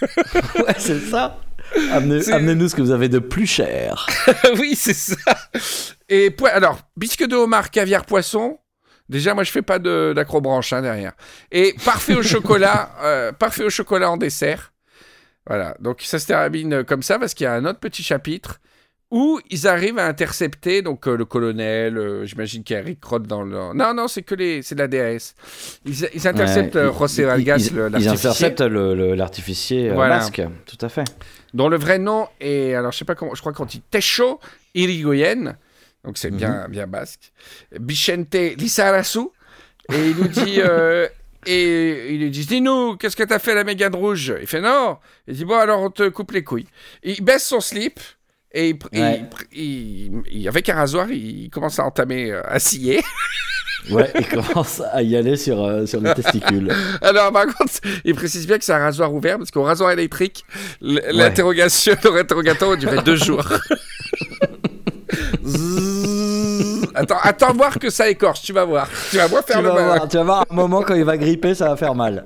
Ouais, 0.56 0.74
c'est 0.78 1.00
ça. 1.00 1.38
Amenez- 1.92 2.30
Amenez-nous 2.30 2.68
ce 2.68 2.74
que 2.74 2.82
vous 2.82 2.90
avez 2.90 3.08
de 3.08 3.18
plus 3.20 3.46
cher. 3.46 4.06
Oui, 4.58 4.74
c'est 4.76 4.92
ça 4.94 5.16
Et 6.10 6.34
alors, 6.52 6.78
bisque 6.96 7.24
de 7.26 7.36
homard, 7.36 7.70
caviar, 7.70 8.04
poisson. 8.04 8.58
Déjà, 9.08 9.34
moi, 9.34 9.44
je 9.44 9.50
fais 9.50 9.62
pas 9.62 9.78
de- 9.78 10.12
d'acrobranche 10.14 10.72
hein, 10.72 10.82
derrière. 10.82 11.12
Et 11.52 11.74
parfait 11.84 12.14
au 12.14 12.22
chocolat, 12.34 12.90
euh, 13.02 13.32
parfait 13.32 13.64
au 13.64 13.70
chocolat 13.70 14.10
en 14.10 14.16
dessert. 14.16 14.72
Voilà, 15.46 15.76
donc 15.78 16.00
ça 16.00 16.18
se 16.18 16.26
termine 16.26 16.84
comme 16.84 17.02
ça 17.02 17.18
parce 17.18 17.34
qu'il 17.34 17.44
y 17.44 17.46
a 17.46 17.52
un 17.52 17.66
autre 17.66 17.78
petit 17.78 18.02
chapitre 18.02 18.60
où 19.10 19.38
ils 19.50 19.68
arrivent 19.68 19.98
à 19.98 20.06
intercepter 20.06 20.80
donc 20.80 21.06
euh, 21.06 21.16
le 21.18 21.26
colonel, 21.26 21.98
euh, 21.98 22.24
j'imagine 22.24 22.64
qu'il 22.64 22.74
y 22.74 22.78
a 22.78 22.82
Rick 22.82 23.04
Roth 23.04 23.24
dans 23.24 23.42
le... 23.42 23.74
Non, 23.74 23.92
non, 23.92 24.08
c'est 24.08 24.22
que 24.22 24.34
les... 24.34 24.62
c'est 24.62 24.74
la 24.74 24.88
DAS. 24.88 25.34
Ils, 25.84 26.08
ils 26.14 26.26
interceptent 26.26 26.74
Ouais, 26.76 26.90
José 26.98 27.22
ils- 27.22 27.26
Vargas, 27.26 27.56
ils- 27.70 27.76
l'artificier, 27.76 28.08
interceptent 28.48 28.60
l'artificier 28.62 29.90
Voilà. 29.90 30.18
basque, 30.20 30.42
tout 30.64 30.78
à 30.80 30.88
fait. 30.88 31.04
dont 31.52 31.68
le 31.68 31.76
vrai 31.76 31.98
nom 31.98 32.26
est, 32.40 32.74
alors 32.74 32.90
je 32.92 32.98
sais 32.98 33.04
pas 33.04 33.14
comment, 33.14 33.34
je 33.34 33.40
crois 33.40 33.52
qu'on 33.52 33.66
dit 33.66 33.82
Techo 33.90 34.40
Irigoyen, 34.74 35.56
donc 36.04 36.18
c'est 36.18 36.30
bien, 36.30 36.66
bien 36.68 36.86
basque, 36.86 37.32
Bichente 37.78 38.34
Lissarasu, 38.58 39.20
et 39.92 40.10
il 40.10 40.16
nous 40.16 40.28
dit... 40.28 40.56
euh, 40.60 41.08
Et 41.46 42.14
il 42.14 42.20
lui 42.22 42.30
dit, 42.30 42.46
dis-nous, 42.46 42.96
qu'est-ce 42.96 43.14
que 43.16 43.22
t'as 43.22 43.38
fait 43.38 43.54
la 43.54 43.64
mégane 43.64 43.94
rouge? 43.94 44.32
Il 44.40 44.46
fait 44.46 44.62
non. 44.62 44.96
Il 45.28 45.34
dit, 45.36 45.44
bon, 45.44 45.58
alors 45.58 45.82
on 45.82 45.90
te 45.90 46.08
coupe 46.08 46.30
les 46.32 46.42
couilles. 46.42 46.64
Il 47.02 47.22
baisse 47.22 47.44
son 47.44 47.60
slip 47.60 48.00
et 48.50 48.70
il, 48.70 48.76
pr- 48.76 48.98
Ouais. 48.98 49.24
il- 49.52 49.60
il- 49.60 50.22
il- 50.40 50.48
avec 50.48 50.66
un 50.70 50.74
rasoir, 50.74 51.10
il 51.10 51.50
commence 51.50 51.78
à 51.78 51.84
entamer, 51.84 52.30
euh, 52.32 52.40
à 52.46 52.58
scier. 52.58 53.02
Ouais, 53.90 54.10
il 54.18 54.26
commence 54.26 54.80
à 54.94 55.02
y 55.02 55.14
aller 55.14 55.36
sur, 55.36 55.62
euh, 55.62 55.84
sur 55.84 56.00
les 56.00 56.14
testicules. 56.14 56.72
Alors, 57.02 57.30
par 57.30 57.44
contre, 57.44 57.74
il 58.06 58.14
précise 58.14 58.46
bien 58.46 58.56
que 58.56 58.64
c'est 58.64 58.72
un 58.72 58.78
rasoir 58.78 59.12
ouvert 59.12 59.36
parce 59.36 59.50
qu'au 59.50 59.62
rasoir 59.64 59.90
électrique, 59.90 60.46
l'interrogation, 60.80 61.94
l'interrogatoire 62.02 62.78
durait 62.78 63.02
deux 63.02 63.16
jours. 63.16 63.46
Attends, 66.94 67.18
attends 67.22 67.52
voir 67.52 67.78
que 67.78 67.90
ça 67.90 68.08
écorche, 68.08 68.42
tu 68.42 68.52
vas 68.52 68.64
voir. 68.64 68.88
Tu 69.10 69.16
vas 69.16 69.26
voir 69.26 69.44
faire 69.44 69.58
Tu 69.58 69.62
le 69.62 69.68
vas, 69.70 69.84
voir, 69.84 70.08
tu 70.08 70.16
vas 70.16 70.22
voir 70.22 70.46
un 70.48 70.54
moment 70.54 70.82
quand 70.82 70.94
il 70.94 71.04
va 71.04 71.16
gripper, 71.16 71.54
ça 71.54 71.68
va 71.68 71.76
faire 71.76 71.94
mal. 71.94 72.24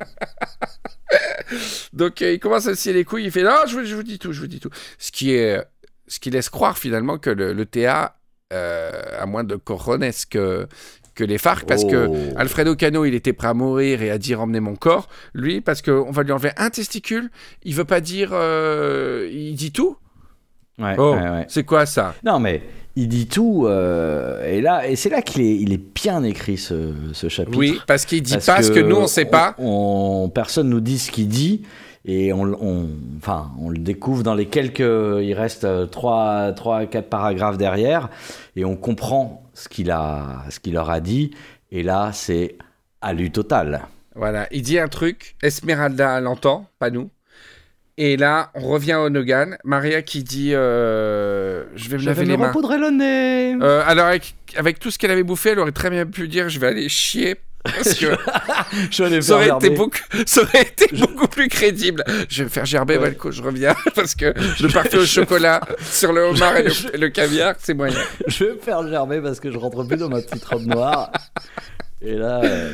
Donc 1.92 2.20
euh, 2.20 2.33
il 2.33 2.38
commence 2.38 2.66
à 2.66 2.74
scier 2.74 2.92
les 2.92 3.05
couilles, 3.05 3.24
il 3.24 3.31
fait 3.31 3.42
non, 3.42 3.57
je 3.66 3.79
vous, 3.79 3.85
je 3.85 3.94
vous 3.94 4.03
dis 4.03 4.18
tout, 4.18 4.33
je 4.33 4.40
vous 4.40 4.46
dis 4.46 4.61
tout. 4.61 4.70
Ce 4.98 5.11
qui 5.11 5.33
est, 5.35 5.62
ce 6.07 6.20
qui 6.20 6.31
laisse 6.31 6.51
croire 6.51 6.77
finalement 6.77 7.18
que 7.18 7.31
le, 7.31 7.53
le 7.55 7.66
TA 7.66 8.16
euh, 8.53 8.90
a 9.18 9.27
moins 9.27 9.44
de 9.44 9.57
cojones 9.57 10.11
que 10.31 10.66
que 11.14 11.24
les 11.24 11.38
FARC 11.38 11.66
parce 11.66 11.85
que 11.85 12.07
Oh. 12.07 12.16
Alfredo 12.37 12.77
Cano 12.77 13.05
il 13.05 13.14
était 13.14 13.33
prêt 13.33 13.48
à 13.48 13.55
mourir 13.55 14.03
et 14.03 14.11
à 14.11 14.18
dire 14.18 14.40
emmenez 14.40 14.61
mon 14.61 14.77
corps. 14.77 15.09
Lui 15.35 15.61
parce 15.61 15.83
qu'on 15.83 16.11
va 16.12 16.22
lui 16.22 16.31
enlever 16.33 16.53
un 16.57 16.70
testicule, 16.70 17.31
il 17.64 17.74
veut 17.74 17.85
pas 17.85 18.01
dire, 18.01 18.31
euh, 18.33 19.29
il 19.33 19.55
dit 19.57 19.72
tout. 19.72 19.96
Ouais, 20.78 20.94
Oh, 20.98 21.14
ouais, 21.14 21.20
ouais. 21.30 21.44
c'est 21.48 21.64
quoi 21.64 21.86
ça? 21.86 22.14
Non, 22.24 22.38
mais 22.38 22.62
il 22.96 23.08
dit 23.08 23.26
tout, 23.26 23.66
euh, 23.66 24.44
et 24.46 24.60
là, 24.60 24.88
et 24.88 24.96
c'est 24.96 25.08
là 25.10 25.22
qu'il 25.22 25.42
est, 25.42 25.56
il 25.56 25.72
est 25.72 25.80
bien 25.94 26.22
écrit 26.22 26.56
ce, 26.56 26.92
ce 27.12 27.28
chapitre. 27.28 27.58
Oui, 27.58 27.80
parce 27.86 28.04
qu'il 28.04 28.22
dit 28.22 28.32
Parce 28.34 28.46
pas 28.46 28.62
ce 28.62 28.70
que 28.72 28.80
nous 28.80 28.96
on 28.96 29.06
sait 29.06 29.24
pas. 29.24 29.54
on- 29.58 30.30
personne 30.34 30.68
nous 30.68 30.80
dit 30.80 30.98
ce 30.98 31.10
qu'il 31.10 31.28
dit. 31.28 31.62
Et 32.04 32.32
on, 32.32 32.42
on- 32.60 32.88
enfin, 33.18 33.50
on 33.60 33.68
le 33.70 33.78
découvre 33.78 34.22
dans 34.22 34.34
les 34.34 34.46
quelques. 34.46 34.78
Il 34.80 35.34
reste 35.34 35.66
3, 35.90 36.52
3 36.52 36.86
4 36.86 37.08
paragraphes 37.08 37.58
derrière. 37.58 38.08
Et 38.56 38.64
on 38.64 38.76
comprend 38.76 39.42
ce 39.52 39.68
qu'il, 39.68 39.90
a, 39.90 40.44
ce 40.48 40.58
qu'il 40.60 40.74
leur 40.74 40.88
a 40.90 41.00
dit. 41.00 41.32
Et 41.70 41.82
là, 41.82 42.10
c'est 42.14 42.56
à 43.02 43.12
lui 43.12 43.30
total. 43.30 43.82
Voilà, 44.14 44.46
il 44.52 44.62
dit 44.62 44.78
un 44.78 44.88
truc, 44.88 45.36
Esmeralda 45.42 46.20
l'entend, 46.20 46.66
pas 46.78 46.90
nous. 46.90 47.10
Et 48.00 48.16
là, 48.16 48.52
on 48.54 48.61
revient 48.61 48.94
au 48.94 49.11
Nogan. 49.11 49.58
Maria 49.64 50.02
qui 50.02 50.22
dit 50.22 50.54
euh, 50.54 51.64
Je 51.74 51.88
vais 51.88 51.98
me 51.98 52.04
laver 52.04 52.24
les 52.24 52.37
mains. 52.37 52.46
repoudrer 52.46 52.78
le 52.78 52.90
nez. 52.90 53.56
Euh, 53.61 53.82
alors, 53.84 54.06
avec, 54.06 54.37
avec 54.56 54.78
tout 54.78 54.92
ce 54.92 55.00
qu'elle 55.00 55.11
avait 55.11 55.24
bouffé, 55.24 55.50
elle 55.50 55.58
aurait 55.58 55.72
très 55.72 55.90
bien 55.90 56.06
pu 56.06 56.28
dire 56.28 56.48
Je 56.48 56.61
vais 56.61 56.68
aller 56.68 56.88
chier. 56.88 57.38
Parce 57.64 57.94
que 57.94 58.06
Je 58.92 59.02
vais 59.02 59.06
aller 59.08 59.20
ça 59.20 59.34
aurait, 59.34 59.48
été 59.48 59.70
beaucoup, 59.70 59.98
ça 60.26 60.42
aurait 60.42 60.62
été 60.62 60.94
beaucoup 60.96 61.26
plus 61.26 61.48
crédible. 61.48 62.04
Je 62.28 62.38
vais 62.38 62.44
me 62.44 62.48
faire 62.50 62.64
gerber, 62.64 63.00
Malco, 63.00 63.32
je 63.32 63.42
reviens. 63.42 63.74
Parce 63.96 64.14
que 64.14 64.26
le 64.62 64.72
parfait 64.72 64.98
au 64.98 65.04
chocolat 65.04 65.61
sur 65.82 66.12
le 66.12 66.20
homard 66.20 66.56
et 66.56 66.62
le, 66.62 66.72
et 66.94 66.98
le 66.98 67.08
caviar, 67.08 67.56
c'est 67.58 67.74
moyen. 67.74 67.98
Je 68.28 68.44
vais 68.44 68.52
me 68.52 68.58
faire 68.61 68.87
gerber 68.87 69.20
parce 69.20 69.40
que 69.40 69.50
je 69.50 69.58
rentre 69.58 69.82
plus 69.82 69.96
dans 69.96 70.08
ma 70.08 70.22
petite 70.22 70.44
robe 70.44 70.66
noire. 70.66 71.11
Et 72.00 72.14
là, 72.14 72.42
euh, 72.44 72.72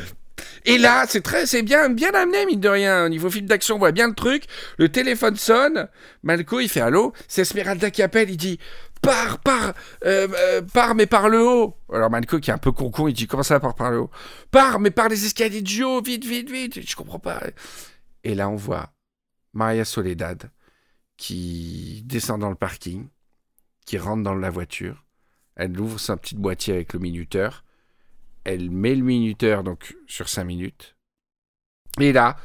Et 0.65 0.77
là, 0.77 1.05
c'est 1.07 1.21
très, 1.21 1.45
c'est 1.45 1.61
bien, 1.61 1.89
bien 1.89 2.11
amené, 2.13 2.45
mine 2.45 2.59
de 2.59 2.69
rien. 2.69 3.05
Au 3.05 3.09
niveau 3.09 3.29
film 3.29 3.45
d'action, 3.45 3.75
on 3.75 3.79
voit 3.79 3.91
bien 3.91 4.07
le 4.07 4.13
truc. 4.13 4.45
Le 4.77 4.89
téléphone 4.89 5.35
sonne. 5.35 5.87
Malco, 6.23 6.59
il 6.59 6.69
fait 6.69 6.81
allô? 6.81 7.13
C'est 7.27 7.41
Esmeralda 7.41 7.91
qui 7.91 8.01
appelle. 8.01 8.29
Il 8.29 8.37
dit 8.37 8.59
euh, 9.07 9.71
euh, 10.05 10.61
pars, 10.73 10.95
mais 10.95 11.05
par 11.05 11.29
le 11.29 11.45
haut. 11.45 11.77
Alors 11.93 12.09
Malco, 12.09 12.39
qui 12.39 12.49
est 12.49 12.53
un 12.53 12.57
peu 12.57 12.71
con-con, 12.71 13.07
il 13.07 13.13
dit 13.13 13.27
comment 13.27 13.43
ça, 13.43 13.59
pars 13.59 13.75
par 13.75 13.91
le 13.91 13.99
haut 13.99 14.09
Pars, 14.51 14.79
mais 14.79 14.91
par 14.91 15.09
les 15.09 15.25
escaliers 15.25 15.61
du 15.61 15.83
haut, 15.83 16.01
vite, 16.01 16.25
vite, 16.25 16.49
vite. 16.49 16.87
Je 16.87 16.95
comprends 16.95 17.19
pas. 17.19 17.41
Et 18.23 18.35
là, 18.35 18.49
on 18.49 18.55
voit 18.55 18.93
Maria 19.53 19.85
Soledad 19.85 20.49
qui 21.17 22.03
descend 22.05 22.41
dans 22.41 22.49
le 22.49 22.55
parking, 22.55 23.07
qui 23.85 23.97
rentre 23.97 24.23
dans 24.23 24.35
la 24.35 24.49
voiture. 24.49 25.05
Elle 25.55 25.79
ouvre 25.79 25.99
son 25.99 26.17
petit 26.17 26.35
boîtier 26.35 26.73
avec 26.73 26.93
le 26.93 26.99
minuteur 26.99 27.63
elle 28.45 28.69
met 28.71 28.95
le 28.95 29.03
minuteur 29.03 29.63
donc 29.63 29.95
sur 30.07 30.29
5 30.29 30.43
minutes. 30.45 30.95
Et 31.99 32.13
là, 32.13 32.37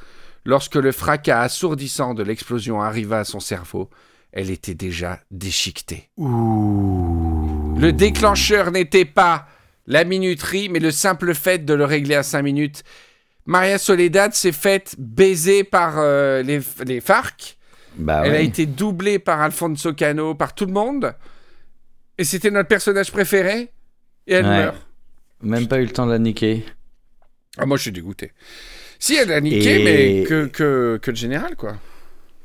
lorsque 0.45 0.77
le 0.77 0.93
fracas 0.93 1.41
assourdissant 1.43 2.15
de 2.15 2.23
l'explosion 2.23 2.81
arriva 2.83 3.21
à 3.21 3.25
son 3.25 3.41
cerveau, 3.41 3.91
elle 4.33 4.51
était 4.51 4.75
déjà 4.75 5.21
déchiquetée. 5.31 6.09
Le 6.19 7.91
déclencheur 7.93 8.71
n'était 8.71 9.05
pas 9.05 9.47
la 9.87 10.05
minuterie, 10.05 10.69
mais 10.69 10.79
le 10.79 10.91
simple 10.91 11.35
fait 11.35 11.65
de 11.65 11.75
le 11.75 11.85
régler 11.85 12.15
à 12.15 12.23
5 12.23 12.43
minutes. 12.43 12.85
Maria 13.47 13.79
Soledad 13.79 14.33
s'est 14.35 14.53
faite 14.53 14.95
baiser 14.99 15.65
par 15.65 15.95
euh, 15.99 16.43
les, 16.43 16.61
les 16.87 17.01
FARC. 17.01 17.57
bah 17.97 18.23
Elle 18.25 18.35
a 18.35 18.41
été 18.41 18.67
doublée 18.67 19.19
par 19.19 19.41
Alfonso 19.41 19.93
Cano, 19.95 20.35
par 20.35 20.55
tout 20.55 20.67
le 20.67 20.73
monde. 20.73 21.15
Et 22.19 22.25
c'était 22.25 22.51
notre 22.51 22.69
personnage 22.69 23.11
préféré. 23.11 23.73
Et 24.27 24.35
elle 24.35 24.45
Ouais. 24.47 24.65
meurt. 24.65 24.87
Même 25.43 25.69
pas 25.69 25.81
eu 25.81 25.85
le 25.87 25.93
temps 25.93 26.07
de 26.07 26.13
la 26.13 26.19
niquer. 26.19 26.65
Ah, 27.59 27.67
moi, 27.67 27.77
je 27.77 27.83
suis 27.83 27.93
dégoûté. 27.93 28.33
Si, 28.99 29.15
elle 29.17 29.33
a 29.33 29.41
niqué, 29.41 29.77
Et- 29.77 29.85
mais 29.85 30.29
que, 30.29 30.47
que, 30.47 30.99
que 31.03 31.11
le 31.11 31.17
général, 31.17 31.57
quoi. 31.57 31.77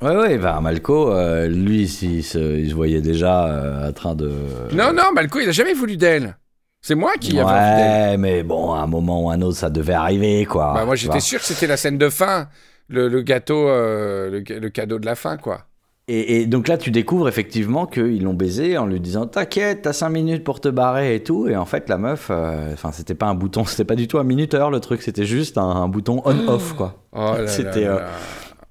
Ouais, 0.01 0.15
ouais, 0.15 0.37
bah, 0.37 0.59
Malco, 0.61 1.11
euh, 1.11 1.47
lui, 1.47 1.83
il 1.83 2.23
se, 2.23 2.37
il 2.59 2.69
se 2.69 2.75
voyait 2.75 3.01
déjà 3.01 3.45
euh, 3.47 3.89
en 3.89 3.93
train 3.93 4.13
de. 4.15 4.29
Non, 4.71 4.93
non, 4.93 5.11
Malco, 5.13 5.39
il 5.39 5.49
a 5.49 5.51
jamais 5.51 5.73
voulu 5.73 5.97
d'elle. 5.97 6.37
C'est 6.81 6.95
moi 6.95 7.13
qui 7.17 7.39
avais 7.39 7.53
envie 7.53 7.73
d'elle. 7.73 8.01
Ouais, 8.11 8.17
mais 8.17 8.43
bon, 8.43 8.73
à 8.73 8.79
un 8.81 8.87
moment 8.87 9.23
ou 9.25 9.29
à 9.29 9.33
un 9.33 9.41
autre, 9.41 9.57
ça 9.57 9.69
devait 9.69 9.93
arriver, 9.93 10.45
quoi. 10.45 10.73
Bah, 10.73 10.85
moi, 10.85 10.95
j'étais 10.95 11.19
sûr 11.19 11.39
que 11.39 11.45
c'était 11.45 11.67
la 11.67 11.77
scène 11.77 11.97
de 11.97 12.09
fin. 12.09 12.49
Le, 12.87 13.07
le 13.07 13.21
gâteau, 13.21 13.67
euh, 13.67 14.29
le, 14.29 14.59
le 14.59 14.69
cadeau 14.69 14.99
de 14.99 15.05
la 15.05 15.15
fin, 15.15 15.37
quoi. 15.37 15.67
Et, 16.07 16.41
et 16.41 16.45
donc 16.45 16.67
là, 16.67 16.77
tu 16.77 16.91
découvres 16.91 17.27
effectivement 17.27 17.87
qu'ils 17.87 18.21
l'ont 18.23 18.35
baisé 18.35 18.77
en 18.77 18.85
lui 18.85 18.99
disant 18.99 19.25
T'inquiète, 19.25 19.81
t'as 19.81 19.93
5 19.93 20.09
minutes 20.09 20.43
pour 20.43 20.61
te 20.61 20.67
barrer 20.67 21.15
et 21.15 21.23
tout. 21.23 21.47
Et 21.47 21.55
en 21.55 21.65
fait, 21.65 21.89
la 21.89 21.97
meuf, 21.97 22.27
euh, 22.29 22.73
enfin, 22.73 22.91
c'était 22.91 23.15
pas 23.15 23.25
un 23.25 23.33
bouton, 23.35 23.65
c'était 23.65 23.85
pas 23.85 23.95
du 23.95 24.07
tout 24.07 24.19
un 24.19 24.23
minuteur 24.23 24.69
le 24.69 24.79
truc, 24.79 25.01
c'était 25.01 25.25
juste 25.25 25.57
un, 25.57 25.63
un 25.67 25.87
bouton 25.87 26.21
on-off, 26.25 26.73
quoi. 26.73 27.03
Oh 27.11 27.33
là 27.33 27.41
là 27.41 27.47
C'était, 27.47 27.85
euh. 27.85 27.99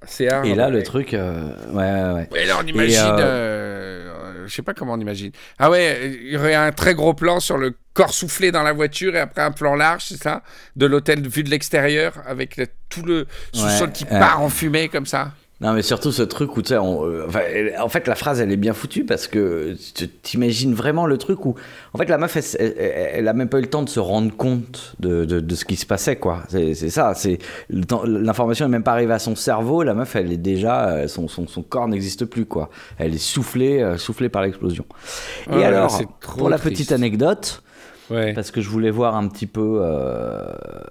C'est 0.07 0.29
hard, 0.29 0.47
Et 0.47 0.55
là, 0.55 0.69
le 0.69 0.83
truc, 0.83 1.15
euh, 1.15 1.49
ouais, 1.73 1.77
ouais, 1.77 2.13
ouais. 2.31 2.43
Et 2.43 2.47
là, 2.47 2.57
on 2.63 2.67
imagine. 2.67 2.99
euh, 3.19 4.45
je 4.47 4.55
sais 4.55 4.63
pas 4.63 4.75
comment 4.75 4.93
on 4.93 5.01
imagine. 5.01 5.33
Ah 5.59 5.71
ouais, 5.71 6.13
il 6.23 6.31
y 6.33 6.37
aurait 6.37 6.55
un 6.55 6.71
très 6.73 6.95
gros 6.95 7.15
plan 7.15 7.41
sur 7.41 7.57
le 7.57 7.75
corps 7.95 8.13
soufflé 8.13 8.53
dans 8.53 8.63
la 8.63 8.73
voiture 8.75 9.17
et 9.17 9.21
après 9.21 9.41
un 9.43 9.51
plan 9.51 9.75
large, 9.75 10.05
c'est 10.09 10.23
ça? 10.23 10.43
De 10.77 10.85
l'hôtel 10.87 11.27
vu 11.27 11.43
de 11.43 11.51
l'extérieur 11.51 12.13
avec 12.27 12.59
le- 12.59 12.67
tout 12.91 13.03
le 13.03 13.27
sous-sol 13.53 13.93
qui 13.93 14.05
part 14.05 14.43
en 14.43 14.51
fumée 14.51 14.89
comme 14.89 15.07
ça. 15.07 15.33
Non, 15.61 15.73
mais 15.73 15.83
surtout 15.83 16.11
ce 16.11 16.23
truc 16.23 16.57
où, 16.57 16.63
tu 16.63 16.71
sais, 16.71 16.79
on- 16.79 17.05
euh, 17.07 17.25
enfin, 17.29 17.41
en 17.81 17.89
fait, 17.89 18.09
la 18.09 18.17
phrase, 18.17 18.41
elle 18.41 18.51
est 18.51 18.57
bien 18.57 18.75
foutue 18.75 19.05
parce 19.05 19.29
que 19.29 19.77
tu 19.95 20.09
t'imagines 20.09 20.75
vraiment 20.75 21.07
le 21.07 21.17
truc 21.17 21.47
où, 21.47 21.55
en 21.93 21.99
fait, 21.99 22.07
la 22.09 22.19
meuf, 22.19 22.37
elle, 22.37 22.75
elle, 22.77 23.09
elle 23.15 23.29
a 23.29 23.33
même 23.33 23.49
pas 23.49 23.59
eu 23.59 23.63
le 23.63 23.69
temps 23.71 23.83
de 23.85 23.89
se 23.89 24.01
rendre 24.01 24.35
compte 24.37 24.95
de, 24.99 25.25
de, 25.25 25.39
de 25.41 25.55
ce 25.55 25.65
qui 25.65 25.77
se 25.77 25.87
passait, 25.87 26.17
quoi. 26.17 26.43
C'est 26.49 26.75
c'est 26.75 26.91
ça, 26.91 27.15
c'est 27.15 27.39
l'information 27.71 28.67
est 28.67 28.69
même 28.69 28.83
pas 28.83 28.93
arrivée 28.93 29.15
à 29.15 29.19
son 29.21 29.37
cerveau, 29.37 29.85
la 29.85 29.95
meuf, 29.95 30.17
elle 30.17 30.33
est 30.33 30.37
déjà, 30.37 30.89
euh, 30.89 31.09
son, 31.09 31.29
son, 31.29 31.47
son 31.47 31.63
corps 31.63 31.87
n'existe 31.89 32.25
plus, 32.25 32.47
quoi. 32.47 32.69
Elle 32.99 33.15
est 33.15 33.19
soufflée, 33.19 33.81
euh, 33.81 33.97
soufflée 33.97 34.29
par 34.29 34.43
l'explosion. 34.43 34.85
Et 35.53 35.65
alors, 35.65 36.01
pour 36.21 36.51
la 36.51 36.59
petite 36.59 36.91
anecdote, 36.93 37.63
Ouais. 38.11 38.35
parce 38.35 38.51
que 38.51 38.61
je 38.61 38.69
voulais 38.69 38.91
voir 38.91 39.17
un 39.17 39.27
petit 39.29 39.47
peu 39.47 39.79
euh, 39.81 40.45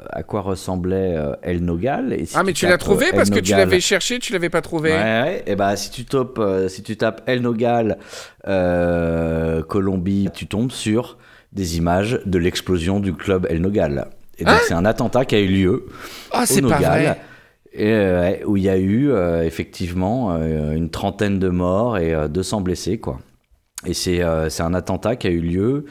à 0.09 0.23
quoi 0.23 0.41
ressemblait 0.41 1.15
euh, 1.15 1.33
El 1.43 1.63
Nogal. 1.63 2.11
Et 2.13 2.25
si 2.25 2.35
Ah, 2.35 2.43
mais 2.43 2.53
tu 2.53 2.65
l'as 2.65 2.77
trouvé 2.79 3.07
euh, 3.07 3.15
parce 3.15 3.29
que 3.29 3.39
tu 3.39 3.51
l'avais 3.51 3.79
cherché, 3.79 4.17
tu 4.19 4.33
l'avais 4.33 4.49
pas 4.49 4.61
trouvé. 4.61 4.91
Ouais, 4.91 4.97
ouais. 4.97 5.43
Et 5.45 5.55
bah, 5.55 5.75
si 5.75 5.91
tu 5.91 6.05
tapes, 6.05 6.39
euh, 6.39 6.67
si 6.69 6.81
tu 6.81 6.97
tapes 6.97 7.21
El 7.27 7.41
Nogal, 7.41 7.97
euh, 8.47 9.61
Colombie, 9.63 10.29
tu 10.33 10.47
tombes 10.47 10.71
sur 10.71 11.17
des 11.51 11.77
images 11.77 12.19
de 12.25 12.37
l'explosion 12.39 12.99
du 12.99 13.13
club 13.13 13.45
El 13.49 13.61
Nogal. 13.61 14.07
Et 14.39 14.45
donc, 14.45 14.55
Hein 14.55 14.59
c'est 14.67 14.73
un 14.73 14.85
attentat 14.85 15.25
qui 15.25 15.35
a 15.35 15.39
eu 15.39 15.47
lieu 15.47 15.85
Ah, 16.31 16.43
au 16.43 16.45
c'est 16.45 16.61
pas 16.61 16.67
Nogal. 16.69 16.81
vrai. 17.03 17.21
Et, 17.75 17.91
euh, 17.91 18.21
ouais, 18.21 18.43
où 18.45 18.57
il 18.57 18.63
y 18.63 18.69
a 18.69 18.77
eu 18.77 19.11
euh, 19.11 19.43
effectivement 19.43 20.31
euh, 20.35 20.73
une 20.73 20.89
trentaine 20.89 21.39
de 21.39 21.49
morts 21.49 21.97
et 21.97 22.13
euh, 22.13 22.27
200 22.27 22.61
blessés, 22.61 22.97
quoi. 22.99 23.19
Et 23.85 23.93
c'est 23.93 24.21
euh, 24.21 24.47
un 24.59 24.73
attentat 24.73 25.15
qui 25.15 25.27
a 25.27 25.29
eu 25.31 25.41
lieu. 25.41 25.85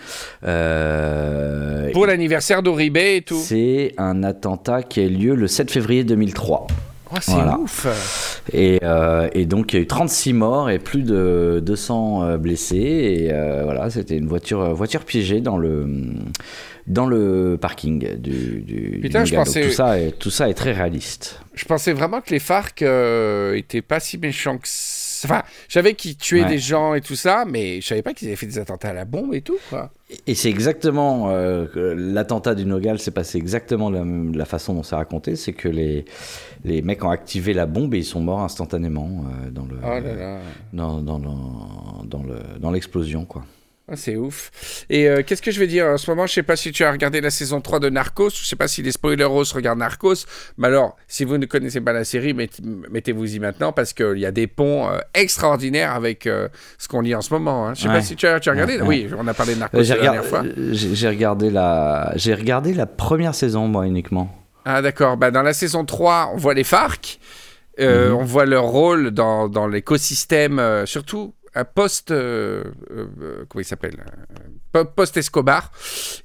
euh, 0.45 1.91
Pour 1.93 2.07
l'anniversaire 2.07 2.63
d'Oribe 2.63 2.97
et 2.97 3.23
tout. 3.25 3.39
c'est 3.39 3.93
un 3.99 4.23
attentat 4.23 4.83
qui 4.83 5.01
a 5.01 5.05
eu 5.05 5.09
lieu 5.11 5.35
le 5.35 5.47
7 5.49 5.71
février 5.71 6.05
2003. 6.05 6.67
Oh, 7.15 7.17
c'est 7.21 7.33
Voilà. 7.33 7.59
ouf. 7.59 8.41
Et, 8.55 8.81
euh, 8.83 9.29
et 9.35 9.45
donc 9.45 9.73
il 9.73 9.77
y 9.77 9.79
a 9.81 9.83
eu 9.83 9.87
36 9.87 10.33
morts 10.33 10.71
et 10.71 10.79
plus 10.79 11.03
de 11.03 11.61
200 11.63 12.25
euh, 12.25 12.37
blessés. 12.39 12.77
Et 12.77 13.33
voilà, 13.65 13.91
c'était 13.91 14.17
une 14.17 14.27
voiture, 14.27 14.73
voiture 14.75 15.05
piégée 15.05 15.43
dans 15.43 15.59
le, 15.59 15.87
dans 16.87 17.05
le 17.07 17.59
parking 17.61 18.17
du, 18.17 18.63
du, 18.63 19.01
Putain, 19.03 19.25
du 19.25 19.31
je 19.31 19.35
pensais- 19.35 19.61
tout, 19.63 19.71
ça 19.71 20.01
est, 20.01 20.19
tout 20.19 20.31
ça 20.31 20.49
est 20.49 20.55
très 20.55 20.73
réaliste. 20.73 21.39
Je 21.55 21.67
pensais 21.67 21.93
vraiment 21.93 22.23
que 22.23 22.31
les 22.31 22.39
FARC 22.39 22.81
étaient 23.57 23.83
pas 23.83 24.01
si 24.01 24.17
méchants 24.17 24.57
que 24.57 24.67
ça. 24.67 25.02
Enfin, 25.25 25.43
je 25.69 25.75
savais 25.75 25.95
qu'ils 25.95 26.17
tuaient 26.17 26.43
Ouais. 26.43 26.49
des 26.49 26.59
gens 26.59 26.95
et 26.95 27.01
tout 27.01 27.15
ça, 27.17 27.45
mais 27.49 27.81
je 27.81 27.87
savais 27.87 28.03
pas 28.03 28.13
qu'ils 28.15 28.29
avaient 28.29 28.37
fait 28.37 28.47
des 28.47 28.59
attentats 28.59 28.89
à 28.91 28.93
la 28.93 29.05
bombe 29.05 29.35
et 29.35 29.41
tout, 29.43 29.59
quoi. 29.71 29.91
Et 30.27 30.35
c'est 30.35 30.51
exactement 30.51 31.31
euh, 31.31 31.67
l'attentat 31.97 32.55
du 32.55 32.67
Nogal 32.67 32.99
s'est 32.99 33.11
passé 33.13 33.39
exactement 33.39 33.91
de 33.91 33.97
la, 33.97 34.05
même- 34.05 34.33
de 34.33 34.39
la 34.39 34.45
façon 34.45 34.75
dont 34.75 34.83
c'est 34.83 34.95
raconté, 34.97 35.37
c'est 35.37 35.53
que 35.55 35.69
les, 35.69 36.05
les 36.65 36.83
mecs 36.83 37.03
ont 37.05 37.11
activé 37.11 37.55
la 37.55 37.67
bombe 37.67 37.95
et 37.95 37.99
ils 37.99 38.05
sont 38.05 38.21
morts 38.21 38.41
instantanément 38.41 39.25
euh, 39.47 39.51
dans 39.51 39.65
le 39.65 39.77
Oh 39.83 39.89
là 39.89 40.01
là. 40.15 40.39
dans, 40.73 41.01
dans, 41.01 41.19
dans, 41.19 42.03
dans 42.05 42.23
le 42.23 42.35
dans 42.61 42.71
l'explosion 42.71 43.25
quoi. 43.25 43.43
Ah, 43.89 43.97
c'est 43.97 44.15
ouf. 44.17 44.51
Et 44.89 45.09
euh, 45.09 45.23
qu'est-ce 45.27 45.43
que 45.43 45.51
je 45.51 45.59
vais 45.59 45.67
dire 45.67 45.87
en 45.87 45.97
ce 45.99 46.09
moment? 46.09 46.27
Je 46.27 46.33
sais 46.33 46.45
pas 46.45 46.55
si 46.55 46.71
tu 46.71 46.85
as 46.85 46.91
regardé 46.93 47.21
la 47.21 47.31
saison 47.31 47.61
3 47.61 47.81
de 47.81 47.91
Narcos. 47.91 48.31
Je 48.31 48.45
sais 48.47 48.55
pas 48.57 48.69
si 48.69 48.81
les 48.81 48.93
spoileros 48.93 49.43
regardent 49.55 49.81
Narcos. 49.81 50.25
Mais 50.57 50.69
alors, 50.69 50.97
si 51.09 51.25
vous 51.25 51.37
ne 51.37 51.47
connaissez 51.47 51.81
pas 51.81 51.93
la 51.93 52.05
série, 52.05 52.33
mettez- 52.33 52.63
mettez-vous-y 52.91 53.41
maintenant 53.41 53.73
parce 53.73 53.93
qu'il 53.93 54.19
y 54.19 54.25
a 54.25 54.31
des 54.31 54.47
ponts 54.47 54.89
euh, 54.89 54.99
extraordinaires 55.15 55.93
avec 55.95 56.27
euh, 56.29 56.49
ce 56.79 56.87
qu'on 56.87 57.01
lit 57.01 57.15
en 57.15 57.21
ce 57.23 57.35
moment. 57.35 57.67
hein. 57.69 57.75
Je 57.75 57.83
sais 57.83 57.89
Ouais. 57.89 57.95
pas 57.95 58.03
si 58.03 58.15
tu 58.15 58.25
as, 58.27 58.39
tu 58.39 58.49
as 58.49 58.53
regardé? 58.53 58.77
Ouais, 58.77 58.87
Oui, 58.87 59.09
on 59.19 59.27
a 59.27 59.35
parlé 59.35 59.55
de 59.57 59.61
Narcos 59.61 59.79
la 59.79 59.85
dernière 59.99 60.25
fois. 60.25 60.45
j'ai 60.71 61.09
regardé 61.09 61.51
la 61.51 62.15
regardé 62.17 62.75
la 62.75 62.87
première 62.87 63.35
saison 63.35 63.67
moi 63.67 63.87
uniquement. 63.87 64.33
Ah 64.65 64.81
d'accord, 64.81 65.17
bah, 65.17 65.33
dans 65.33 65.43
la 65.43 65.53
saison 65.55 65.85
3, 65.85 66.31
on 66.33 66.37
voit 66.37 66.55
les 66.55 66.65
FARC, 66.65 67.19
Mhm. 67.81 68.15
on 68.15 68.23
voit 68.25 68.47
leur 68.47 68.65
rôle 68.65 69.11
dans, 69.11 69.49
dans 69.49 69.67
l'écosystème, 69.67 70.63
surtout 70.87 71.35
post... 71.75 72.11
euh, 72.11 72.65
euh, 72.91 73.45
comment 73.49 73.61
il 73.61 73.65
s'appelle 73.65 74.05
po- 74.73 74.85
Post-Escobar. 74.85 75.71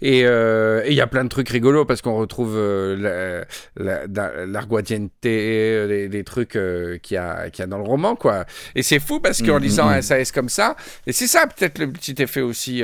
Et 0.02 0.26
euh, 0.26 0.82
et 0.86 0.90
il 0.92 0.96
y 0.96 1.02
a 1.02 1.08
plein 1.08 1.24
de 1.24 1.30
trucs 1.30 1.50
rigolos 1.50 1.86
parce 1.86 2.02
qu'on 2.02 2.16
retrouve 2.18 2.58
la- 2.58 3.46
la- 3.76 4.46
l'arguadiente, 4.46 5.12
euh, 5.26 5.88
des, 5.88 6.08
des 6.10 6.24
trucs 6.24 6.58
qu'il 7.02 7.16
y, 7.16 7.18
a, 7.18 7.48
y 7.48 7.62
a 7.62 7.68
dans 7.68 7.78
le 7.78 7.84
roman, 7.84 8.16
quoi. 8.16 8.46
Et 8.76 8.84
c'est 8.84 9.00
fou 9.00 9.20
parce 9.20 9.42
qu'en 9.42 9.56
Mhm, 9.56 9.64
lisant 9.64 9.90
mhm. 9.90 10.02
SAS 10.02 10.32
comme 10.32 10.50
ça, 10.50 10.76
et 11.06 11.12
c'est 11.12 11.28
ça 11.28 11.46
peut-être 11.48 11.80
le 11.80 11.92
petit 11.92 12.16
effet 12.20 12.42
aussi, 12.42 12.82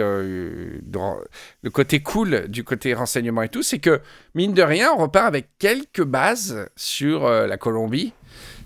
dans- 0.84 1.18
le 1.62 1.70
côté 1.70 2.02
cool 2.02 2.48
du 2.50 2.64
côté 2.64 2.94
renseignement 2.94 3.42
et 3.44 3.50
tout, 3.50 3.64
c'est 3.64 3.80
que 3.80 4.02
mine 4.36 4.54
de 4.54 4.62
rien, 4.64 4.92
on 4.98 5.04
repart 5.04 5.28
avec 5.28 5.48
quelques 5.60 6.04
bases 6.04 6.68
sur 6.76 7.30
la 7.30 7.58
Colombie, 7.58 8.14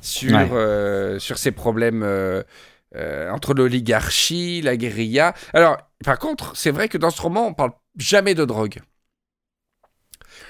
sur, 0.02 0.36
Ouais. 0.52 1.20
sur 1.20 1.38
ces 1.38 1.52
problèmes 1.52 2.04
euh, 2.96 3.30
entre 3.32 3.54
l'oligarchie, 3.54 4.62
la 4.62 4.78
guérilla. 4.78 5.34
Alors, 5.54 5.78
par 6.04 6.18
contre, 6.20 6.56
c'est 6.56 6.72
vrai 6.72 6.88
que 6.90 6.98
dans 6.98 7.10
ce 7.10 7.22
roman, 7.22 7.48
on 7.48 7.54
parle 7.54 7.72
jamais 7.98 8.36
de 8.36 8.46
drogue. 8.46 8.80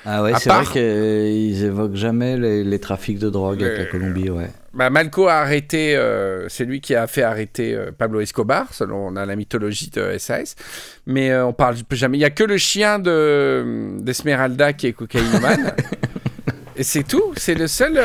Ah 0.06 0.24
ouais, 0.24 0.34
c'est 0.38 0.50
part- 0.50 0.64
vrai 0.64 0.74
qu'ils 0.74 1.64
évoquent 1.64 1.96
jamais 1.96 2.38
les, 2.38 2.64
les 2.64 2.80
trafics 2.80 3.20
de 3.20 3.30
drogue 3.30 3.62
avec 3.64 3.78
la 3.78 3.84
Euh, 3.86 3.92
Colombie, 3.92 4.30
ouais. 4.30 4.50
Bah, 4.74 4.90
Malco 4.90 5.28
a 5.28 5.36
arrêté, 5.36 5.96
euh, 5.96 6.48
c'est 6.50 6.66
lui 6.66 6.82
qui 6.82 6.94
a 6.96 7.08
fait 7.08 7.24
arrêter 7.24 7.74
euh, 7.74 7.92
Pablo 7.92 8.20
Escobar, 8.22 8.74
selon 8.74 9.10
la 9.12 9.36
mythologie 9.36 9.90
de 9.90 10.18
SAS. 10.18 10.56
Mais 11.06 11.36
on 11.38 11.52
parle 11.54 11.78
jamais. 11.92 12.18
Il 12.18 12.22
y 12.22 12.26
a 12.26 12.30
que 12.30 12.44
le 12.44 12.58
chien 12.58 13.00
de 13.00 13.98
d'Esmeralda 14.00 14.74
qui 14.74 14.88
est 14.88 14.94
cocaïnomane. 14.94 15.74
Et 16.76 16.84
c'est 16.84 17.04
tout. 17.04 17.34
C'est 17.38 17.56
le 17.56 17.68
seul. 17.68 17.98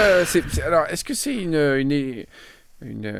alors, 0.65 0.87
est-ce 0.89 1.05
que 1.05 1.15
c'est 1.15 1.35
une 1.35 1.55
une, 1.55 2.25
une, 2.81 3.13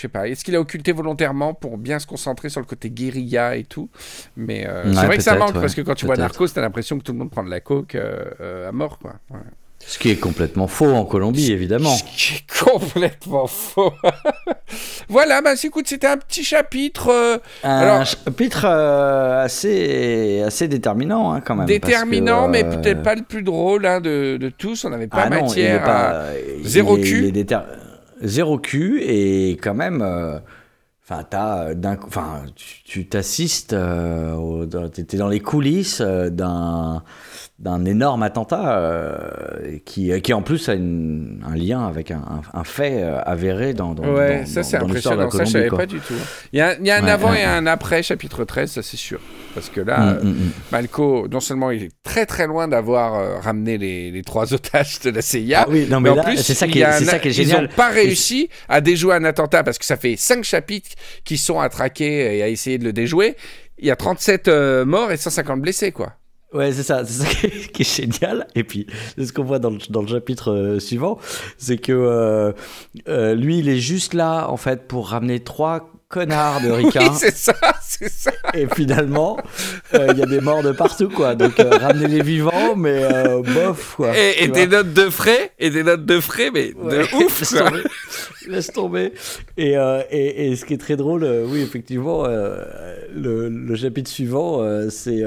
je 0.00 0.06
sais 0.06 0.08
pas. 0.08 0.26
Est-ce 0.28 0.42
qu'il 0.44 0.56
a 0.56 0.60
occulté 0.60 0.92
volontairement 0.92 1.52
pour 1.52 1.76
bien 1.76 1.98
se 1.98 2.06
concentrer 2.06 2.48
sur 2.48 2.60
le 2.60 2.66
côté 2.66 2.88
guérilla 2.88 3.54
et 3.56 3.64
tout? 3.64 3.90
Mais 4.34 4.66
euh, 4.66 4.84
Ouais, 4.84 4.94
c'est 4.94 5.06
vrai 5.06 5.16
que 5.18 5.22
ça 5.22 5.34
manque 5.36 5.54
ouais. 5.54 5.60
parce 5.60 5.74
que 5.74 5.82
quand 5.82 5.94
tu 5.94 6.06
vois. 6.06 6.16
Narcos, 6.16 6.48
t'as 6.48 6.62
l'impression 6.62 6.98
que 6.98 7.02
tout 7.04 7.12
le 7.12 7.18
monde 7.18 7.30
prend 7.30 7.44
de 7.44 7.50
la 7.50 7.60
coke 7.60 7.94
euh, 7.96 8.24
euh, 8.40 8.68
à 8.70 8.72
mort, 8.72 8.98
quoi. 8.98 9.16
Ouais. 9.30 9.36
Ce 9.86 9.98
qui 9.98 10.10
est 10.10 10.16
complètement 10.16 10.66
faux 10.66 10.92
en 10.92 11.04
Colombie, 11.06 11.52
évidemment. 11.52 11.90
Ce 11.94 12.02
qui 12.04 12.34
est 12.36 12.64
complètement 12.64 13.46
faux. 13.46 13.92
voilà, 15.08 15.40
bah 15.42 15.52
écoute, 15.62 15.86
c'était 15.88 16.06
un 16.06 16.18
petit 16.18 16.44
chapitre 16.44 17.08
euh, 17.10 17.38
Un 17.64 17.78
Alors- 17.78 18.04
chapitre 18.06 18.64
euh, 18.66 19.42
assez, 19.44 20.42
assez 20.46 20.68
déterminant, 20.68 21.32
hein, 21.32 21.40
quand 21.40 21.54
même. 21.56 21.66
que, 21.66 21.72
déterminant, 21.72 22.46
mais 22.48 22.64
peut-être 22.64 23.02
pas 23.02 23.14
le 23.14 23.22
plus 23.22 23.42
drôle 23.42 23.86
hein, 23.86 24.00
de, 24.00 24.36
de 24.38 24.48
tous. 24.50 24.84
On 24.84 24.90
n'avait 24.90 25.06
pas 25.06 25.22
ah 25.24 25.30
non, 25.30 25.36
il 25.36 25.60
est 25.60 25.72
matière 25.72 25.84
pas- 25.84 26.08
à... 26.10 26.32
il 26.58 26.68
Zéro 26.68 26.96
est- 26.98 27.00
cul. 27.02 27.18
il 27.20 27.24
est 27.26 27.32
déter- 27.44 27.58
Zéro 28.22 28.58
cul, 28.58 29.00
et 29.02 29.52
quand 29.62 29.74
même. 29.74 30.02
euh, 30.02 30.38
Enfin, 31.12 31.24
euh, 31.74 31.96
enfin, 32.06 32.42
tu- 32.54 32.84
tu 32.84 33.08
t'assistes, 33.08 33.72
euh, 33.72 34.64
t'es 34.88 35.16
dans 35.16 35.26
les 35.28 35.40
coulisses 35.40 36.00
euh, 36.00 36.30
d'un 36.30 37.02
d'un 37.60 37.84
énorme 37.84 38.22
attentat 38.22 38.78
euh, 38.78 39.78
qui, 39.84 40.18
qui 40.22 40.32
en 40.32 40.40
plus 40.40 40.68
a 40.70 40.74
une- 40.74 41.44
un 41.46 41.54
lien 41.54 41.86
avec 41.86 42.10
un, 42.10 42.16
un- 42.16 42.58
un 42.58 42.64
fait 42.64 43.02
euh, 43.02 43.20
avéré 43.26 43.74
dans, 43.74 43.92
dans, 43.94 44.02
Ouais, 44.14 44.40
dans- 44.40 44.46
ça 44.46 44.62
c'est 44.62 44.78
l'histoire 44.86 45.16
de 45.16 45.20
la 45.20 45.26
impressionnant. 45.26 45.30
Ça, 45.30 45.44
je 45.44 45.50
savais 45.50 45.68
quoi. 45.68 45.78
pas 45.80 45.86
du 45.86 46.00
tout. 46.00 46.14
Il 46.54 46.58
y 46.58 46.62
a, 46.62 46.78
il 46.78 46.86
y 46.86 46.90
a 46.90 46.96
un 46.96 47.04
Ouais, 47.04 47.10
avant 47.10 47.30
ouais, 47.32 47.40
et 47.42 47.44
un 47.44 47.66
après, 47.66 48.02
chapitre 48.02 48.44
13, 48.44 48.70
ça 48.72 48.82
c'est 48.82 48.96
sûr. 48.96 49.20
Parce 49.54 49.68
que 49.68 49.82
là, 49.82 49.98
Mm, 50.00 50.08
euh, 50.08 50.22
mm, 50.24 50.28
mm. 50.30 50.50
Malco, 50.72 51.28
non 51.30 51.40
seulement 51.40 51.70
il 51.70 51.82
est 51.84 51.90
très 52.02 52.24
très 52.24 52.46
loin 52.46 52.66
d'avoir 52.66 53.14
euh, 53.16 53.38
ramené 53.40 53.76
les, 53.76 54.10
les 54.10 54.22
trois 54.22 54.54
otages 54.54 55.00
de 55.00 55.10
la 55.10 55.20
CIA, 55.20 55.64
Ah 55.66 55.70
oui, 55.70 55.86
non, 55.90 56.00
mais, 56.00 56.08
mais 56.08 56.10
en 56.10 56.14
là, 56.16 56.22
plus, 56.24 56.38
c'est 56.38 56.54
ça 56.54 56.66
qui 56.66 56.80
est, 56.80 56.90
ça 57.04 57.18
qui 57.18 57.28
est 57.28 57.30
ils 57.32 57.34
génial. 57.34 57.64
n'ont 57.64 57.68
pas 57.76 57.90
réussi 57.90 58.48
à 58.70 58.80
déjouer 58.80 59.14
un 59.16 59.24
attentat 59.24 59.62
parce 59.64 59.76
que 59.78 59.84
ça 59.84 59.98
fait 59.98 60.16
cinq 60.16 60.44
chapitres 60.44 60.90
qui 61.24 61.36
sont 61.36 61.60
à 61.60 61.68
traquer 61.68 62.38
et 62.38 62.42
à 62.42 62.48
essayer 62.48 62.78
de 62.78 62.84
le 62.84 62.94
déjouer. 62.94 63.36
Il 63.78 63.86
y 63.86 63.90
a 63.90 63.96
37 63.96 64.48
euh, 64.48 64.84
morts 64.86 65.10
et 65.12 65.16
150 65.18 65.60
blessés, 65.60 65.92
quoi. 65.92 66.12
Ouais, 66.52 66.72
c'est 66.72 66.82
ça, 66.82 67.04
c'est 67.04 67.22
ça 67.24 67.28
qui 67.34 67.46
est, 67.46 67.72
qui 67.72 67.82
est 67.82 67.96
génial. 67.96 68.46
Et 68.54 68.64
puis, 68.64 68.86
c'est 69.16 69.26
ce 69.26 69.32
qu'on 69.32 69.44
voit 69.44 69.58
dans 69.60 69.70
le, 69.70 69.78
dans 69.88 70.02
le 70.02 70.08
chapitre 70.08 70.52
euh, 70.52 70.80
suivant, 70.80 71.18
c'est 71.58 71.78
que 71.78 71.92
euh, 71.92 72.52
euh, 73.08 73.34
lui, 73.34 73.58
il 73.58 73.68
est 73.68 73.78
juste 73.78 74.14
là, 74.14 74.48
en 74.50 74.56
fait, 74.56 74.88
pour 74.88 75.10
ramener 75.10 75.40
trois 75.40 75.88
connards 76.08 76.60
de 76.60 76.70
Oui, 76.72 76.84
ricains. 76.86 77.12
c'est 77.14 77.36
ça, 77.36 77.54
c'est 77.80 78.10
ça. 78.10 78.32
et 78.52 78.66
finalement, 78.74 79.36
euh, 79.94 80.08
il 80.10 80.18
y 80.18 80.22
a 80.22 80.26
des 80.26 80.40
morts 80.40 80.64
de 80.64 80.72
partout, 80.72 81.08
quoi. 81.08 81.36
Donc, 81.36 81.60
euh, 81.60 81.70
ramener 81.70 82.08
les 82.08 82.22
vivants, 82.22 82.74
mais 82.74 83.04
euh, 83.04 83.42
bof, 83.42 83.94
quoi. 83.94 84.10
Et, 84.18 84.42
et 84.42 84.48
des 84.48 84.66
notes 84.66 84.92
de 84.92 85.08
frais, 85.08 85.52
et 85.60 85.70
des 85.70 85.84
notes 85.84 86.04
de 86.04 86.18
frais, 86.18 86.50
mais 86.52 86.72
Ouais, 86.74 86.98
de 86.98 87.02
ouf, 87.24 87.38
laisse 87.38 87.50
tomber. 87.54 87.82
Laisse 88.48 88.72
tomber. 88.72 89.12
Et, 89.56 89.76
euh, 89.78 90.02
et, 90.10 90.50
et 90.50 90.56
ce 90.56 90.64
qui 90.64 90.74
est 90.74 90.78
très 90.78 90.96
drôle, 90.96 91.22
euh, 91.22 91.46
oui, 91.46 91.60
effectivement, 91.62 92.24
euh, 92.24 92.60
le, 93.14 93.48
le 93.48 93.76
chapitre 93.76 94.10
suivant, 94.10 94.62
euh, 94.62 94.88
c'est. 94.90 95.22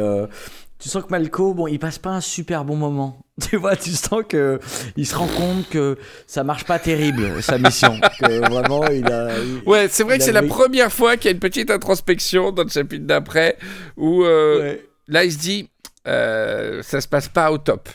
Tu 0.84 0.89
sens 0.89 1.01
que 1.03 1.07
Malco, 1.09 1.53
bon, 1.53 1.65
il 1.67 1.79
passe 1.79 1.97
pas 1.97 2.09
un 2.09 2.21
super 2.21 2.65
bon 2.65 2.75
moment. 2.75 3.17
Tu 3.49 3.57
vois, 3.57 3.75
tu 3.75 3.89
sens 3.91 4.21
que 4.29 4.59
il 4.95 5.07
se 5.07 5.15
rend 5.15 5.25
compte 5.27 5.67
que 5.69 5.97
ça 6.27 6.43
marche 6.43 6.65
pas 6.65 6.77
terrible 6.77 7.41
sa 7.41 7.57
mission. 7.57 7.99
que 8.19 8.39
vraiment, 8.47 8.86
il 8.89 9.11
a. 9.11 9.39
il- 9.39 9.63
Ouais, 9.67 9.88
c'est 9.89 10.03
vrai 10.03 10.15
il 10.15 10.19
que 10.19 10.25
c'est 10.25 10.31
la 10.34 10.43
première 10.43 10.91
fois 10.91 11.15
qu'il 11.17 11.25
y 11.25 11.27
a 11.29 11.31
une 11.31 11.39
petite 11.39 11.71
introspection 11.71 12.51
dans 12.51 12.63
le 12.63 12.69
chapitre 12.69 13.05
d'après, 13.07 13.57
où 13.97 14.23
euh, 14.23 14.59
Ouais. 14.59 14.86
là 15.07 15.23
il 15.23 15.31
se 15.31 15.39
dit, 15.39 15.69
euh, 16.07 16.84
ça 16.84 17.01
se 17.01 17.07
passe 17.07 17.27
pas 17.27 17.51
au 17.51 17.57
top. 17.57 17.89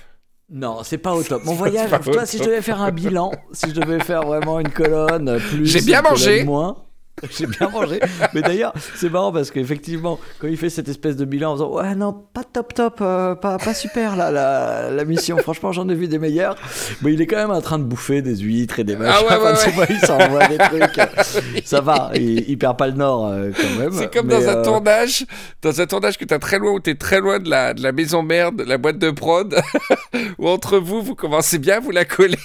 Non, 0.50 0.78
c'est 0.82 0.98
pas 0.98 1.14
au 1.14 1.22
top. 1.22 1.44
Mon 1.44 1.52
voyage, 1.54 1.88
vois, 1.90 2.24
si 2.26 2.38
je 2.38 2.42
top. 2.42 2.50
devais 2.52 2.62
faire 2.62 2.80
un 2.80 2.90
bilan, 2.90 3.30
si 3.52 3.68
je 3.68 3.74
devais 3.80 4.00
faire 4.02 4.22
vraiment 4.22 4.58
une 4.58 4.70
colonne 4.70 5.38
plus. 5.50 5.66
J'ai 5.66 5.82
bien 5.82 6.00
mangé. 6.02 6.42
Moins. 6.42 6.76
J'ai 7.30 7.46
bien 7.46 7.68
mangé. 7.68 8.00
Mais 8.34 8.42
d'ailleurs, 8.42 8.72
c'est 8.94 9.10
marrant 9.10 9.32
parce 9.32 9.50
qu'effectivement, 9.50 10.18
quand 10.38 10.48
il 10.48 10.56
fait 10.56 10.70
cette 10.70 10.88
espèce 10.88 11.16
de 11.16 11.24
bilan 11.24 11.52
en 11.52 11.54
disant 11.54 11.72
Ouais, 11.72 11.94
non, 11.94 12.12
pas 12.12 12.44
top 12.44 12.74
top, 12.74 12.98
euh, 13.00 13.34
pas, 13.34 13.58
pas 13.58 13.74
super 13.74 14.16
là, 14.16 14.30
la, 14.30 14.90
la 14.90 15.04
mission. 15.04 15.36
Franchement, 15.38 15.72
j'en 15.72 15.88
ai 15.88 15.94
vu 15.94 16.08
des 16.08 16.18
meilleurs. 16.18 16.56
Mais 17.02 17.12
il 17.12 17.20
est 17.20 17.26
quand 17.26 17.36
même 17.36 17.50
en 17.50 17.60
train 17.60 17.78
de 17.78 17.84
bouffer 17.84 18.22
des 18.22 18.36
huîtres 18.36 18.78
et 18.78 18.84
des 18.84 18.96
machins. 18.96 19.26
Ah 19.30 19.40
ouais, 19.40 19.44
ouais, 19.44 19.78
ouais. 19.78 19.86
il 19.90 20.00
s'envoie 20.00 20.46
des 20.48 20.58
trucs. 20.58 21.00
Ça 21.64 21.80
va, 21.80 22.10
il, 22.14 22.48
il 22.48 22.58
perd 22.58 22.76
pas 22.76 22.86
le 22.86 22.94
nord 22.94 23.26
euh, 23.26 23.50
quand 23.54 23.80
même. 23.80 23.92
C'est 23.92 24.12
comme 24.12 24.26
Mais, 24.26 24.40
dans 24.40 24.48
un 24.48 24.56
euh, 24.56 24.64
tournage, 24.64 25.26
dans 25.62 25.80
un 25.80 25.86
tournage 25.86 26.18
que 26.18 26.24
t'as 26.24 26.38
très 26.38 26.58
loin, 26.58 26.72
où 26.72 26.80
t'es 26.80 26.94
très 26.94 27.20
loin 27.20 27.38
de 27.38 27.48
la, 27.48 27.74
de 27.74 27.82
la 27.82 27.92
maison 27.92 28.22
mère, 28.22 28.52
de 28.52 28.64
la 28.64 28.78
boîte 28.78 28.98
de 28.98 29.10
prod, 29.10 29.54
où 30.38 30.48
entre 30.48 30.78
vous, 30.78 31.02
vous 31.02 31.14
commencez 31.14 31.58
bien 31.58 31.76
à 31.76 31.80
vous 31.80 31.90
la 31.90 32.04
coller, 32.04 32.36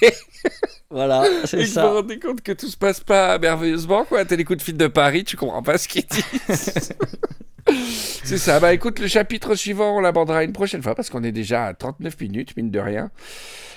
Voilà, 0.94 1.24
c'est 1.46 1.58
que 1.58 1.62
vous 1.64 1.68
vous 1.68 1.74
ça. 1.74 1.91
rendez 1.91 2.20
compte 2.20 2.41
que 2.41 2.52
tout 2.54 2.68
se 2.68 2.78
passe 2.78 3.00
pas 3.02 3.38
merveilleusement, 3.39 4.06
quoi. 4.06 4.24
T'as 4.26 4.36
les 4.36 4.46
coups 4.46 4.60
de 4.60 4.64
fil 4.64 4.78
de 4.78 4.88
Paris, 4.88 5.24
tu 5.26 5.36
comprends 5.36 5.64
pas 5.64 5.78
ce 5.78 5.88
qu'ils 5.88 6.06
disent. 6.06 6.94
C'est 8.24 8.38
ça. 8.38 8.60
Bah 8.60 8.74
écoute, 8.74 9.00
le 9.00 9.08
chapitre 9.08 9.56
suivant, 9.56 9.98
on 9.98 10.00
l'abordera 10.02 10.44
une 10.44 10.52
prochaine 10.54 10.84
fois 10.84 10.96
parce 10.96 11.10
qu'on 11.10 11.24
est 11.24 11.32
déjà 11.32 11.66
à 11.68 11.74
39 11.74 12.20
minutes, 12.22 12.56
mine 12.58 12.72
de 12.72 12.80
rien. 12.80 13.10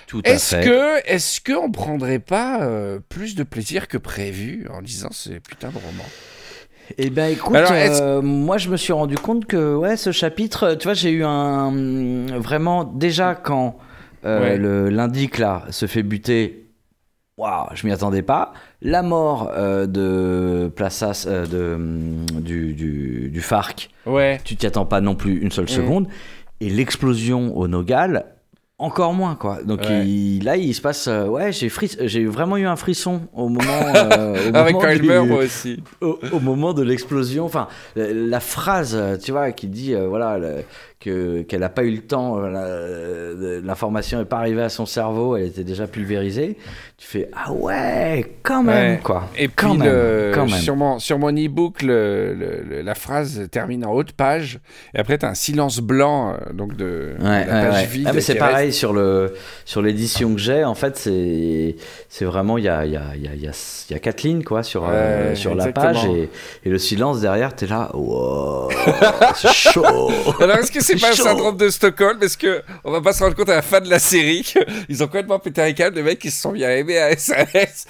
Tout 0.08 0.22
à 0.24 0.30
Est-ce 0.30 0.56
fait. 0.56 0.64
que, 0.64 1.08
est-ce 1.10 1.40
que 1.40 1.52
on 1.52 1.70
prendrait 1.70 2.18
pas 2.18 2.62
euh, 2.62 2.98
plus 3.08 3.34
de 3.34 3.42
plaisir 3.44 3.88
que 3.88 3.96
prévu 3.98 4.66
en 4.72 4.80
lisant 4.80 5.10
ce 5.12 5.30
putain 5.30 5.68
de 5.68 5.74
roman? 5.76 6.04
Eh 6.98 7.10
ben 7.10 7.26
écoute, 7.32 7.56
Alors, 7.56 7.72
euh, 7.72 8.22
moi 8.22 8.58
je 8.58 8.68
me 8.70 8.76
suis 8.76 8.92
rendu 8.92 9.16
compte 9.16 9.46
que 9.46 9.74
ouais, 9.74 9.96
ce 9.96 10.12
chapitre, 10.12 10.74
tu 10.74 10.84
vois, 10.84 10.94
j'ai 10.94 11.10
eu 11.10 11.24
un 11.24 11.72
vraiment 12.38 12.84
déjà 12.84 13.34
quand 13.34 13.78
euh, 14.24 14.40
Ouais. 14.40 14.56
le 14.56 14.88
l'indique 14.90 15.38
là 15.38 15.64
se 15.70 15.86
fait 15.86 16.02
buter, 16.04 16.65
waouh, 17.36 17.66
je 17.74 17.86
m'y 17.86 17.92
attendais 17.92 18.22
pas. 18.22 18.52
La 18.82 19.02
mort 19.02 19.50
euh, 19.54 19.86
de 19.86 20.68
Plaças, 20.74 21.26
euh, 21.28 21.46
de, 21.46 21.74
hum, 21.74 22.26
du, 22.40 22.72
du, 22.74 23.28
du 23.30 23.40
FARC, 23.40 23.90
Ouais. 24.06 24.40
tu 24.44 24.56
t'y 24.56 24.66
attends 24.66 24.86
pas 24.86 25.00
non 25.00 25.14
plus 25.14 25.38
une 25.40 25.50
seule 25.50 25.64
Mm. 25.64 25.68
seconde. 25.68 26.08
Et 26.60 26.70
l'explosion 26.70 27.54
au 27.56 27.68
Nogal, 27.68 28.24
encore 28.78 29.12
moins, 29.12 29.34
quoi. 29.36 29.62
Donc 29.62 29.80
Ouais. 29.82 30.06
il- 30.06 30.42
là, 30.44 30.56
il 30.56 30.74
se 30.74 30.80
passe. 30.80 31.06
euh, 31.08 31.26
ouais, 31.26 31.52
j'ai 31.52 31.70
j'ai 32.02 32.24
vraiment 32.26 32.56
eu 32.56 32.66
un 32.66 32.76
frisson 32.76 33.22
au 33.34 33.48
moment. 33.48 33.62
euh, 33.94 34.50
au 34.50 34.54
Avec 34.56 34.74
moment 34.74 34.88
il 34.88 35.00
du- 35.02 35.08
meurt, 35.08 35.26
moi 35.26 35.44
aussi. 35.44 35.82
au, 36.00 36.18
au 36.32 36.40
moment 36.40 36.72
de 36.72 36.82
l'explosion, 36.82 37.44
enfin, 37.44 37.68
la, 37.94 38.12
la 38.12 38.40
phrase, 38.40 38.98
tu 39.22 39.32
vois, 39.32 39.52
qui 39.52 39.66
dit, 39.66 39.94
euh, 39.94 40.06
voilà, 40.08 40.38
le- 40.38 40.62
que 40.98 41.42
qu'elle 41.42 41.60
n'a 41.60 41.68
pas 41.68 41.82
eu 41.84 41.90
le 41.90 42.00
temps, 42.00 42.38
euh, 42.38 42.46
euh, 42.54 43.60
l'information 43.62 44.18
n'est 44.18 44.24
pas 44.24 44.38
arrivée 44.38 44.62
à 44.62 44.68
son 44.70 44.86
cerveau, 44.86 45.36
elle 45.36 45.46
était 45.46 45.62
déjà 45.64 45.86
pulvérisée. 45.86 46.56
Tu 46.98 47.06
fais 47.06 47.28
ah 47.36 47.52
ouais, 47.52 48.24
quand 48.42 48.62
même, 48.62 48.92
Ouais. 48.94 49.00
quoi. 49.02 49.28
Et 49.36 49.48
quand 49.48 49.70
puis, 49.70 49.78
même, 49.80 49.86
le- 49.92 50.32
quand 50.34 50.46
même. 50.46 50.58
Sur, 50.58 50.74
mon, 50.76 50.98
sur 50.98 51.18
mon 51.18 51.28
e-book, 51.30 51.82
le- 51.82 52.80
la 52.82 52.94
phrase 52.94 53.46
termine 53.50 53.84
en 53.84 53.92
haut 53.92 54.02
de 54.04 54.12
page. 54.12 54.58
Et 54.94 54.98
après, 54.98 55.18
tu 55.18 55.26
as 55.26 55.28
un 55.28 55.34
silence 55.34 55.80
blanc 55.80 56.32
euh, 56.32 56.52
donc 56.54 56.74
de, 56.76 57.14
de 57.18 57.22
Ouais, 57.22 57.44
la 57.44 57.60
ouais, 57.64 57.68
page 57.68 57.86
vide. 57.88 58.06
Ah, 58.08 58.12
mais 58.14 58.22
c'est 58.22 58.36
pareil 58.36 58.66
reste. 58.68 58.78
sur 58.78 58.94
le 58.94 59.34
sur 59.66 59.82
l'édition 59.82 60.32
que 60.32 60.40
j'ai. 60.40 60.64
En 60.64 60.74
fait, 60.74 60.96
c'est 60.96 61.76
c'est 62.08 62.24
vraiment 62.24 62.56
il 62.56 62.64
y 62.64 62.68
a 62.68 62.86
il 62.86 62.92
y 62.92 62.96
a 62.96 63.02
il 63.14 63.22
y 63.22 63.28
a 63.28 63.34
y 63.34 63.94
y 63.94 64.00
quatre 64.00 64.22
lignes 64.22 64.42
quoi 64.42 64.62
sur 64.62 64.86
euh, 64.88 65.34
sur 65.34 65.54
la 65.54 65.70
page 65.72 66.04
et, 66.06 66.30
et 66.64 66.70
le 66.70 66.78
silence 66.78 67.20
derrière. 67.20 67.54
T'es 67.54 67.66
là, 67.66 67.90
wow, 67.94 68.70
c'est 69.34 69.52
chaud. 69.52 69.84
Alors, 70.40 70.56
est-ce 70.56 70.72
que 70.72 70.82
c'est 70.86 71.00
pas 71.00 71.10
un 71.10 71.14
Chaud. 71.14 71.22
syndrome 71.24 71.56
de 71.56 71.68
Stockholm 71.68 72.18
Parce 72.18 72.36
que 72.36 72.62
on 72.84 72.90
va 72.92 73.00
pas 73.00 73.12
se 73.12 73.22
rendre 73.22 73.34
compte 73.36 73.48
à 73.48 73.56
la 73.56 73.62
fin 73.62 73.80
de 73.80 73.88
la 73.90 73.98
série 73.98 74.42
qu'ils 74.42 75.02
ont 75.02 75.06
complètement 75.06 75.38
pété 75.38 75.60
un 75.62 75.72
câble, 75.72 75.96
les 75.96 76.02
mecs 76.02 76.18
qui 76.18 76.30
se 76.30 76.40
sont 76.40 76.52
bien 76.52 76.70
aimés 76.70 76.98
à 76.98 77.16
SAS. 77.16 77.86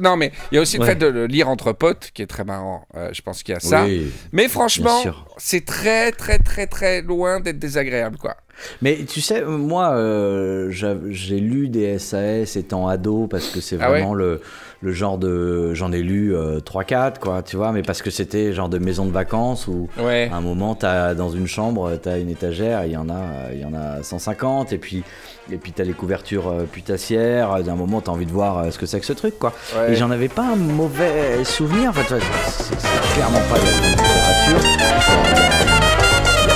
Non, 0.00 0.16
mais 0.16 0.32
il 0.50 0.56
y 0.56 0.58
a 0.58 0.60
aussi 0.62 0.76
le 0.76 0.82
Ouais. 0.82 0.90
fait 0.90 0.96
de 0.96 1.06
le 1.06 1.26
lire 1.26 1.48
entre 1.48 1.72
potes 1.72 2.10
qui 2.14 2.22
est 2.22 2.26
très 2.26 2.44
marrant. 2.44 2.86
Euh, 2.96 3.10
je 3.12 3.22
pense 3.22 3.42
qu'il 3.42 3.54
y 3.54 3.56
a 3.56 3.60
ça. 3.60 3.84
Oui. 3.84 4.10
Mais 4.32 4.48
franchement, 4.48 5.02
c'est 5.36 5.64
très, 5.64 6.12
très, 6.12 6.38
très, 6.38 6.66
très 6.66 7.02
loin 7.02 7.40
d'être 7.40 7.58
désagréable, 7.58 8.16
quoi. 8.18 8.36
Mais 8.82 9.04
tu 9.08 9.20
sais, 9.20 9.42
moi, 9.44 9.92
euh, 9.92 10.68
j'a- 10.70 10.96
j'ai 11.10 11.38
lu 11.38 11.68
des 11.68 11.98
SAS 12.00 12.56
étant 12.56 12.88
ado 12.88 13.28
parce 13.28 13.46
que 13.50 13.60
c'est 13.60 13.76
Ah 13.80 13.90
ouais 13.92 13.98
vraiment 14.00 14.14
le, 14.14 14.40
le 14.80 14.92
genre 14.92 15.18
de. 15.18 15.74
J'en 15.74 15.90
ai 15.92 16.02
lu 16.02 16.34
euh, 16.36 16.60
3-4, 16.60 17.18
quoi, 17.18 17.42
tu 17.42 17.56
vois, 17.56 17.72
mais 17.72 17.82
parce 17.82 18.00
que 18.02 18.10
c'était 18.10 18.52
genre 18.52 18.68
de 18.68 18.78
maison 18.78 19.06
de 19.06 19.10
vacances 19.12 19.66
où 19.66 19.88
Ouais. 19.98 20.30
à 20.32 20.36
un 20.36 20.40
moment, 20.40 20.78
as, 20.82 21.14
dans 21.14 21.30
une 21.30 21.46
chambre, 21.48 21.98
tu 22.00 22.08
as 22.08 22.18
une 22.18 22.30
étagère, 22.30 22.84
il 22.86 22.92
y, 22.92 22.96
en 22.96 23.08
a, 23.10 23.52
il 23.52 23.60
y 23.60 23.64
en 23.64 23.74
a 23.74 24.02
150, 24.04 24.72
et 24.72 24.78
puis, 24.78 25.02
et 25.50 25.56
puis 25.56 25.72
tu 25.72 25.82
as 25.82 25.84
les 25.84 25.94
couvertures 25.94 26.48
euh, 26.48 26.62
putassières. 26.70 27.62
D'un 27.64 27.74
moment, 27.74 28.00
tu 28.00 28.10
as 28.10 28.12
envie 28.12 28.26
de 28.26 28.30
voir 28.32 28.58
euh, 28.58 28.70
ce 28.70 28.78
que 28.78 28.86
c'est 28.86 29.00
que 29.00 29.06
ce 29.06 29.12
truc, 29.14 29.36
quoi. 29.38 29.52
Ouais. 29.76 29.92
Et 29.92 29.94
j'en 29.96 30.10
avais 30.12 30.28
pas 30.28 30.44
un 30.52 30.56
mauvais 30.56 31.42
souvenir, 31.44 31.90
en 31.90 31.92
fait, 31.94 32.14
ouais, 32.14 32.20
c'est 32.46 32.78
c'est 32.78 33.14
clairement 33.14 33.40
pas 33.50 33.58
de 33.58 33.64
la 33.64 33.72
littérature. 33.90 35.58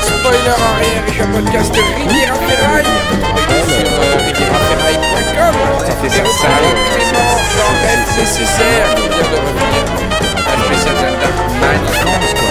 Spoiler 0.01 0.39
arrière 0.49 1.29
un 1.29 1.43
podcast 1.43 1.75
Riviera 1.75 2.35
Ferraille. 2.35 2.87
Ça 5.87 5.93
fait 6.01 6.09
ça, 6.11 6.25
ça. 6.25 6.49
Nécessaire, 8.19 8.95
de 8.95 9.03
revenir. 9.03 9.85
Magnifique. 11.61 12.51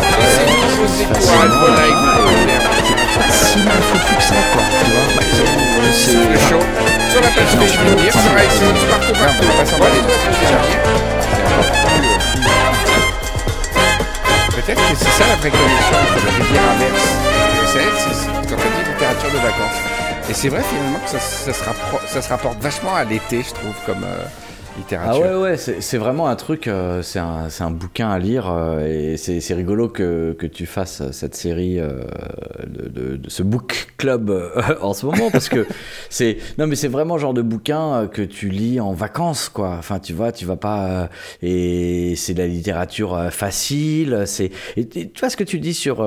C'est 3.29 3.45
Si 3.45 3.57
mal 3.59 3.77
que 3.77 4.21
ça, 4.21 4.35
quoi, 4.51 4.63
tu 4.67 4.91
vois. 4.91 5.07
Bah, 5.15 5.23
le. 5.31 5.45
Sur 7.11 7.21
la 7.21 7.27
page 7.29 7.53
encore 7.55 7.67
plus, 7.67 7.91
euh, 7.91 8.11
Peut-être 14.55 14.81
que 14.81 14.95
c'est 14.95 15.11
ça 15.11 15.25
la 15.27 15.35
vraie 15.35 15.49
connexion 15.49 15.97
entre 16.01 16.17
le 16.23 16.29
Riviera 16.43 16.73
Verse 16.79 17.09
et 17.47 17.55
le 17.59 17.65
CS, 17.67 17.99
c'est 18.13 18.31
quand 18.49 18.55
on 18.55 18.69
dit 18.77 18.89
littérature 18.91 19.31
de 19.31 19.37
vacances. 19.37 19.90
Et 20.31 20.33
c'est 20.33 20.47
vrai 20.47 20.61
finalement 20.63 20.99
que 20.99 21.09
ça, 21.09 22.21
se 22.21 22.29
rapporte 22.29 22.57
vachement 22.61 22.95
à 22.95 23.03
l'été, 23.03 23.41
je 23.43 23.53
trouve, 23.53 23.75
comme 23.85 24.03
euh, 24.05 24.23
Ah 24.23 24.77
littérature. 24.77 25.21
ouais 25.21 25.35
ouais 25.35 25.57
c'est 25.57 25.97
vraiment 25.97 26.27
un 26.29 26.37
truc 26.37 26.69
euh, 26.69 27.01
c'est 27.01 27.19
un, 27.19 27.47
un 27.59 27.71
bouquin 27.71 28.09
à 28.09 28.17
lire 28.17 28.49
euh, 28.49 28.85
et 28.87 29.17
c'est 29.17 29.41
c'est 29.41 29.53
rigolo 29.53 29.89
que, 29.89 30.33
que 30.39 30.47
tu 30.47 30.65
fasses 30.65 31.03
cette 31.11 31.35
série 31.35 31.77
euh, 31.79 32.03
de, 32.65 32.87
de- 32.87 33.15
de 33.17 33.29
ce 33.29 33.43
book 33.43 33.80
club 34.01 34.29
euh, 34.29 34.49
en 34.81 34.93
ce 34.93 35.05
moment 35.05 35.29
parce 35.31 35.47
que 35.49 35.65
c'est 36.09 36.37
non 36.57 36.67
mais 36.67 36.75
c'est 36.75 36.87
vraiment 36.87 37.15
le 37.15 37.21
genre 37.21 37.33
de 37.33 37.41
bouquin 37.41 37.93
euh, 37.93 38.07
que 38.07 38.21
tu 38.23 38.49
lis 38.49 38.79
en 38.79 38.93
vacances 38.93 39.47
quoi. 39.49 39.75
Enfin 39.77 39.99
tu 39.99 40.13
vois 40.13 40.31
tu 40.31 40.45
vas 40.45 40.55
pas 40.57 40.87
euh, 40.87 41.07
et 41.43 42.15
c'est 42.15 42.33
de 42.33 42.39
la 42.39 42.47
littérature 42.47 43.13
euh, 43.15 43.29
facile 43.29 44.23
c'est 44.25 44.49
tu 44.75 45.09
vois 45.19 45.29
ce 45.29 45.37
que 45.37 45.43
tu 45.43 45.59
dis 45.59 45.73
sur 45.73 45.97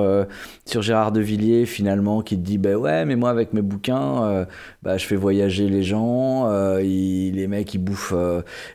sur 0.66 0.82
Gérard 0.82 1.12
de 1.12 1.20
Villiers 1.20 1.66
finalement 1.66 2.22
qui 2.22 2.36
te 2.36 2.42
dit 2.42 2.58
ben 2.58 2.74
ouais 2.76 3.04
mais 3.04 3.16
moi 3.16 3.30
avec 3.30 3.52
mes 3.52 3.62
bouquins 3.62 4.46
bah, 4.82 4.96
je 4.96 5.06
fais 5.06 5.16
voyager 5.16 5.68
les 5.68 5.82
gens 5.82 6.50
ils- 6.80 7.32
les 7.34 7.46
mecs 7.46 7.72
ils 7.74 7.78
bouffent 7.78 8.14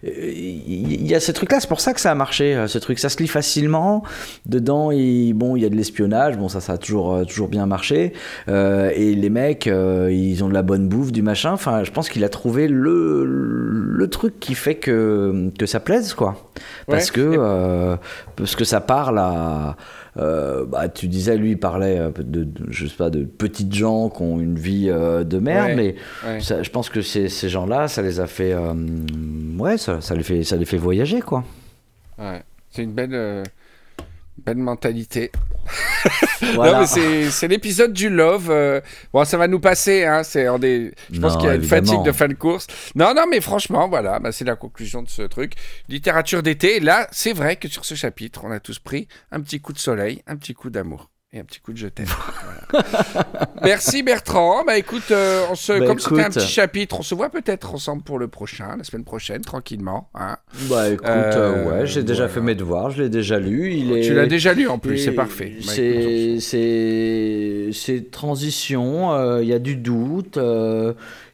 il 0.03 1.05
y 1.07 1.15
a 1.15 1.19
ce 1.19 1.31
truc 1.31 1.51
là 1.51 1.59
c'est 1.59 1.67
pour 1.67 1.81
ça 1.81 1.93
que 1.93 2.01
ça 2.01 2.11
a 2.11 2.15
marché 2.15 2.65
ce 2.67 2.77
truc. 2.77 2.99
Ça 2.99 3.09
se 3.09 3.17
lit 3.17 3.27
facilement. 3.27 4.03
Dedans 4.45 4.91
il, 4.91 5.33
bon 5.33 5.55
il 5.55 5.63
y 5.63 5.65
a 5.65 5.69
de 5.69 5.75
l'espionnage. 5.75 6.37
Bon 6.37 6.49
ça 6.49 6.61
ça 6.61 6.73
a 6.73 6.77
toujours 6.77 7.25
toujours 7.27 7.47
bien 7.49 7.65
marché. 7.65 8.13
Et 8.47 9.08
les 9.15 9.29
mecs 9.29 9.67
euh, 9.67 10.09
ils 10.11 10.43
ont 10.43 10.49
de 10.49 10.53
la 10.53 10.61
bonne 10.63 10.87
bouffe 10.87 11.11
du 11.11 11.21
machin 11.21 11.51
enfin 11.51 11.83
je 11.83 11.91
pense 11.91 12.09
qu'il 12.09 12.23
a 12.23 12.29
trouvé 12.29 12.67
le 12.67 13.23
le 13.25 14.07
truc 14.09 14.39
qui 14.39 14.55
fait 14.55 14.75
que 14.75 15.49
que 15.57 15.65
ça 15.65 15.79
plaise 15.79 16.13
quoi 16.13 16.51
parce 16.87 17.07
Ouais. 17.09 17.15
que 17.15 17.35
euh, 17.37 17.95
parce 18.35 18.55
que 18.55 18.63
ça 18.63 18.81
parle 18.81 19.19
à 19.19 19.75
euh, 20.17 20.65
bah, 20.65 20.89
tu 20.89 21.07
disais, 21.07 21.37
lui, 21.37 21.51
il 21.51 21.57
parlait 21.59 21.97
de, 22.17 22.43
de- 22.43 22.65
je 22.71 22.87
sais 22.87 22.95
pas, 22.95 23.09
de 23.09 23.23
petites 23.23 23.73
gens 23.73 24.09
qui 24.09 24.21
ont 24.23 24.39
une 24.39 24.57
vie 24.57 24.87
euh, 24.89 25.23
de 25.23 25.37
merde, 25.37 25.67
Ouais, 25.69 25.75
mais 25.75 25.95
ouais. 26.27 26.41
ça- 26.41 26.61
je 26.61 26.69
pense 26.71 26.89
que 26.89 27.01
ces, 27.01 27.29
ces 27.29 27.47
gens-là, 27.47 27.87
ça 27.87 28.01
les 28.01 28.19
a 28.19 28.25
fait, 28.27 28.51
euh, 28.51 28.73
ouais, 29.59 29.77
ça, 29.77 30.01
ça 30.01 30.15
les 30.15 30.23
fait, 30.23 30.43
ça 30.43 30.57
les 30.57 30.65
fait 30.65 30.77
voyager, 30.77 31.21
quoi. 31.21 31.45
Ouais. 32.17 32.41
C'est 32.71 32.83
une 32.83 32.91
belle, 32.91 33.43
belle 34.39 34.57
mentalité. 34.57 35.31
Voilà. 36.55 36.71
Non, 36.71 36.79
mais 36.95 37.29
c'est- 37.29 37.47
l'épisode 37.47 37.93
du 37.93 38.09
love. 38.09 38.49
euh, 38.49 38.79
Bon, 39.13 39.23
ça 39.25 39.37
va 39.37 39.47
nous 39.47 39.59
passer. 39.59 40.05
Hein, 40.05 40.23
c'est 40.23 40.47
en 40.47 40.57
des... 40.57 40.93
Je 41.11 41.19
pense 41.19 41.35
qu'il 41.37 41.45
y 41.47 41.49
a 41.51 41.55
une 41.55 41.63
fatigue 41.63 42.01
de 42.03 42.11
fin 42.11 42.27
de 42.27 42.33
course. 42.33 42.65
Non, 42.95 43.13
non, 43.13 43.25
mais 43.29 43.41
franchement, 43.41 43.87
voilà, 43.89 44.19
bah, 44.19 44.31
c'est 44.31 44.45
la 44.45 44.55
conclusion 44.55 45.03
de 45.03 45.09
ce 45.09 45.21
truc. 45.23 45.53
Littérature 45.89 46.41
d'été. 46.41 46.79
Là, 46.79 47.07
c'est 47.11 47.33
vrai 47.33 47.57
que 47.57 47.67
sur 47.67 47.83
ce 47.85 47.93
chapitre, 47.93 48.41
on 48.45 48.51
a 48.51 48.59
tous 48.59 48.79
pris 48.79 49.07
un 49.31 49.41
petit 49.41 49.59
coup 49.59 49.73
de 49.73 49.79
soleil, 49.79 50.23
un 50.27 50.37
petit 50.37 50.53
coup 50.53 50.69
d'amour. 50.69 51.09
Et 51.31 51.39
un 51.39 51.43
petit 51.43 51.59
coup 51.59 51.73
de 51.73 51.77
je 51.77 51.87
t'aime. 51.87 52.07
Voilà. 52.71 53.45
Merci 53.63 54.01
Bertrand. 54.01 54.63
Bah 54.65 54.79
écoute, 54.79 55.11
euh, 55.11 55.45
on 55.51 55.55
se, 55.55 55.73
Bah, 55.73 55.85
comme 55.85 55.99
c'était 55.99 56.23
un 56.23 56.29
petit 56.31 56.47
chapitre, 56.47 57.01
on 57.01 57.03
se 57.03 57.13
voit 57.13 57.29
peut-être 57.29 57.75
ensemble 57.75 58.01
pour 58.01 58.17
le 58.17 58.27
prochain, 58.27 58.75
la 58.75 58.83
semaine 58.83 59.03
prochaine, 59.03 59.41
tranquillement. 59.41 60.09
Hein. 60.15 60.37
Bah 60.71 60.89
écoute, 60.89 61.05
Euh, 61.05 61.65
euh, 61.67 61.69
ouais, 61.81 61.85
j'ai 61.85 62.01
déjà 62.01 62.27
fait 62.29 62.41
mes 62.41 62.55
devoirs, 62.55 62.89
je 62.89 63.03
l'ai 63.03 63.09
déjà 63.09 63.37
lu. 63.37 63.71
Il 63.73 63.95
est... 63.95 64.01
Tu 64.01 64.15
l'as 64.15 64.25
déjà 64.25 64.55
lu 64.55 64.67
en 64.67 64.79
plus, 64.79 64.97
c'est 64.97 65.11
parfait. 65.11 65.53
Bah, 65.67 65.71
C'est 65.71 66.41
transition, 68.09 69.13
euh, 69.13 69.43
il 69.43 69.47
y 69.49 69.53
a 69.53 69.59
du 69.59 69.75
doute, 69.75 70.39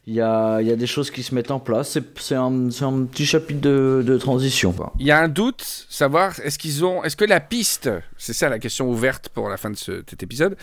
il 0.08 0.14
y, 0.14 0.20
a, 0.20 0.60
il 0.60 0.68
y 0.68 0.70
a 0.70 0.76
des 0.76 0.86
choses 0.86 1.10
qui 1.10 1.22
se 1.24 1.34
mettent 1.34 1.50
en 1.50 1.58
place. 1.58 1.98
C'est 2.20 2.34
un, 2.36 2.68
petit 3.06 3.26
chapitre 3.26 3.60
de, 3.60 4.04
de 4.06 4.18
transition. 4.18 4.72
Il 5.00 5.06
y 5.06 5.10
a 5.10 5.18
un 5.20 5.28
doute, 5.28 5.64
savoir 5.88 6.38
est-ce 6.44 6.58
qu'ils 6.60 6.84
ont, 6.84 7.02
est-ce 7.02 7.16
que 7.16 7.24
la 7.24 7.40
piste, 7.40 7.90
c'est 8.16 8.32
ça 8.32 8.48
la 8.48 8.58
question 8.60 8.88
ouverte 8.88 9.28
pour 9.30 9.48
la 9.48 9.56
fin 9.56 9.70
de 9.70 9.76
ce- 9.76 10.04
cet 10.08 10.22
épisode, 10.22 10.56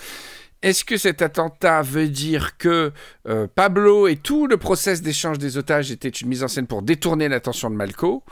est-ce 0.62 0.86
que 0.86 0.96
cet 0.96 1.22
attentat 1.22 1.82
veut 1.82 2.08
dire 2.08 2.58
que 2.58 2.94
euh, 3.28 3.48
Pablo 3.54 4.08
et 4.08 4.16
tout 4.16 4.48
le 4.48 4.56
process 4.56 5.02
d'échange 5.02 5.38
des 5.40 5.58
otages 5.58 5.92
était 5.92 6.08
une 6.08 6.30
mise 6.30 6.42
en 6.42 6.48
scène 6.48 6.68
pour 6.68 6.82
détourner 6.82 7.28
l'attention 7.28 7.70
de 7.70 7.76
Malco, 7.76 8.24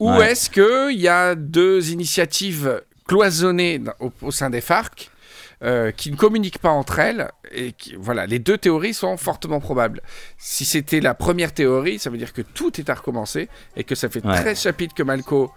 ou 0.00 0.10
Ouais. 0.10 0.30
est-ce 0.32 0.48
que 0.48 0.90
il 0.90 0.98
y 1.00 1.08
a 1.08 1.34
deux 1.34 1.90
initiatives 1.90 2.80
cloisonnées 3.06 3.82
au 4.22 4.30
sein 4.30 4.48
des 4.48 4.62
FARC 4.62 5.10
euh, 5.64 5.90
qui 5.90 6.10
ne 6.10 6.16
communiquent 6.16 6.58
pas 6.58 6.68
entre 6.70 6.98
elles 6.98 7.30
et 7.52 7.72
qui, 7.72 7.94
voilà, 7.98 8.26
les 8.26 8.38
deux 8.38 8.58
théories 8.58 8.92
sont 8.94 9.16
fortement 9.16 9.58
probables. 9.60 10.02
Si 10.36 10.64
c'était 10.64 11.00
la 11.00 11.14
première 11.14 11.52
théorie, 11.52 11.98
ça 11.98 12.10
veut 12.10 12.18
dire 12.18 12.32
que 12.32 12.42
tout 12.42 12.78
est 12.80 12.90
à 12.90 12.94
recommencer 12.94 13.48
et 13.76 13.84
que 13.84 13.94
ça 13.94 14.08
fait 14.08 14.24
Ouais. 14.24 14.34
13 14.34 14.60
chapitres 14.60 14.94
que 14.94 15.02
Malco 15.02 15.50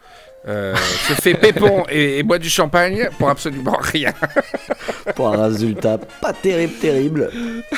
euh, 0.47 0.73
se 1.07 1.13
fait 1.13 1.33
pépon 1.33 1.85
et, 1.89 2.19
et 2.19 2.23
boit 2.23 2.39
du 2.39 2.49
champagne 2.49 3.09
pour 3.17 3.29
absolument 3.29 3.77
rien. 3.79 4.13
Pour 5.15 5.29
un 5.33 5.47
résultat 5.47 5.97
pas 5.97 6.33
terrible, 6.33 6.73
terrible. 6.79 7.31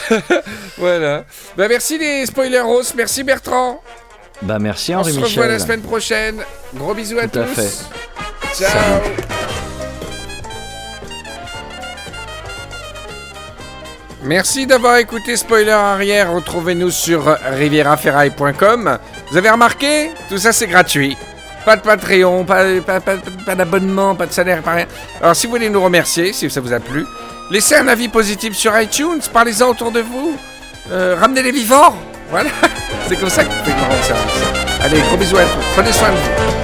voilà. 0.78 1.26
Bah, 1.58 1.68
merci 1.70 1.98
les 1.98 2.26
spoileros, 2.26 2.84
merci 2.96 3.24
Bertrand. 3.24 3.82
Bah 4.44 4.60
merci 4.60 4.94
On 4.94 5.00
Henri 5.00 5.14
se 5.14 5.18
Michel. 5.20 5.30
revoit 5.40 5.48
la 5.48 5.60
semaine 5.60 5.82
prochaine. 5.82 6.42
Gros 6.76 6.94
bisous 6.94 7.20
à 7.20 7.28
Tout 7.28 7.40
à 7.40 7.44
tous. 7.46 7.54
fait. 7.56 8.64
Ciao. 8.64 8.70
Salut. 8.70 9.41
Merci 14.24 14.68
d'avoir 14.68 14.98
écouté 14.98 15.36
Spoiler 15.36 15.72
Arrière. 15.72 16.32
Retrouvez-nous 16.32 16.92
sur 16.92 17.26
rivieraferaille.com 17.58 18.98
Vous 19.32 19.38
avez 19.38 19.50
remarqué? 19.50 20.12
Tout 20.30 20.38
ça, 20.38 20.52
c'est 20.52 20.68
gratuit. 20.68 21.18
Pas 21.66 21.76
de 21.76 21.82
Patreon, 21.82 22.44
pas- 22.44 22.66
pas 23.46 23.56
d'abonnement, 23.56 24.16
pas 24.16 24.26
de 24.26 24.32
salaire, 24.32 24.62
pas 24.64 24.74
rien. 24.74 24.86
Alors, 25.22 25.36
si 25.36 25.46
vous 25.48 25.54
voulez 25.54 25.70
nous 25.70 25.82
remercier, 25.84 26.34
si 26.34 26.50
ça 26.50 26.60
vous 26.60 26.74
a 26.74 26.80
plu, 26.80 27.06
laissez 27.52 27.76
un 27.76 27.88
avis 27.88 28.08
positif 28.08 28.56
sur 28.56 28.80
iTunes, 28.80 29.22
parlez-en 29.32 29.70
autour 29.70 29.92
de 29.92 30.00
vous, 30.02 30.36
euh, 30.92 31.16
ramenez 31.20 31.44
les 31.44 31.52
vivants. 31.52 31.96
Voilà, 32.32 32.50
c'est 33.08 33.16
comme 33.20 33.30
ça 33.30 33.44
que 33.44 33.50
vous 33.50 33.60
pouvez 33.64 33.76
nous 33.76 33.84
rendre 33.84 34.04
service. 34.04 34.34
Allez, 34.82 35.02
gros 35.02 35.18
bisous 35.18 35.38
à 35.38 35.44
tous. 35.44 35.66
Prenez 35.76 35.92
soin 35.92 36.10
de 36.10 36.16
vous. 36.16 36.61